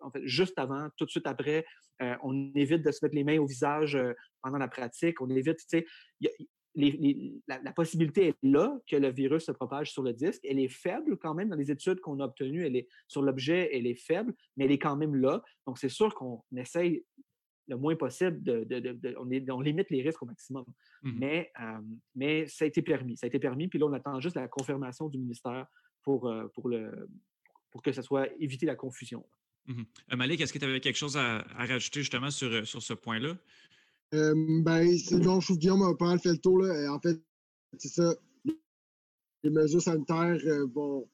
en 0.00 0.10
fait, 0.10 0.22
juste 0.24 0.58
avant, 0.58 0.88
tout 0.96 1.04
de 1.04 1.10
suite 1.10 1.26
après. 1.26 1.64
Euh, 2.02 2.16
on 2.22 2.52
évite 2.54 2.82
de 2.82 2.90
se 2.90 3.04
mettre 3.04 3.14
les 3.14 3.24
mains 3.24 3.38
au 3.38 3.46
visage 3.46 3.94
euh, 3.94 4.12
pendant 4.42 4.58
la 4.58 4.68
pratique. 4.68 5.20
On 5.20 5.28
évite, 5.30 5.58
tu 5.58 5.64
sais, 5.68 5.86
les, 6.74 6.92
les, 6.92 7.34
la, 7.48 7.60
la, 7.62 7.72
possibilité 7.72 8.28
est 8.28 8.36
là 8.42 8.78
que 8.86 8.96
le 8.96 9.10
virus 9.10 9.44
se 9.44 9.52
propage 9.52 9.92
sur 9.92 10.02
le 10.02 10.12
disque. 10.12 10.40
Elle 10.44 10.58
est 10.58 10.68
faible 10.68 11.16
quand 11.18 11.34
même 11.34 11.48
dans 11.48 11.56
les 11.56 11.70
études 11.70 12.00
qu'on 12.00 12.20
a 12.20 12.24
obtenues. 12.24 12.64
Elle 12.64 12.76
est, 12.76 12.88
sur 13.08 13.22
l'objet, 13.22 13.70
elle 13.72 13.86
est 13.86 13.94
faible, 13.94 14.34
mais 14.56 14.66
elle 14.66 14.72
est 14.72 14.78
quand 14.78 14.96
même 14.96 15.16
là. 15.16 15.42
Donc, 15.66 15.78
c'est 15.78 15.88
sûr 15.88 16.14
qu'on 16.14 16.42
essaye 16.56 17.04
le 17.68 17.76
moins 17.76 17.94
possible, 17.94 18.42
de, 18.42 18.64
de, 18.64 18.80
de, 18.80 19.14
on, 19.18 19.30
est, 19.30 19.48
on, 19.50 19.60
limite 19.60 19.90
les 19.90 20.02
risques 20.02 20.22
au 20.22 20.26
maximum. 20.26 20.64
Mmh 21.02 21.12
mais, 21.18 21.52
euh, 21.60 21.78
mais 22.16 22.46
ça 22.48 22.64
a 22.64 22.68
été 22.68 22.82
permis. 22.82 23.16
Ça 23.16 23.26
a 23.26 23.28
été 23.28 23.38
permis, 23.38 23.68
puis 23.68 23.78
là, 23.78 23.86
on 23.86 23.92
attend 23.92 24.18
juste 24.20 24.36
la 24.36 24.48
confirmation 24.48 25.08
du 25.08 25.18
ministère 25.18 25.66
pour, 26.02 26.28
euh, 26.28 26.48
pour, 26.54 26.68
le, 26.68 27.08
pour 27.70 27.82
que 27.82 27.92
ça 27.92 28.02
soit 28.02 28.28
éviter 28.40 28.66
la 28.66 28.74
confusion. 28.74 29.24
Mmh 29.66 29.82
Malik, 30.16 30.40
est-ce 30.40 30.52
que 30.52 30.58
tu 30.58 30.64
avais 30.64 30.80
quelque 30.80 30.96
chose 30.96 31.16
à, 31.16 31.38
à 31.56 31.66
rajouter 31.66 32.00
justement 32.00 32.30
sur, 32.30 32.66
sur 32.66 32.82
ce 32.82 32.92
point-là? 32.92 33.36
Euh, 34.14 34.62
ben, 34.62 34.90
je 34.90 35.16
trouve 35.16 35.58
Guillaume 35.58 35.82
a 35.82 35.94
pas 35.94 36.06
mal 36.06 36.18
fait 36.18 36.32
le 36.32 36.38
tour. 36.38 36.58
Là. 36.58 36.92
En 36.92 37.00
fait, 37.00 37.20
c'est 37.78 37.88
ça. 37.88 38.14
Les 39.42 39.50
mesures 39.50 39.80
sanitaires 39.80 40.38
vont 40.74 41.08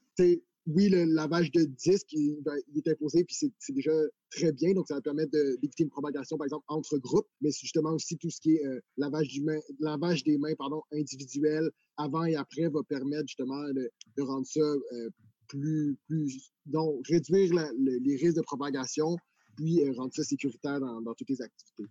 oui, 0.66 0.88
le 0.88 1.04
lavage 1.04 1.52
de 1.52 1.62
disques, 1.62 2.12
il, 2.12 2.38
ben, 2.42 2.56
est 2.74 2.88
imposé, 2.88 3.22
puis 3.24 3.36
c'est 3.36 3.72
déjà 3.72 3.92
très 4.30 4.52
bien. 4.52 4.74
Donc, 4.74 4.88
ça 4.88 4.94
va 4.94 5.00
permettre 5.00 5.30
d'éviter 5.30 5.84
une 5.84 5.90
propagation, 5.90 6.36
par 6.36 6.46
exemple, 6.46 6.64
entre 6.68 6.98
groupes, 6.98 7.28
mais 7.40 7.52
c'est 7.52 7.62
justement 7.62 7.92
aussi 7.92 8.16
tout 8.16 8.30
ce 8.30 8.40
qui 8.40 8.56
est 8.56 8.66
euh, 8.66 8.80
lavage, 8.96 9.28
du 9.28 9.42
main, 9.42 9.58
lavage 9.78 10.24
des 10.24 10.38
mains 10.38 10.54
pardon, 10.58 10.82
individuel 10.92 11.70
avant 11.96 12.24
et 12.24 12.34
après 12.34 12.68
va 12.68 12.82
permettre 12.82 13.28
justement 13.28 13.62
de, 13.72 14.22
rendre 14.22 14.46
ça 14.46 14.60
euh, 14.60 15.10
plus, 15.46 15.96
plus. 16.08 16.50
Donc, 16.66 17.06
réduire 17.06 17.52
les 17.78 18.16
risques 18.16 18.36
de 18.36 18.42
propagation, 18.42 19.16
puis 19.56 19.82
euh, 19.82 19.92
rendre 19.92 20.12
ça 20.14 20.24
sécuritaire 20.24 20.80
dans, 20.80 21.14
toutes 21.14 21.30
les 21.30 21.42
activités. 21.42 21.84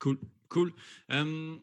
Cool, 0.00 0.18
cool. 0.48 0.72
Um... 1.08 1.60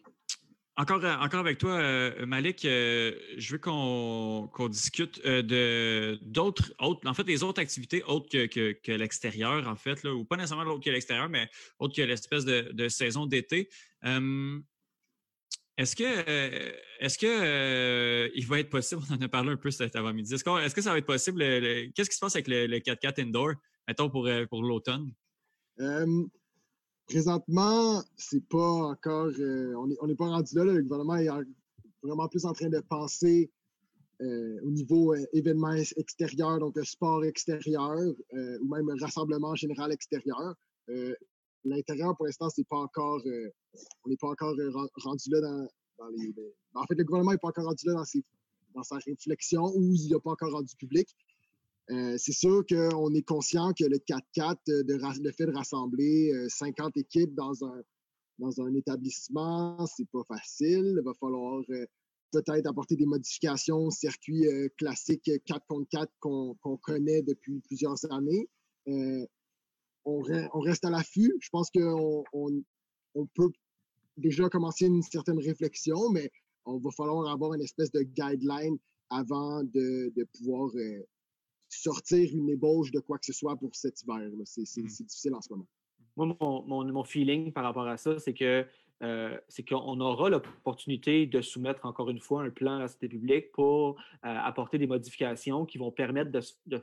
Encore, 0.79 1.03
euh, 1.03 1.15
encore 1.15 1.39
avec 1.39 1.57
toi, 1.57 1.71
euh, 1.71 2.27
Malik, 2.27 2.63
euh, 2.63 3.11
je 3.35 3.53
veux 3.53 3.57
qu'on 3.57 4.47
qu 4.55 4.69
discute 4.69 5.25
de 5.25 6.19
d'autres, 6.21 6.71
en 6.77 7.13
fait, 7.15 7.23
des 7.23 7.41
autres 7.41 7.59
activités 7.59 8.03
autres 8.03 8.29
que, 8.29 8.73
que, 8.73 8.91
l'extérieur, 8.91 9.67
en 9.67 9.75
fait, 9.75 10.03
ou 10.05 10.23
pas 10.23 10.35
nécessairement 10.37 10.71
autres 10.71 10.83
que 10.83 10.91
l'extérieur, 10.91 11.29
mais 11.29 11.49
autres 11.79 11.95
que 11.95 12.03
l'espèce 12.03 12.45
de, 12.45 12.69
de, 12.73 12.89
saison 12.89 13.25
d'été. 13.25 13.69
Euh, 14.05 14.59
est-ce 15.79 15.95
que, 15.95 16.73
est-ce 16.99 17.17
que 17.17 18.31
il 18.35 18.45
va 18.45 18.59
être 18.59 18.69
possible, 18.69 19.01
on 19.09 19.15
en 19.15 19.21
a 19.21 19.27
parlé 19.27 19.53
un 19.53 19.57
peu 19.57 19.71
cet 19.71 19.95
avant-midi, 19.95 20.35
est-ce, 20.35 20.43
est 20.47 20.73
que 20.75 20.81
ça 20.81 20.91
va 20.91 20.99
être 20.99 21.05
possible, 21.07 21.39
qu'est-ce 21.95 22.09
qui 22.09 22.15
se 22.15 22.19
passe 22.19 22.35
avec 22.35 22.47
le, 22.47 22.67
le 22.67 22.77
4x4 22.77 23.19
indoor, 23.19 23.53
mettons, 23.87 24.11
pour, 24.11 24.29
pour 24.47 24.61
l'automne? 24.61 25.11
Présentement, 27.07 28.03
c'est 28.17 28.45
pas 28.47 28.57
encore. 28.57 29.31
Euh, 29.39 29.73
on 29.75 30.07
n'est 30.07 30.15
pas 30.15 30.27
rendu 30.27 30.55
là, 30.55 30.63
Le 30.65 30.81
gouvernement 30.81 31.15
est 31.15 31.29
vraiment 32.03 32.27
plus 32.27 32.45
en 32.45 32.53
train 32.53 32.69
de 32.69 32.79
penser 32.79 33.49
euh, 34.19 34.59
au 34.63 34.71
niveau 34.71 35.13
euh, 35.13 35.23
événement 35.31 35.73
extérieur, 35.95 36.57
donc 36.57 36.75
sport 36.83 37.23
extérieur, 37.23 37.99
euh, 38.33 38.57
ou 38.61 38.67
même 38.67 38.89
rassemblement 38.99 39.53
général 39.53 39.91
extérieur. 39.91 40.55
L'intérieur, 41.63 42.15
pour 42.15 42.25
l'instant, 42.25 42.49
c'est 42.49 42.67
pas 42.67 42.77
encore. 42.77 43.21
On 44.05 44.09
n'est 44.09 44.17
pas 44.17 44.29
encore 44.29 44.55
rendu 45.03 45.29
là 45.29 45.41
dans, 45.41 45.67
dans 45.99 46.07
les. 46.15 46.31
Ben, 46.31 46.45
en 46.75 46.85
fait, 46.85 46.95
le 46.95 47.03
gouvernement 47.03 47.33
n'est 47.33 47.37
pas 47.37 47.49
encore 47.49 47.65
rendu 47.65 47.85
là 47.85 47.93
dans, 47.93 48.05
ses, 48.05 48.23
dans 48.73 48.83
sa 48.83 48.97
réflexion 48.97 49.65
ou 49.75 49.93
il 49.93 50.09
n'a 50.09 50.19
pas 50.19 50.31
encore 50.31 50.51
rendu 50.51 50.75
public. 50.77 51.09
Euh, 51.89 52.15
c'est 52.17 52.33
sûr 52.33 52.65
qu'on 52.67 53.13
est 53.13 53.21
conscient 53.21 53.71
que 53.73 53.85
le 53.85 53.97
4-4, 53.97 54.57
euh, 54.69 54.83
le 55.21 55.31
fait 55.31 55.45
de 55.45 55.53
rassembler 55.53 56.33
50 56.49 56.97
euh, 56.97 56.99
équipes 56.99 57.33
dans 57.33 57.63
un, 57.63 57.81
dans 58.39 58.61
un 58.61 58.73
établissement, 58.75 59.85
c'est 59.85 60.09
pas 60.09 60.23
facile. 60.27 60.95
Il 60.97 61.01
va 61.03 61.13
falloir 61.13 61.63
peut-être 62.31 62.67
apporter 62.67 62.97
des 62.97 63.05
modifications 63.05 63.85
au 63.85 63.91
circuit 63.91 64.45
classique 64.77 65.31
4 65.45 65.65
contre 65.67 65.87
4 65.89 66.11
qu'on 66.19 66.77
connaît 66.83 67.21
depuis 67.21 67.61
plusieurs 67.61 67.99
années. 68.11 68.49
On, 70.03 70.21
reste 70.59 70.85
à 70.85 70.89
l'affût. 70.89 71.33
Je 71.39 71.49
pense 71.49 71.71
qu'on 71.71 72.23
on, 72.33 72.63
on 73.15 73.25
peut 73.27 73.49
déjà 74.17 74.49
commencer 74.49 74.87
une 74.87 75.01
certaine 75.01 75.39
réflexion, 75.39 76.09
mais 76.11 76.29
on 76.65 76.79
va 76.79 76.91
falloir 76.91 77.31
avoir 77.31 77.53
une 77.53 77.61
espèce 77.61 77.91
de 77.91 78.01
guideline 78.01 78.77
avant 79.09 79.63
de, 79.63 80.11
de 80.15 80.23
pouvoir 80.37 80.69
sortir 81.69 82.29
une 82.33 82.49
ébauche 82.49 82.91
de 82.91 82.99
quoi 82.99 83.17
que 83.17 83.25
ce 83.25 83.33
soit 83.33 83.55
pour 83.55 83.75
cet 83.75 84.01
hiver. 84.01 84.29
C'est 84.45 84.61
mmh. 84.61 84.85
difficile 84.85 85.35
en 85.35 85.41
ce 85.41 85.49
moment. 85.51 85.67
Moi, 86.15 86.35
mon, 86.39 86.63
mon, 86.65 86.85
mon 86.91 87.03
feeling 87.03 87.51
par 87.51 87.63
rapport 87.63 87.87
à 87.87 87.97
ça, 87.97 88.17
c'est 88.19 88.33
que 88.33 88.65
euh, 89.03 89.37
c'est 89.47 89.67
qu'on 89.67 89.99
aura 89.99 90.29
l'opportunité 90.29 91.27
de 91.27 91.41
soumettre 91.41 91.85
encore 91.85 92.09
une 92.09 92.19
fois 92.19 92.43
un 92.43 92.49
plan 92.49 92.77
à 92.77 92.79
la 92.79 92.87
santé 92.87 93.07
publique 93.07 93.51
pour 93.51 93.89
euh, 93.89 93.93
apporter 94.21 94.79
des 94.79 94.87
modifications 94.87 95.65
qui 95.65 95.77
vont 95.77 95.91
permettre 95.91 96.31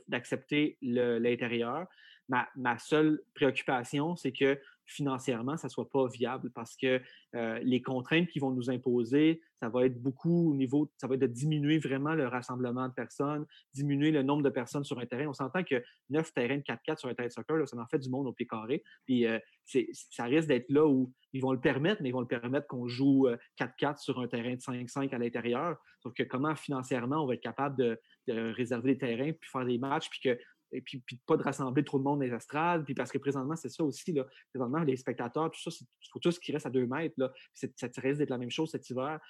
d'accepter 0.06 0.78
l'intérieur. 0.80 1.86
Ma, 2.28 2.46
ma, 2.56 2.78
seule 2.78 3.20
préoccupation, 3.34 4.14
c'est 4.14 4.32
que 4.32 4.58
financièrement, 4.86 5.56
ça 5.56 5.68
ne 5.68 5.70
soit 5.70 5.88
pas 5.88 6.06
viable 6.08 6.50
parce 6.54 6.76
que 6.76 7.00
euh, 7.34 7.58
les 7.62 7.82
contraintes 7.82 8.28
qui 8.28 8.38
vont 8.38 8.50
nous 8.50 8.70
imposer, 8.70 9.40
ça 9.60 9.68
va 9.68 9.86
être 9.86 10.00
beaucoup 10.00 10.50
au 10.50 10.54
niveau, 10.54 10.90
ça 10.96 11.06
va 11.06 11.14
être 11.14 11.22
de 11.22 11.26
diminuer 11.26 11.78
vraiment 11.78 12.14
le 12.14 12.26
rassemblement 12.26 12.88
de 12.88 12.92
personnes, 12.92 13.46
diminuer 13.72 14.10
le 14.10 14.22
nombre 14.22 14.42
de 14.42 14.50
personnes 14.50 14.84
sur 14.84 14.98
un 14.98 15.06
terrain. 15.06 15.26
On 15.28 15.32
s'entend 15.32 15.64
que 15.64 15.82
neuf 16.10 16.32
terrains 16.34 16.58
de 16.58 16.62
4-4 16.62 16.98
sur 16.98 17.08
un 17.08 17.14
terrain 17.14 17.28
de 17.28 17.32
soccer, 17.32 17.68
ça 17.68 17.76
en 17.78 17.86
fait 17.86 17.98
du 17.98 18.10
monde 18.10 18.26
au 18.26 18.32
pied 18.32 18.46
carré. 18.46 18.82
Puis 19.06 19.26
euh, 19.26 19.38
ça 19.64 20.24
risque 20.24 20.48
d'être 20.48 20.70
là 20.70 20.86
où 20.86 21.12
ils 21.32 21.40
vont 21.40 21.52
le 21.52 21.60
permettre, 21.60 22.02
mais 22.02 22.10
ils 22.10 22.12
vont 22.12 22.20
le 22.20 22.26
permettre 22.26 22.66
qu'on 22.66 22.86
joue 22.86 23.26
4-4 23.58 23.92
euh, 23.92 23.94
sur 23.96 24.20
un 24.20 24.28
terrain 24.28 24.54
de 24.54 24.60
5-5 24.60 25.14
à 25.14 25.18
l'intérieur. 25.18 25.76
Sauf 26.00 26.12
que 26.12 26.22
comment 26.22 26.54
financièrement 26.54 27.24
on 27.24 27.26
va 27.26 27.34
être 27.34 27.42
capable 27.42 27.76
de, 27.76 27.98
de 28.28 28.52
réserver 28.52 28.94
des 28.94 28.98
terrains, 28.98 29.32
puis 29.32 29.50
faire 29.50 29.64
des 29.64 29.78
matchs, 29.78 30.08
puis 30.10 30.20
que 30.20 30.38
et 30.74 30.80
puis, 30.80 31.02
pas 31.26 31.36
de 31.36 31.42
rassembler 31.42 31.84
trop 31.84 31.98
de 31.98 32.02
monde 32.02 32.18
dans 32.18 32.24
les 32.24 32.32
estrades, 32.32 32.84
puis 32.84 32.94
parce 32.94 33.12
que 33.12 33.18
présentement, 33.18 33.54
c'est 33.54 33.68
ça 33.68 33.84
aussi, 33.84 34.14
présentement, 34.50 34.80
les 34.80 34.96
spectateurs, 34.96 35.50
tout 35.50 35.70
ça, 35.70 35.70
il 35.80 36.08
faut 36.10 36.18
tous 36.18 36.38
qui 36.38 36.52
restent 36.52 36.66
à 36.66 36.70
deux 36.70 36.86
mètres, 36.86 37.14
ça 37.54 37.68
risque 37.96 38.18
d'être 38.18 38.30
la 38.30 38.38
même 38.38 38.50
chose 38.50 38.70
cet 38.70 38.88
hiver. 38.90 39.20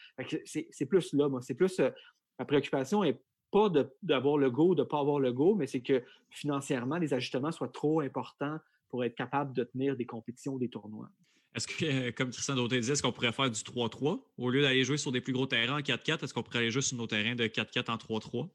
C'est 0.47 0.87
plus 0.87 1.13
là, 1.13 1.29
moi, 1.29 1.43
c'est 1.43 1.55
plus, 1.55 1.79
euh, 1.81 1.91
ma 2.39 2.47
préoccupation 2.47 3.05
est 3.05 3.21
pas 3.51 3.71
d'avoir 4.03 4.39
le 4.39 4.51
go, 4.51 4.75
de 4.75 4.83
ne 4.83 4.87
pas 4.87 4.99
avoir 4.99 5.21
le 5.21 5.33
go, 5.33 5.55
mais 5.55 5.67
c'est 5.67 5.83
que 5.83 6.03
financièrement, 6.31 6.97
les 6.97 7.15
ajustements 7.15 7.53
soient 7.53 7.69
trop 7.69 8.01
importants 8.01 8.59
pour 8.89 9.05
être 9.05 9.15
capable 9.15 9.53
de 9.53 9.65
tenir 9.65 9.97
des 9.97 10.07
compétitions, 10.07 10.57
des 10.57 10.69
tournois. 10.69 11.11
Est-ce 11.55 11.69
que, 11.69 11.85
euh, 11.85 12.13
comme 12.13 12.31
Christian 12.31 12.57
Dauté 12.57 12.81
disait, 12.81 12.95
est-ce 12.95 13.03
qu'on 13.03 13.13
pourrait 13.13 13.33
faire 13.33 13.51
du 13.51 13.63
3-3? 13.63 14.21
Au 14.39 14.51
lieu 14.51 14.63
d'aller 14.63 14.83
jouer 14.83 14.97
sur 14.97 15.13
des 15.13 15.21
plus 15.21 15.33
gros 15.33 15.47
terrains 15.47 15.79
en 15.79 15.83
4-4, 15.83 16.25
est-ce 16.25 16.35
qu'on 16.35 16.43
pourrait 16.43 16.59
aller 16.61 16.71
jouer 16.73 16.83
sur 16.83 16.97
nos 16.97 17.07
terrains 17.07 17.37
de 17.37 17.47
4-4 17.47 17.91
en 17.91 17.97
3-3? 17.97 18.49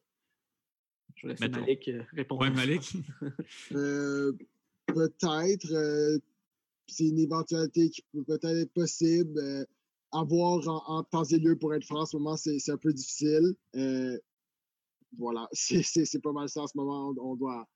Je 1.21 1.27
vais 1.27 1.33
laisser 1.33 1.49
Malik 1.49 1.87
euh, 1.89 2.03
répondre. 2.13 2.41
Oui, 2.41 2.51
Malik. 2.51 2.93
euh, 3.73 4.31
peut-être. 4.87 5.73
Euh, 5.73 6.17
c'est 6.87 7.05
une 7.05 7.19
éventualité 7.19 7.89
qui 7.89 8.01
peut 8.13 8.23
peut-être 8.23 8.57
être 8.57 8.73
possible. 8.73 9.37
Euh, 9.37 9.65
avoir 10.11 10.67
en, 10.67 10.97
en, 10.97 11.03
temps 11.03 11.25
et 11.25 11.37
lieu 11.37 11.55
pour 11.55 11.73
être 11.75 11.85
franc 11.85 12.01
en 12.01 12.05
ce 12.05 12.17
moment, 12.17 12.35
c'est 12.35 12.57
un 12.69 12.77
peu 12.77 12.93
difficile. 12.93 13.53
Euh, 13.75 14.17
voilà, 15.17 15.47
c'est 15.53 16.21
pas 16.23 16.31
mal 16.31 16.49
ça 16.49 16.61
en 16.61 16.67
ce 16.67 16.77
moment. 16.77 17.09
On, 17.09 17.31
on, 17.31 17.35
doit, 17.35 17.67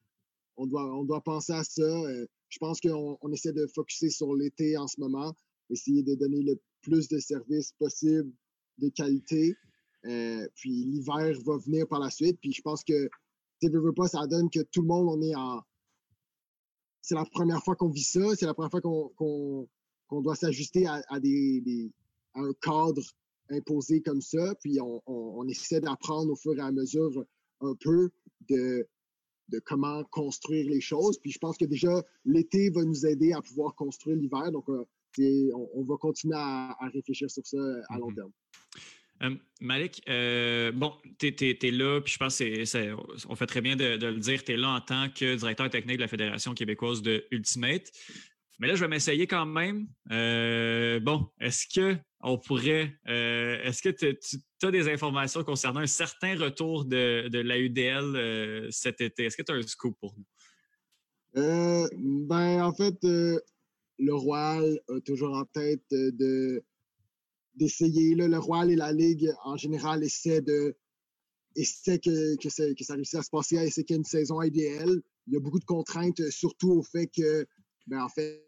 on, 0.58 0.66
doit, 0.66 0.96
on 0.96 1.04
doit 1.04 1.22
penser 1.22 1.54
à 1.54 1.64
ça. 1.64 2.04
je 2.50 2.58
pense 2.60 2.80
qu'on 2.82 3.18
on 3.22 3.32
essaie 3.32 3.54
de 3.54 3.68
focuser 3.68 4.10
sur 4.10 4.34
l'été 4.34 4.78
en 4.78 4.88
ce 4.88 5.00
moment, 5.00 5.36
essayer 5.70 6.02
de 6.02 6.16
donner 6.16 6.41
le 6.41 6.60
plus 6.82 7.08
de 7.08 7.20
services 7.20 7.74
possible 7.74 8.32
de 8.80 8.89
qualité. 8.89 9.56
Euh, 10.06 10.48
puis 10.56 10.70
l'hiver 10.70 11.34
va 11.46 11.58
venir 11.58 11.88
par 11.88 12.00
la 12.00 12.10
suite. 12.10 12.39
Puis 12.41 12.52
je 12.54 12.62
pense 12.62 12.84
que, 12.84 13.10
tu 13.70 13.78
veux 13.78 13.93
pas, 13.93 14.07
ça 14.07 14.26
donne 14.28 14.49
que 14.49 14.61
tout 14.72 14.82
le 14.82 14.88
monde, 14.88 15.07
on 15.09 15.22
est 15.22 15.36
en. 15.36 15.61
C'est 17.01 17.16
la 17.16 17.26
première 17.26 17.64
fois 17.64 17.76
qu'on 17.76 17.89
vit 17.89 18.03
ça, 18.03 18.36
c'est 18.36 18.45
la 18.45 18.53
première 18.53 18.72
fois 18.72 18.82
qu'on 18.82 20.22
doit 20.22 20.36
s'ajuster 20.36 20.88
à, 20.88 21.20
des, 21.20 21.91
un 22.36 22.53
cadre 22.61 23.03
imposé 23.49 24.01
comme 24.01 24.22
ça. 24.22 24.55
Puis 24.61 24.80
on, 24.80 25.01
on 25.05 25.47
essaie 25.47 25.82
d'apprendre 25.82 26.32
au 26.32 26.36
fur 26.36 26.57
et 26.57 26.61
à 26.61 26.72
mesure 26.72 27.26
un 27.59 27.76
peu 27.76 28.09
de, 28.49 28.88
de 29.49 29.59
comment 29.59 30.03
construire 30.05 30.70
les 30.70 30.82
choses. 30.82 31.20
Puis 31.20 31.32
je 31.32 31.39
pense 31.39 31.57
que 31.57 31.66
déjà, 31.66 32.03
l'été 32.26 32.70
va 32.70 32.84
nous 32.84 33.05
aider 33.05 33.34
à 33.34 33.41
pouvoir 33.41 33.76
construire 33.76 34.18
l'hiver. 34.18 34.51
Donc, 34.51 34.70
euh, 34.70 34.86
on, 35.76 35.84
va 35.84 35.95
continuer 35.97 36.36
à, 36.38 36.76
réfléchir 36.93 37.30
sur 37.30 37.45
ça 37.45 37.57
à 37.89 37.97
long 37.97 38.11
mm-hmm. 38.11 38.16
terme. 38.16 38.32
Euh, 39.24 39.36
Malik, 39.61 40.01
euh, 40.09 40.71
bon, 40.71 40.93
tu 41.17 41.28
es, 41.28 41.71
là, 41.71 42.01
puis 42.01 42.13
je 42.13 42.17
pense 42.17 42.43
qu'on 43.26 43.36
fait 43.36 43.45
très 43.45 43.61
bien 43.61 43.76
de, 43.76 44.05
le 44.05 44.17
dire, 44.17 44.43
tu 44.43 44.53
es 44.53 44.57
là 44.57 44.69
en 44.69 44.82
tant 44.82 45.09
que 45.09 45.36
directeur 45.36 45.69
technique 45.69 45.97
de 45.97 46.01
la 46.01 46.07
Fédération 46.07 46.53
québécoise 46.53 47.01
de 47.01 47.26
Ultimate. 47.32 47.89
Mais 48.59 48.67
là, 48.67 48.76
je 48.76 48.82
vais 48.82 48.88
m'essayer 48.88 49.26
quand 49.26 49.45
même. 49.45 49.88
bon, 50.09 51.28
est-ce 51.39 51.65
que 51.74 51.97
on 52.26 52.38
pourrait. 52.38 52.95
est-ce 53.05 53.82
que 53.82 53.89
tu 53.89 54.65
as 54.65 54.71
des 54.71 54.89
informations 54.89 55.43
concernant 55.43 55.82
un 55.82 55.88
certain 55.88 56.38
retour 56.38 56.86
de, 56.86 57.28
de 57.30 57.39
l'AUDL 57.39 58.71
cet 58.71 59.01
été? 59.01 59.26
Est-ce 59.26 59.38
que 59.38 59.43
tu 59.43 59.51
as 59.51 59.55
un 59.55 59.61
scoop 59.63 59.97
pour 59.99 60.13
nous? 60.17 60.26
ben, 61.36 62.61
en 62.63 62.74
fait, 62.74 62.95
le 63.01 64.13
Royal 64.13 64.80
a 64.89 64.99
toujours 65.01 65.36
en 65.36 65.45
tête 65.45 65.84
de 65.89 66.63
d'essayer. 67.56 68.16
Le 68.16 68.38
Royal 68.38 68.72
et 68.72 68.76
la 68.76 68.91
Ligue, 68.91 69.32
en 69.43 69.58
général, 69.58 70.04
essaient 70.04 70.41
de 70.41 70.76
essaient 71.56 71.99
que, 71.99 72.36
que, 72.38 72.49
ça, 72.49 72.64
que 72.74 72.84
ça 72.84 72.95
réussisse 72.95 73.20
à 73.20 73.24
se 73.24 73.30
passer, 73.30 73.58
à 73.58 73.66
essayer 73.66 73.84
qu'il 73.86 73.95
y 73.95 73.97
ait 73.97 73.99
une 73.99 74.06
saison 74.06 74.41
idéale. 74.41 75.01
Il 75.28 75.34
y 75.34 75.38
a 75.38 75.39
beaucoup 75.39 75.60
de 75.60 75.66
contraintes, 75.66 76.30
surtout 76.30 76.72
au 76.72 76.82
fait 76.82 77.08
que, 77.08 77.45
ben, 77.88 78.01
en 78.04 78.10
fait, 78.10 78.43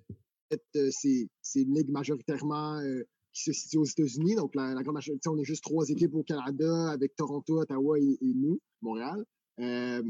c'est 0.72 1.30
une 1.56 1.76
ligue 1.76 1.89
majoritairement 1.89 2.80
euh, 2.80 3.03
qui 3.34 3.43
se 3.43 3.53
situe 3.53 3.78
aux 3.78 3.86
États-Unis. 3.86 4.36
Donc, 4.36 4.56
la, 4.56 4.74
grande 4.82 4.95
majorité, 4.95 5.30
on 5.30 5.38
est 5.38 5.45
juste 5.45 5.64
trois 5.64 5.88
équipes 5.89 6.16
au 6.16 6.24
Canada 6.24 6.89
avec 6.89 7.16
Toronto, 7.16 7.60
Ottawa 7.62 7.99
et, 7.99 8.18
nous, 8.22 8.60
Montréal. 8.82 9.24
Euh, 9.60 10.03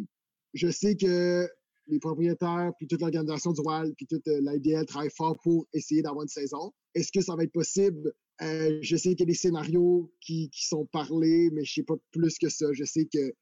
je 0.53 0.69
sais 0.69 0.95
que 0.95 1.47
les 1.87 1.99
propriétaires, 1.99 2.71
puis 2.77 2.87
toute 2.87 3.01
l'organisation 3.01 3.51
du 3.51 3.61
Royal, 3.61 3.93
puis 3.95 4.07
toute 4.07 4.27
euh, 4.27 4.39
l'IDL 4.41 4.85
travaillent 4.85 5.11
fort 5.15 5.37
pour 5.43 5.67
essayer 5.73 6.01
d'avoir 6.01 6.23
une 6.23 6.29
saison. 6.29 6.71
Est-ce 6.95 7.11
que 7.11 7.21
ça 7.21 7.35
va 7.35 7.43
être 7.43 7.51
possible? 7.51 8.11
Euh, 8.41 8.79
je 8.81 8.95
sais 8.97 9.09
qu'il 9.11 9.21
y 9.21 9.23
a 9.23 9.25
des 9.27 9.33
scénarios 9.33 10.11
qui, 10.19 10.49
sont 10.53 10.85
parlés, 10.85 11.49
mais 11.51 11.63
je 11.63 11.75
sais 11.75 11.83
pas 11.83 11.95
plus 12.11 12.37
que 12.37 12.49
ça. 12.49 12.65
Je 12.73 12.83
sais 12.83 13.05
que, 13.05 13.33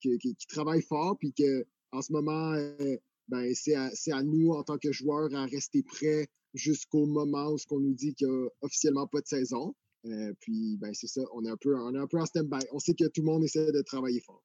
qu'ils 0.00 0.36
travaillent 0.48 0.82
fort, 0.82 1.16
puis 1.18 1.32
qu'en 1.32 2.02
ce 2.02 2.12
moment, 2.12 2.52
euh, 2.52 2.96
ben, 3.28 3.52
c'est 3.54 3.74
à, 3.74 3.90
à, 4.12 4.22
nous, 4.22 4.50
en 4.50 4.62
tant 4.62 4.78
que 4.78 4.92
joueurs, 4.92 5.34
à 5.34 5.46
rester 5.46 5.82
prêts 5.82 6.28
jusqu'au 6.54 7.06
moment 7.06 7.50
où 7.52 7.56
on 7.70 7.80
nous 7.80 7.94
dit 7.94 8.14
qu'il 8.14 8.28
n'y 8.28 8.34
a 8.34 8.48
officiellement 8.60 9.06
pas 9.06 9.20
de 9.20 9.26
saison. 9.26 9.74
puis, 10.40 10.76
ben, 10.78 10.92
c'est 10.92 11.06
ça, 11.06 11.22
on 11.32 11.44
est 11.44 11.50
un 11.50 11.56
peu, 11.56 11.74
on 11.74 11.94
est 11.94 11.98
un 11.98 12.06
peu 12.06 12.18
en 12.18 12.26
stand-by. 12.26 12.66
On 12.72 12.78
sait 12.78 12.94
que 12.94 13.06
tout 13.06 13.22
le 13.22 13.26
monde 13.26 13.44
essaie 13.44 13.72
de 13.72 13.82
travailler 13.82 14.20
fort. 14.20 14.42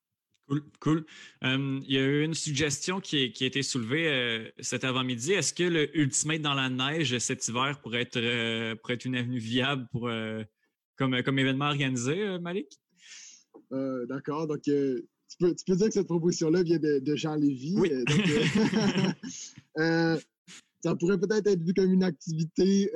Cool, 0.48 0.64
cool. 0.80 1.06
il 1.42 1.92
y 1.92 1.98
a 1.98 2.06
eu 2.06 2.24
une 2.24 2.34
suggestion 2.34 3.02
qui, 3.02 3.34
qui 3.34 3.44
a 3.44 3.48
été 3.48 3.62
soulevée 3.64 4.08
euh, 4.08 4.50
cet 4.62 4.86
avant-midi. 4.86 5.34
Est-ce 5.34 5.54
que 5.54 5.64
le 5.64 5.98
Ultimate 5.98 6.42
dans 6.42 6.54
la 6.54 6.70
neige 6.70 7.18
cet 7.18 7.46
hiver 7.50 7.82
pourrait 7.82 8.04
être, 8.04 8.16
euh, 8.16 8.74
pourrait 8.76 8.94
être 8.94 9.04
une 9.04 9.18
avenue 9.18 9.40
viable 9.40 9.88
pour, 9.92 10.08
euh, 10.08 10.42
comme, 10.96 11.22
comme 11.24 11.38
événement 11.38 11.68
organisé, 11.68 12.40
Malik? 12.40 12.80
D'accord. 14.08 14.48
Donc, 14.48 14.62
tu 14.62 15.04
peux, 15.38 15.54
tu, 15.54 15.66
peux, 15.66 15.76
dire 15.76 15.88
que 15.88 15.94
cette 15.94 16.08
proposition-là 16.08 16.64
vient 16.64 16.80
de, 16.80 17.00
de 17.00 17.16
Jean 17.18 17.36
Lévy. 17.36 17.76
Oui. 17.78 17.92
ça 19.76 20.96
pourrait 20.96 21.20
peut-être 21.20 21.48
être 21.48 21.62
vu 21.62 21.74
comme 21.74 21.92
une 21.92 22.04
activité 22.04 22.90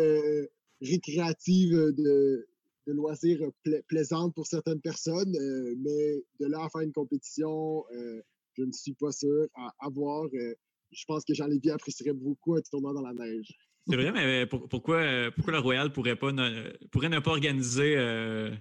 récréative 0.81 1.73
de, 1.97 2.47
de 2.91 2.97
loisirs 2.97 3.39
plaisantes 3.87 4.35
pour 4.35 4.45
certaines 4.45 4.81
personnes, 4.81 5.35
euh, 5.35 5.75
mais 5.77 6.23
de 6.39 6.47
là 6.51 6.63
à 6.63 6.69
faire 6.69 6.81
une 6.81 6.91
compétition, 6.91 7.85
euh, 7.93 8.21
je 8.57 8.63
ne 8.63 8.71
suis 8.71 8.93
pas 8.93 9.11
sûr. 9.11 9.47
À, 9.55 9.89
voir, 9.89 10.25
euh, 10.33 10.53
je 10.91 11.03
pense 11.07 11.23
que 11.23 11.33
Jean-Lévy 11.33 11.71
apprécierait 11.71 12.13
beaucoup 12.13 12.55
un 12.55 12.61
tournoi 12.69 12.93
dans 12.93 13.01
la 13.01 13.13
neige. 13.13 13.47
C'est 13.87 13.95
vrai, 13.95 14.11
mais 14.11 14.45
pourquoi, 14.45 15.31
pourquoi 15.35 15.53
le 15.53 15.59
Royal 15.59 15.91
pourrait, 15.91 16.15
pas 16.15 16.31
ne, 16.31 16.71
pourrait 16.91 17.09
pas 17.09 17.31
organiser 17.31 17.97
un, 17.97 18.55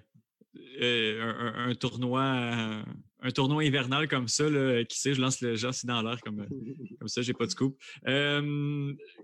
tournoi 1.78 2.22
un 3.22 3.30
tournoi 3.34 3.66
hivernal 3.66 4.08
comme 4.08 4.28
ça, 4.28 4.44
qui 4.88 4.98
sait, 4.98 5.12
je 5.12 5.20
lance 5.20 5.42
le 5.42 5.56
genre 5.56 5.74
dans 5.84 6.00
l'air 6.00 6.22
comme, 6.22 6.46
comme 6.98 7.08
ça, 7.08 7.20
j'ai 7.20 7.34
pas 7.34 7.44
de 7.44 7.50
scoop. 7.50 7.78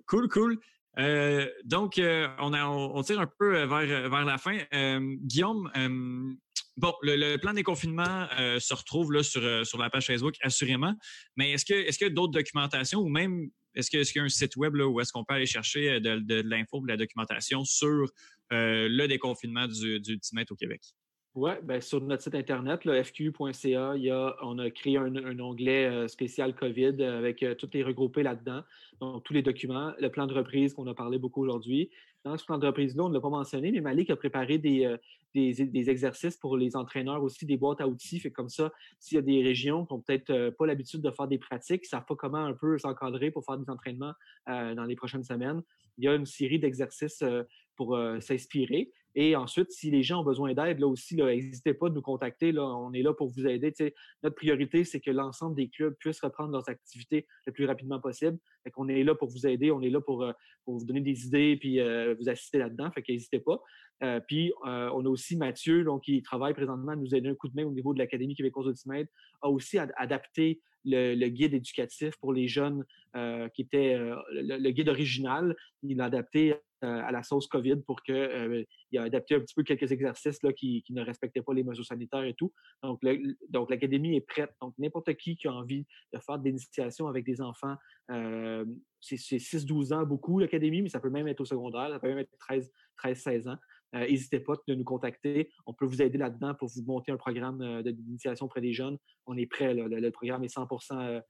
cool, 0.06 0.28
cool. 0.28 0.60
Euh, 0.98 1.46
donc, 1.64 1.98
euh, 1.98 2.28
on, 2.38 3.02
tire 3.02 3.20
un 3.20 3.30
peu 3.38 3.56
euh, 3.56 3.66
vers, 3.66 4.24
la 4.24 4.38
fin. 4.38 4.58
Guillaume, 5.22 5.70
bon, 6.76 6.94
le, 7.02 7.36
plan 7.36 7.52
des 7.52 7.62
confinements 7.62 8.26
se 8.58 8.74
retrouve 8.74 9.12
là, 9.12 9.22
sur, 9.22 9.40
la 9.78 9.90
page 9.90 10.06
Facebook, 10.06 10.34
assurément. 10.42 10.94
Mais 11.36 11.52
est-ce 11.52 11.64
que 11.64 11.74
est-ce 11.74 11.98
qu'il 11.98 12.06
y 12.06 12.10
a 12.10 12.14
d'autres 12.14 12.32
documentations 12.32 13.00
ou 13.00 13.08
même 13.08 13.50
est-ce 13.74 13.90
qu'il 13.90 14.00
y 14.00 14.18
a 14.18 14.22
un 14.22 14.28
site 14.28 14.56
web 14.56 14.74
là, 14.74 14.86
où 14.86 15.00
est-ce 15.00 15.12
qu'on 15.12 15.24
peut 15.24 15.34
aller 15.34 15.46
chercher 15.46 16.00
de, 16.00 16.16
de, 16.16 16.42
de 16.42 16.48
l'info, 16.48 16.80
de 16.80 16.88
la 16.88 16.96
documentation 16.96 17.64
sur 17.64 18.10
le 18.50 19.06
déconfinement 19.06 19.66
du, 19.66 20.00
du 20.00 20.12
Ultimate 20.14 20.50
au 20.50 20.56
Québec? 20.56 20.80
Oui, 21.36 21.50
ben, 21.64 21.82
sur 21.82 22.00
notre 22.00 22.22
site 22.22 22.34
internet, 22.34 22.80
fqu.ca, 22.80 23.94
on 24.40 24.58
a 24.58 24.70
créé 24.70 24.96
un, 24.96 25.38
onglet 25.38 25.84
euh, 25.84 26.08
spécial 26.08 26.54
COVID 26.54 27.02
avec 27.02 27.42
euh, 27.42 27.54
tous 27.54 27.68
les 27.74 27.82
regroupés 27.82 28.22
là-dedans. 28.22 28.62
Donc, 29.02 29.22
tous 29.22 29.34
les 29.34 29.42
documents, 29.42 29.92
le 30.00 30.08
plan 30.08 30.26
de 30.26 30.32
reprise 30.32 30.72
qu'on 30.72 30.86
a 30.86 30.94
parlé 30.94 31.18
beaucoup 31.18 31.42
aujourd'hui. 31.42 31.90
Dans 32.24 32.38
ce 32.38 32.44
plan 32.46 32.56
de 32.56 32.66
reprise-là, 32.66 33.04
on 33.04 33.10
ne 33.10 33.14
l'a 33.14 33.20
pas 33.20 33.28
mentionné, 33.28 33.70
mais 33.70 33.82
Malik 33.82 34.08
a 34.08 34.16
préparé 34.16 34.54
euh, 34.64 34.96
des, 35.34 35.52
des, 35.52 35.90
exercices 35.90 36.38
pour 36.38 36.56
les 36.56 36.74
entraîneurs 36.74 37.22
aussi, 37.22 37.44
des 37.44 37.58
boîtes 37.58 37.82
à 37.82 37.86
outils. 37.86 38.18
Fait 38.18 38.30
comme 38.30 38.48
ça, 38.48 38.72
s'il 38.98 39.16
y 39.16 39.18
a 39.18 39.22
des 39.22 39.42
régions 39.42 39.84
qui 39.84 39.92
n'ont 39.92 40.00
peut-être 40.00 40.56
pas 40.56 40.64
l'habitude 40.64 41.02
de 41.02 41.10
faire 41.10 41.28
des 41.28 41.36
pratiques, 41.36 41.82
qui 41.82 41.88
ne 41.88 41.98
savent 41.98 42.06
pas 42.06 42.16
comment 42.16 42.46
un 42.46 42.54
peu 42.54 42.78
s'encadrer 42.78 43.30
pour 43.30 43.44
faire 43.44 43.58
des 43.58 43.68
entraînements 43.68 44.14
dans 44.46 44.86
les 44.88 44.96
prochaines 44.96 45.24
semaines, 45.24 45.60
il 45.98 46.04
y 46.04 46.08
a 46.08 46.14
une 46.14 46.24
série 46.24 46.58
d'exercices 46.58 47.22
pour 47.76 47.98
s'inspirer. 48.20 48.90
Et 49.18 49.34
ensuite, 49.34 49.72
si 49.72 49.90
les 49.90 50.02
gens 50.02 50.20
ont 50.20 50.24
besoin 50.24 50.52
d'aide, 50.52 50.78
là 50.78 50.86
aussi, 50.86 51.16
n'hésitez 51.16 51.72
pas 51.72 51.88
de 51.88 51.94
nous 51.94 52.02
contacter. 52.02 52.52
Là, 52.52 52.62
on 52.62 52.92
est 52.92 53.00
là 53.00 53.14
pour 53.14 53.28
vous 53.28 53.46
aider. 53.46 53.72
notre 54.22 54.36
priorité, 54.36 54.84
c'est 54.84 55.00
que 55.00 55.10
l'ensemble 55.10 55.56
des 55.56 55.68
clubs 55.70 55.94
puissent 55.98 56.20
reprendre 56.20 56.52
leurs 56.52 56.68
activités 56.68 57.26
le 57.46 57.52
plus 57.52 57.64
rapidement 57.64 57.98
possible. 57.98 58.38
Fait 58.62 58.70
qu'on 58.70 58.88
est 58.88 59.02
là 59.04 59.14
pour 59.14 59.30
vous 59.30 59.46
aider, 59.46 59.70
on 59.70 59.80
est 59.80 59.88
là 59.88 60.02
pour, 60.02 60.22
euh, 60.22 60.32
vous 60.66 60.84
donner 60.84 61.00
des 61.00 61.24
idées 61.26 61.56
puis 61.56 61.80
euh, 61.80 62.14
vous 62.20 62.28
assister 62.28 62.58
là-dedans. 62.58 62.90
Fait 62.90 63.40
pas. 63.40 63.62
Euh, 64.02 64.20
puis 64.20 64.52
on 64.62 65.06
a 65.06 65.08
aussi 65.08 65.34
Mathieu, 65.34 65.82
donc, 65.82 66.02
qui 66.02 66.20
travaille 66.20 66.52
présentement 66.52 66.92
à 66.92 66.96
nous 66.96 67.14
aider 67.14 67.30
un 67.30 67.34
coup 67.34 67.48
de 67.48 67.56
main 67.56 67.64
au 67.64 67.72
niveau 67.72 67.94
de 67.94 67.98
l'Académie 67.98 68.34
québécoise 68.34 68.66
d'Ultimate, 68.66 69.08
a 69.40 69.48
aussi 69.48 69.78
adapté 69.78 70.60
le, 70.84 71.28
guide 71.28 71.54
éducatif 71.54 72.16
pour 72.18 72.34
les 72.34 72.48
jeunes 72.48 72.84
qui 73.54 73.62
était 73.62 73.98
le, 74.30 74.70
guide 74.72 74.90
original. 74.90 75.56
Il 75.82 75.96
l'a 75.96 76.04
adapté 76.04 76.56
à 76.82 77.10
la 77.10 77.22
sauce 77.22 77.46
COVID 77.46 77.76
pour 77.86 78.02
qu'il 78.02 78.14
euh, 78.14 78.64
a 78.96 79.02
adapté 79.02 79.34
un 79.34 79.40
petit 79.40 79.54
peu 79.54 79.62
quelques 79.62 79.90
exercices 79.90 80.42
là, 80.42 80.52
qui, 80.52 80.84
ne 80.90 81.02
respectaient 81.02 81.42
pas 81.42 81.54
les 81.54 81.64
mesures 81.64 81.84
sanitaires 81.84 82.24
et 82.24 82.34
tout. 82.34 82.52
Donc, 82.82 83.00
donc 83.48 83.70
l'académie 83.70 84.16
est 84.16 84.20
prête. 84.20 84.52
Donc, 84.60 84.74
n'importe 84.78 85.14
qui 85.14 85.36
qui 85.36 85.48
a 85.48 85.52
envie 85.52 85.86
de 86.12 86.18
faire 86.18 86.38
des 86.38 86.50
initiations 86.50 87.08
avec 87.08 87.24
des 87.24 87.40
enfants, 87.40 87.76
euh, 88.10 88.64
c'est 89.00 89.16
6-12 89.16 89.94
ans 89.94 90.04
beaucoup 90.04 90.38
l'académie, 90.38 90.82
mais 90.82 90.88
ça 90.88 91.00
peut 91.00 91.10
même 91.10 91.28
être 91.28 91.40
au 91.40 91.44
secondaire, 91.44 91.88
ça 91.90 91.98
peut 91.98 92.08
même 92.08 92.18
être 92.18 92.32
13-16 92.98 93.48
ans. 93.48 93.56
N'hésitez 93.92 94.40
pas 94.40 94.54
de 94.68 94.74
nous 94.74 94.84
contacter. 94.84 95.48
On 95.64 95.72
peut 95.72 95.86
vous 95.86 96.02
aider 96.02 96.18
là-dedans 96.18 96.54
pour 96.54 96.68
vous 96.68 96.82
monter 96.82 97.12
un 97.12 97.16
programme 97.16 97.82
d'initiation 97.82 98.44
auprès 98.44 98.60
des 98.60 98.74
jeunes. 98.74 98.98
On 99.24 99.38
est 99.38 99.46
prêt. 99.46 99.72
Le, 99.72 100.10
programme 100.10 100.44
est 100.44 100.54
100% 100.54 101.22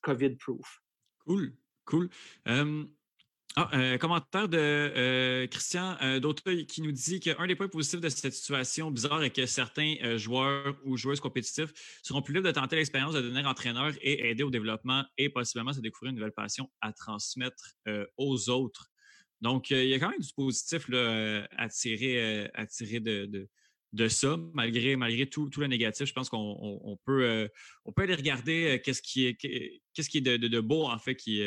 COVID-proof. 0.00 0.82
Cool, 1.26 1.54
cool. 1.84 2.08
Ah, 3.56 3.68
un 3.70 3.98
commentaire 3.98 4.48
de 4.48 4.58
euh, 4.58 5.46
Christian 5.46 5.96
euh, 6.02 6.18
d'Auteuil 6.18 6.66
qui 6.66 6.82
nous 6.82 6.90
dit 6.90 7.20
qu'un 7.20 7.46
des 7.46 7.54
points 7.54 7.68
positifs 7.68 8.00
de 8.00 8.08
cette 8.08 8.32
situation 8.32 8.90
bizarre 8.90 9.22
est 9.22 9.30
que 9.30 9.46
certains 9.46 9.94
euh, 10.02 10.18
joueurs 10.18 10.74
ou 10.84 10.96
joueuses 10.96 11.20
compétitifs 11.20 11.72
seront 12.02 12.20
plus 12.20 12.34
libres 12.34 12.48
de 12.48 12.52
tenter 12.52 12.74
l'expérience 12.74 13.14
de 13.14 13.20
devenir 13.20 13.46
entraîneur 13.46 13.92
et 14.00 14.28
aider 14.28 14.42
au 14.42 14.50
développement 14.50 15.04
et 15.18 15.28
possiblement 15.28 15.72
se 15.72 15.78
découvrir 15.78 16.10
une 16.10 16.16
nouvelle 16.16 16.32
passion 16.32 16.68
à 16.80 16.92
transmettre 16.92 17.76
aux 18.16 18.50
autres. 18.50 18.88
Donc, 19.40 19.70
il 19.70 19.86
y 19.86 19.94
a 19.94 20.00
quand 20.00 20.10
même 20.10 20.18
du 20.18 20.32
positif 20.34 20.86
à 20.92 21.68
tirer, 21.68 22.50
à 22.54 22.66
tirer 22.66 22.98
de 22.98 23.48
ça, 24.08 24.36
malgré, 24.52 24.96
malgré 24.96 25.26
tout, 25.26 25.48
tout 25.50 25.60
le 25.60 25.66
négatif. 25.66 26.06
Je 26.06 26.12
pense 26.12 26.28
qu'on 26.28 26.98
peut, 27.04 27.24
euh, 27.24 27.48
peut 27.94 28.02
aller 28.02 28.14
regarder 28.14 28.80
qu'est-ce 28.84 29.02
qui 29.02 29.26
est, 29.26 29.34
qu'est-ce 29.34 30.08
qui 30.08 30.18
est 30.18 30.20
de, 30.20 30.60
beau, 30.60 30.84
en 30.84 30.98
fait, 30.98 31.14
qui, 31.14 31.42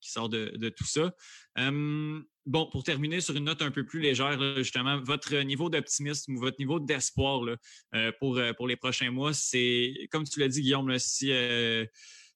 qui 0.00 0.10
sort 0.10 0.28
de, 0.28 0.68
tout 0.70 0.86
ça. 0.86 1.14
bon, 1.56 2.66
pour 2.70 2.82
terminer 2.84 3.20
sur 3.20 3.36
une 3.36 3.44
note 3.44 3.62
un 3.62 3.70
peu 3.70 3.84
plus 3.84 4.00
légère, 4.00 4.56
justement, 4.56 5.00
votre 5.00 5.36
niveau 5.36 5.70
d'optimisme 5.70 6.36
ou 6.36 6.40
votre 6.40 6.58
niveau 6.58 6.80
d'espoir 6.80 7.42
pour, 8.18 8.40
pour 8.56 8.68
les 8.68 8.76
prochains 8.76 9.10
mois, 9.10 9.32
c'est, 9.32 10.08
comme 10.10 10.24
tu 10.24 10.40
l'as 10.40 10.48
dit, 10.48 10.62
Guillaume, 10.62 10.98
si 10.98 11.32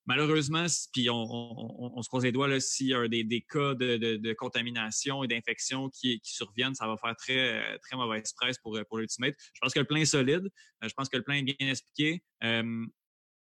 malheureusement, 0.06 0.66
puis 0.92 1.08
on, 1.10 2.02
se 2.02 2.08
croise 2.08 2.24
les 2.24 2.32
doigts, 2.32 2.60
s'il 2.60 2.88
y 2.88 2.94
a 2.94 3.08
des, 3.08 3.46
cas 3.48 3.74
de, 3.74 4.32
contamination 4.34 5.24
et 5.24 5.28
d'infection 5.28 5.88
qui, 5.90 6.20
surviennent, 6.22 6.74
ça 6.74 6.86
va 6.86 6.96
faire 6.96 7.16
très, 7.16 7.78
très 7.78 7.96
mauvaise 7.96 8.32
presse 8.32 8.58
pour, 8.58 8.78
pour 8.88 8.98
l'Ultimate. 8.98 9.34
Je 9.52 9.60
pense 9.60 9.72
que 9.72 9.80
le 9.80 9.86
plan 9.86 9.96
est 9.96 10.04
solide. 10.06 10.50
Euh, 10.82 10.88
je 10.88 10.94
pense 10.94 11.08
que 11.08 11.16
le 11.16 11.22
plan 11.22 11.34
est 11.34 11.42
bien 11.42 11.68
expliqué. 11.68 12.22
Euh, 12.42 12.86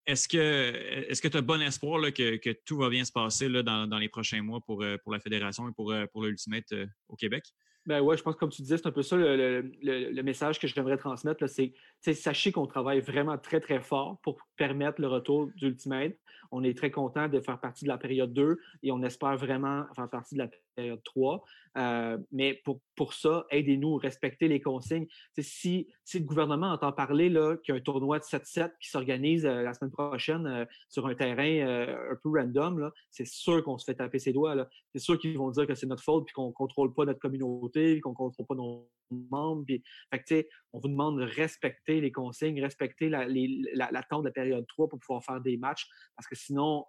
est-ce 0.07 0.29
que 0.29 1.29
tu 1.29 1.37
as 1.37 1.41
bon 1.41 1.63
espoir 1.63 2.01
que, 2.13 2.53
tout 2.65 2.77
va 2.77 2.91
bien 2.91 3.05
se 3.05 3.13
passer 3.13 3.49
là, 3.49 3.63
dans, 3.63 3.99
les 3.99 4.09
prochains 4.09 4.43
mois 4.43 4.61
pour, 4.61 4.83
euh, 4.83 4.97
pour 5.03 5.13
la 5.13 5.21
Fédération 5.21 5.69
et 5.69 5.73
pour, 5.73 5.95
pour 6.13 6.25
l'Ultimate 6.25 6.73
au 7.09 7.17
Québec? 7.17 7.45
Ben 7.87 8.01
ouais, 8.01 8.17
je 8.17 8.23
pense 8.23 8.35
que 8.35 8.41
comme 8.41 8.51
tu 8.51 8.63
disais, 8.63 8.79
c'est 8.79 8.87
un 8.87 8.93
peu 8.93 9.03
ça 9.03 9.17
le, 9.17 10.23
message 10.23 10.59
que 10.59 10.67
j'aimerais 10.67 10.97
transmettre. 10.97 11.47
C'est 11.49 11.75
sachez 12.15 12.51
qu'on 12.51 12.67
travaille 12.67 13.01
vraiment 13.01 13.37
très, 13.37 13.61
très 13.61 13.81
fort 13.81 14.19
pour 14.23 14.39
permettre 14.57 15.01
le 15.01 15.09
retour 15.09 15.51
d'Ultimate. 15.57 16.15
On 16.51 16.63
est 16.63 16.77
très 16.77 16.91
content 16.91 17.29
de 17.29 17.41
faire 17.41 17.59
partie 17.59 17.85
de 17.85 17.89
la 17.89 17.99
période 17.99 18.33
2 18.33 18.59
et 18.83 18.93
on 18.93 19.03
espère 19.03 19.37
vraiment 19.37 19.85
faire 19.95 20.09
partie 20.09 20.35
de 20.35 20.41
la 20.41 20.49
période 20.77 21.03
3. 21.05 21.45
Euh, 21.77 22.19
mais 22.31 22.61
pour, 22.65 22.81
pour 22.95 23.15
ça, 23.15 23.45
aidez-nous, 23.51 23.97
respectez 23.97 24.47
les 24.47 24.61
consignes. 24.61 25.07
si, 25.39 25.89
si 26.05 26.19
le 26.21 26.25
gouvernement 26.25 26.71
entend 26.71 26.93
parler 26.93 27.29
qu'il 27.29 27.73
y 27.73 27.73
a 27.73 27.75
un 27.75 27.81
tournoi 27.81 28.19
de 28.19 28.25
7-7 28.25 28.71
qui 28.81 28.89
s'organise 28.89 29.45
euh, 29.45 29.63
la 29.63 29.75
semaine 29.75 29.91
prochaine 29.91 30.47
euh, 30.47 30.65
sur 30.89 31.07
un 31.07 31.15
terrain 31.15 31.45
un 31.45 32.17
peu 32.23 32.31
random, 32.31 32.91
c'est 33.11 33.27
sûr 33.27 33.63
qu'on 33.65 33.79
se 33.79 33.85
fait 33.85 33.95
taper 33.95 34.19
ses 34.19 34.33
doigts. 34.33 34.69
C'est 34.93 35.01
sûr 35.01 35.19
qu'ils 35.19 35.37
vont 35.37 35.51
dire 35.51 35.67
que 35.67 35.75
c'est 35.75 35.87
notre 35.87 36.03
faute 36.03 36.27
puis 36.27 36.35
qu'on 36.35 36.49
ne 36.49 36.53
contrôle 36.53 36.95
pas 36.95 37.05
notre 37.05 37.19
communauté, 37.19 37.74
qu'on 38.01 38.11
ne 38.11 38.15
contrôle 38.15 38.47
pas 38.47 38.55
nos 38.55 38.89
membres. 39.11 39.65
Puis, 39.65 39.83
fait 40.13 40.49
on 40.73 40.81
vous 40.81 40.89
demande 40.89 41.19
de 41.21 41.25
respecter 41.25 42.01
les 42.01 42.13
consignes, 42.13 42.61
respecter 42.61 43.09
l'attente 43.09 44.23
de 44.23 44.29
la 44.29 44.33
période 44.33 44.67
3 44.67 44.89
pour 44.89 44.99
pouvoir 44.99 45.25
faire 45.25 45.41
des 45.41 45.57
matchs 45.57 45.87
parce 46.17 46.27
que 46.29 46.35
sinon, 46.35 46.85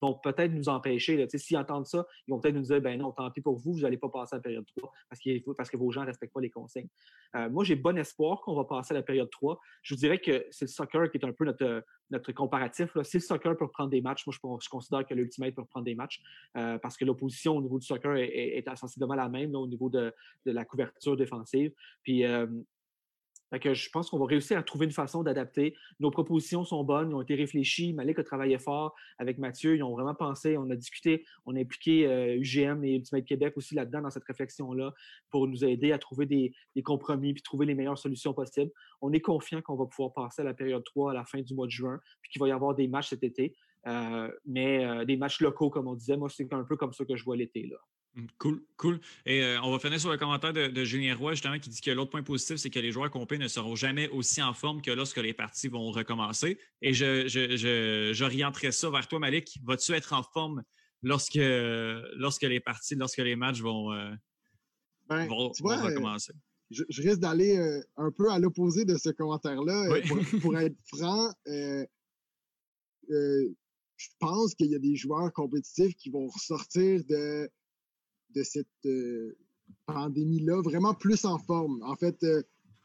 vont 0.00 0.14
peut-être 0.14 0.52
nous 0.52 0.68
empêcher. 0.68 1.26
S'ils 1.34 1.56
entendent 1.56 1.86
ça, 1.86 2.06
ils 2.26 2.30
vont 2.30 2.40
peut-être 2.40 2.54
nous 2.54 2.62
dire 2.62 2.80
ben 2.80 2.98
non, 2.98 3.12
tant 3.12 3.30
pis 3.30 3.40
pour 3.40 3.56
vous, 3.56 3.74
vous 3.74 3.80
n'allez 3.80 3.96
pas 3.96 4.08
passer 4.08 4.34
à 4.34 4.38
la 4.38 4.42
période 4.42 4.66
3 4.76 4.92
parce, 5.56 5.70
que 5.70 5.76
vos 5.76 5.90
gens 5.90 6.02
ne 6.02 6.06
respectent 6.06 6.32
pas 6.32 6.40
les 6.40 6.50
consignes. 6.50 6.88
Euh, 7.36 7.50
moi, 7.50 7.64
j'ai 7.64 7.76
bon 7.76 7.96
espoir 7.98 8.40
qu'on 8.40 8.54
va 8.54 8.64
passer 8.64 8.94
à 8.94 8.96
la 8.96 9.02
période 9.02 9.30
3. 9.30 9.58
Je 9.82 9.94
vous 9.94 9.98
dirais 9.98 10.18
que 10.18 10.46
c'est 10.50 10.64
le 10.64 10.70
soccer 10.70 11.10
qui 11.10 11.18
est 11.18 11.24
un 11.24 11.32
peu 11.32 11.44
notre, 11.44 12.32
comparatif. 12.32 12.96
Si 13.02 13.18
le 13.18 13.22
soccer 13.22 13.56
peut 13.56 13.68
prendre 13.68 13.90
des 13.90 14.00
matchs, 14.00 14.26
moi, 14.26 14.60
je, 14.60 14.68
considère 14.68 15.06
que 15.06 15.14
l'Ultimate 15.14 15.54
peut 15.54 15.64
prendre 15.64 15.84
des 15.84 15.94
matchs 15.94 16.22
euh, 16.56 16.78
parce 16.78 16.96
que 16.96 17.04
l'opposition 17.04 17.56
au 17.56 17.62
niveau 17.62 17.78
du 17.78 17.86
soccer 17.86 18.16
est, 18.16 18.64
sensiblement 18.76 19.14
la 19.14 19.28
même 19.28 19.54
au 19.54 19.66
niveau 19.66 19.88
de, 19.88 20.12
la 20.44 20.64
couverture 20.64 21.16
défensive. 21.16 21.72
Puis, 22.02 22.24
euh, 22.24 22.46
je 23.52 23.90
pense 23.90 24.10
qu'on 24.10 24.18
va 24.18 24.26
réussir 24.26 24.58
à 24.58 24.62
trouver 24.62 24.86
une 24.86 24.92
façon 24.92 25.22
d'adapter. 25.22 25.74
Nos 26.00 26.10
propositions 26.10 26.64
sont 26.64 26.84
bonnes, 26.84 27.14
ont 27.14 27.22
été 27.22 27.34
réfléchies. 27.34 27.92
Malik 27.92 28.18
a 28.18 28.24
travaillé 28.24 28.58
fort 28.58 28.94
avec 29.18 29.38
Mathieu, 29.38 29.76
ils 29.76 29.82
ont 29.82 29.92
vraiment 29.92 30.14
pensé, 30.14 30.56
on 30.58 30.68
a 30.70 30.76
discuté, 30.76 31.24
on 31.46 31.56
a 31.56 31.60
impliqué 31.60 32.04
UGM 32.36 32.82
euh, 32.82 32.86
et 32.86 32.94
Ultimate 32.96 33.24
Québec 33.24 33.54
aussi 33.56 33.74
là-dedans, 33.74 34.02
dans 34.02 34.10
cette 34.10 34.24
réflexion-là, 34.24 34.92
pour 35.30 35.46
nous 35.46 35.64
aider 35.64 35.92
à 35.92 35.98
trouver 35.98 36.26
des, 36.26 36.52
compromis 36.82 37.34
puis 37.34 37.42
trouver 37.42 37.66
les 37.66 37.74
meilleures 37.74 37.98
solutions 37.98 38.32
possibles. 38.32 38.70
On 39.00 39.12
est 39.12 39.20
confiant 39.20 39.60
qu'on 39.62 39.76
va 39.76 39.86
pouvoir 39.86 40.12
passer 40.12 40.42
à 40.42 40.44
la 40.44 40.54
période 40.54 40.84
3 40.84 41.10
à 41.10 41.14
la 41.14 41.24
fin 41.24 41.40
du 41.40 41.54
mois 41.54 41.66
de 41.66 41.72
juin, 41.72 42.00
puis 42.22 42.30
qu'il 42.30 42.40
va 42.40 42.48
y 42.48 42.52
avoir 42.52 42.74
des 42.74 42.88
matchs 42.88 43.08
cet 43.08 43.24
été. 43.24 43.54
Euh, 43.86 44.30
mais 44.44 44.84
euh, 44.84 45.04
des 45.04 45.16
matchs 45.16 45.40
locaux, 45.40 45.70
comme 45.70 45.88
on 45.88 45.94
disait, 45.94 46.16
moi, 46.16 46.28
c'est 46.28 46.52
un 46.52 46.64
peu 46.64 46.76
comme 46.76 46.92
ça 46.92 47.04
que 47.04 47.16
je 47.16 47.24
vois 47.24 47.36
l'été. 47.36 47.66
là. 47.66 47.76
Cool, 48.38 48.62
cool. 48.76 49.00
Et 49.26 49.42
euh, 49.42 49.60
on 49.62 49.70
va 49.70 49.78
finir 49.78 50.00
sur 50.00 50.10
le 50.10 50.16
commentaire 50.16 50.52
de, 50.52 50.84
Julien 50.84 51.14
Roy, 51.14 51.32
justement, 51.32 51.58
qui 51.58 51.70
dit 51.70 51.80
que 51.80 51.90
l'autre 51.90 52.10
point 52.10 52.22
positif, 52.22 52.56
c'est 52.56 52.70
que 52.70 52.80
les 52.80 52.90
joueurs 52.90 53.10
compés 53.10 53.38
ne 53.38 53.48
seront 53.48 53.76
jamais 53.76 54.08
aussi 54.08 54.42
en 54.42 54.54
forme 54.54 54.82
que 54.82 54.90
lorsque 54.90 55.18
les 55.18 55.32
parties 55.32 55.68
vont 55.68 55.90
recommencer. 55.90 56.58
Et 56.82 56.92
je, 56.94 58.12
j'orienterai 58.12 58.72
ça 58.72 58.90
vers 58.90 59.06
toi, 59.06 59.18
Malik. 59.18 59.58
Vas-tu 59.64 59.92
être 59.92 60.12
en 60.12 60.22
forme 60.22 60.64
lorsque, 61.02 61.38
lorsque 62.16 62.42
les 62.42 62.60
parties, 62.60 62.96
lorsque 62.96 63.18
les 63.18 63.36
matchs 63.36 63.60
vont, 63.60 63.92
euh, 63.92 64.10
ben, 65.08 65.28
recommencer? 65.28 66.32
Je, 66.70 66.84
risque 67.00 67.20
d'aller 67.20 67.56
euh, 67.56 67.80
un 67.96 68.10
peu 68.10 68.30
à 68.30 68.38
l'opposé 68.38 68.84
de 68.84 68.96
ce 68.96 69.10
commentaire-là. 69.10 70.00
Pour, 70.42 70.58
être 70.58 70.76
franc, 70.84 71.32
je 73.06 74.08
pense 74.18 74.54
qu'il 74.54 74.66
y 74.66 74.74
a 74.74 74.78
des 74.78 74.96
joueurs 74.96 75.32
compétitifs 75.32 75.94
qui 75.96 76.10
vont 76.10 76.26
ressortir 76.26 77.02
de 77.04 77.48
de 78.38 78.44
cette 78.44 78.86
euh, 78.86 79.36
pandémie-là, 79.86 80.62
vraiment 80.62 80.94
plus 80.94 81.24
en 81.24 81.38
forme. 81.38 81.82
En 81.82 81.96
fait, 81.96 82.22
euh, 82.22 82.42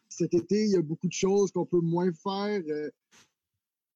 cet 0.09 0.33
été, 0.33 0.65
il 0.65 0.71
y 0.71 0.75
a 0.75 0.81
beaucoup 0.81 1.07
de 1.07 1.13
choses 1.13 1.51
qu'on 1.51 1.65
peut 1.65 1.79
moins 1.79 2.11
faire. 2.11 2.61
Euh, 2.67 2.89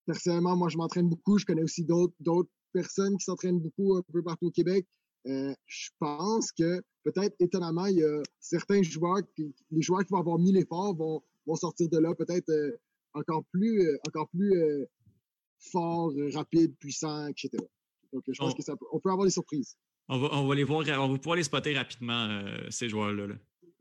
personnellement, 0.06 0.56
moi, 0.56 0.70
je 0.70 0.78
m'entraîne 0.78 1.10
beaucoup. 1.10 1.38
Je 1.38 1.46
connais 1.46 1.64
aussi 1.64 1.84
d'autres 1.84 2.50
personnes 2.72 3.18
qui 3.18 3.26
s'entraînent 3.26 3.60
beaucoup 3.60 3.96
un 3.96 4.04
peu 4.14 4.22
partout 4.22 4.48
au 4.48 4.52
Québec. 4.52 4.86
je 5.26 5.90
pense 6.00 6.52
que 6.52 6.82
peut-être 7.04 7.36
étonnamment, 7.40 7.88
il 7.88 7.98
y 7.98 8.04
a 8.04 8.22
certains 8.40 8.82
joueurs, 8.84 9.22
qui, 9.36 9.54
les 9.72 9.82
joueurs 9.82 10.04
qui 10.06 10.12
vont 10.12 10.20
avoir 10.20 10.38
mis 10.38 10.54
l'effort 10.54 10.96
vont, 10.96 11.22
vont 11.46 11.56
sortir 11.56 11.90
de 11.90 11.98
là 11.98 12.14
peut-être 12.14 12.52
encore 13.14 13.44
plus, 13.52 13.98
encore 14.08 14.30
plus 14.30 14.88
forts, 15.60 16.14
rapides, 16.34 16.76
puissants, 16.78 17.28
etc. 17.28 17.50
Donc, 18.14 18.24
je 18.28 18.38
pense 18.38 18.54
qu'on 18.54 19.00
peut 19.00 19.12
avoir 19.12 19.26
des 19.26 19.32
surprises. 19.32 19.76
On 20.10 20.48
va, 20.48 20.56
les 20.56 20.64
voir, 20.64 20.86
on 20.88 21.10
va 21.10 21.18
pouvoir 21.18 21.36
les 21.36 21.44
spotter 21.44 21.74
rapidement, 21.76 22.28
euh, 22.30 22.58
ces 22.70 22.88
joueurs-là. 22.88 23.36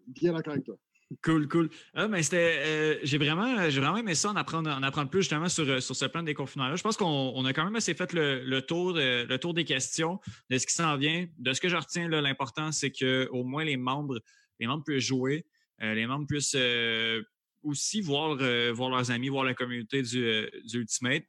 Bien 0.09 0.33
d'accord 0.33 0.55
avec 0.55 0.65
toi. 0.65 0.77
Cool, 1.23 1.47
cool. 1.47 1.71
Ah, 1.95 2.09
mais 2.09 2.25
c'était, 2.25 2.63
euh, 2.67 2.99
j'ai 3.05 3.17
vraiment, 3.17 3.71
j'ai 3.71 3.81
vraiment 3.81 3.99
aimé 3.99 4.17
ça, 4.17 4.31
en 4.31 4.37
apprendre, 4.37 4.69
en 4.69 4.83
apprendre 4.83 5.09
plus 5.09 5.21
justement 5.21 5.49
sur, 5.49 5.69
euh, 5.69 5.79
sur 5.79 5.95
ce 5.95 6.05
plan 6.07 6.23
de 6.23 6.27
déconfinement-là. 6.27 6.75
Je 6.75 6.83
pense 6.83 6.97
qu'on 6.97 7.45
a 7.45 7.53
quand 7.53 7.65
même 7.65 7.77
assez 7.77 7.95
fait 7.95 8.13
le, 8.13 8.59
tour, 8.61 8.95
le 8.97 9.37
tour 9.37 9.55
des 9.55 9.65
questions, 9.65 10.19
de 10.51 10.59
ce 10.59 10.67
qui 10.67 10.75
s'en 10.75 10.97
vient. 10.97 11.29
De 11.39 11.53
ce 11.53 11.61
que 11.61 11.69
je 11.69 11.77
retiens, 11.77 12.09
l'important, 12.09 12.73
c'est 12.73 12.91
qu'au 12.91 13.45
moins 13.45 13.65
les 13.65 13.77
membres, 13.77 14.21
les 14.59 14.67
membres 14.67 14.83
puissent 14.83 15.05
jouer, 15.05 15.47
les 15.81 16.07
membres 16.09 16.27
puissent 16.27 16.57
aussi 17.63 18.01
voir, 18.01 18.37
voir 18.73 18.91
leurs 18.91 19.13
amis, 19.13 19.29
voir 19.29 19.45
la 19.45 19.55
communauté 19.55 20.03
du, 20.03 20.51
du 20.65 20.81
Ultimate. 20.81 21.25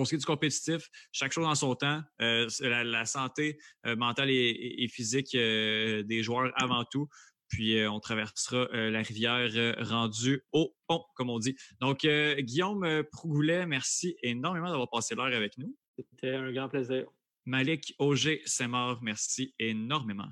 Pour 0.00 0.06
ce 0.06 0.12
qui 0.12 0.14
est 0.14 0.18
du 0.20 0.24
compétitif, 0.24 0.88
chaque 1.12 1.30
chose 1.30 1.44
en 1.44 1.54
son 1.54 1.74
temps. 1.74 2.02
Euh, 2.22 2.48
la, 2.62 3.04
santé 3.04 3.58
euh, 3.84 3.96
mentale 3.96 4.30
et, 4.30 4.88
physique 4.88 5.34
euh, 5.34 6.02
des 6.04 6.22
joueurs 6.22 6.50
avant 6.54 6.86
tout. 6.86 7.06
Puis 7.48 7.86
on 7.86 8.00
traversera 8.00 8.66
la 8.72 9.02
rivière 9.02 9.76
rendue 9.78 10.42
au 10.52 10.74
pont, 10.86 11.04
comme 11.16 11.28
on 11.28 11.38
dit. 11.38 11.54
Donc, 11.82 12.06
Guillaume 12.06 13.02
Prougoulet, 13.12 13.66
merci 13.66 14.16
énormément 14.22 14.70
d'avoir 14.70 14.88
passé 14.88 15.14
l'heure 15.14 15.26
avec 15.26 15.58
nous. 15.58 15.76
C'était 15.98 16.34
un 16.34 16.50
grand 16.50 16.70
plaisir. 16.70 17.04
Malik 17.44 17.94
Auger, 17.98 18.42
mort. 18.68 19.02
Merci 19.02 19.54
énormément. 19.58 20.30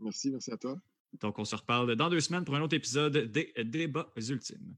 Merci, 0.00 0.30
merci 0.30 0.52
à 0.52 0.58
toi. 0.58 0.76
Donc, 1.18 1.38
on 1.38 1.46
se 1.46 1.56
reparle 1.56 1.96
dans 1.96 2.10
deux 2.10 2.20
semaines 2.20 2.44
pour 2.44 2.56
un 2.56 2.60
autre 2.60 2.76
épisode 2.76 3.16
des 3.16 3.54
Débats 3.64 4.12
ultimes. 4.16 4.76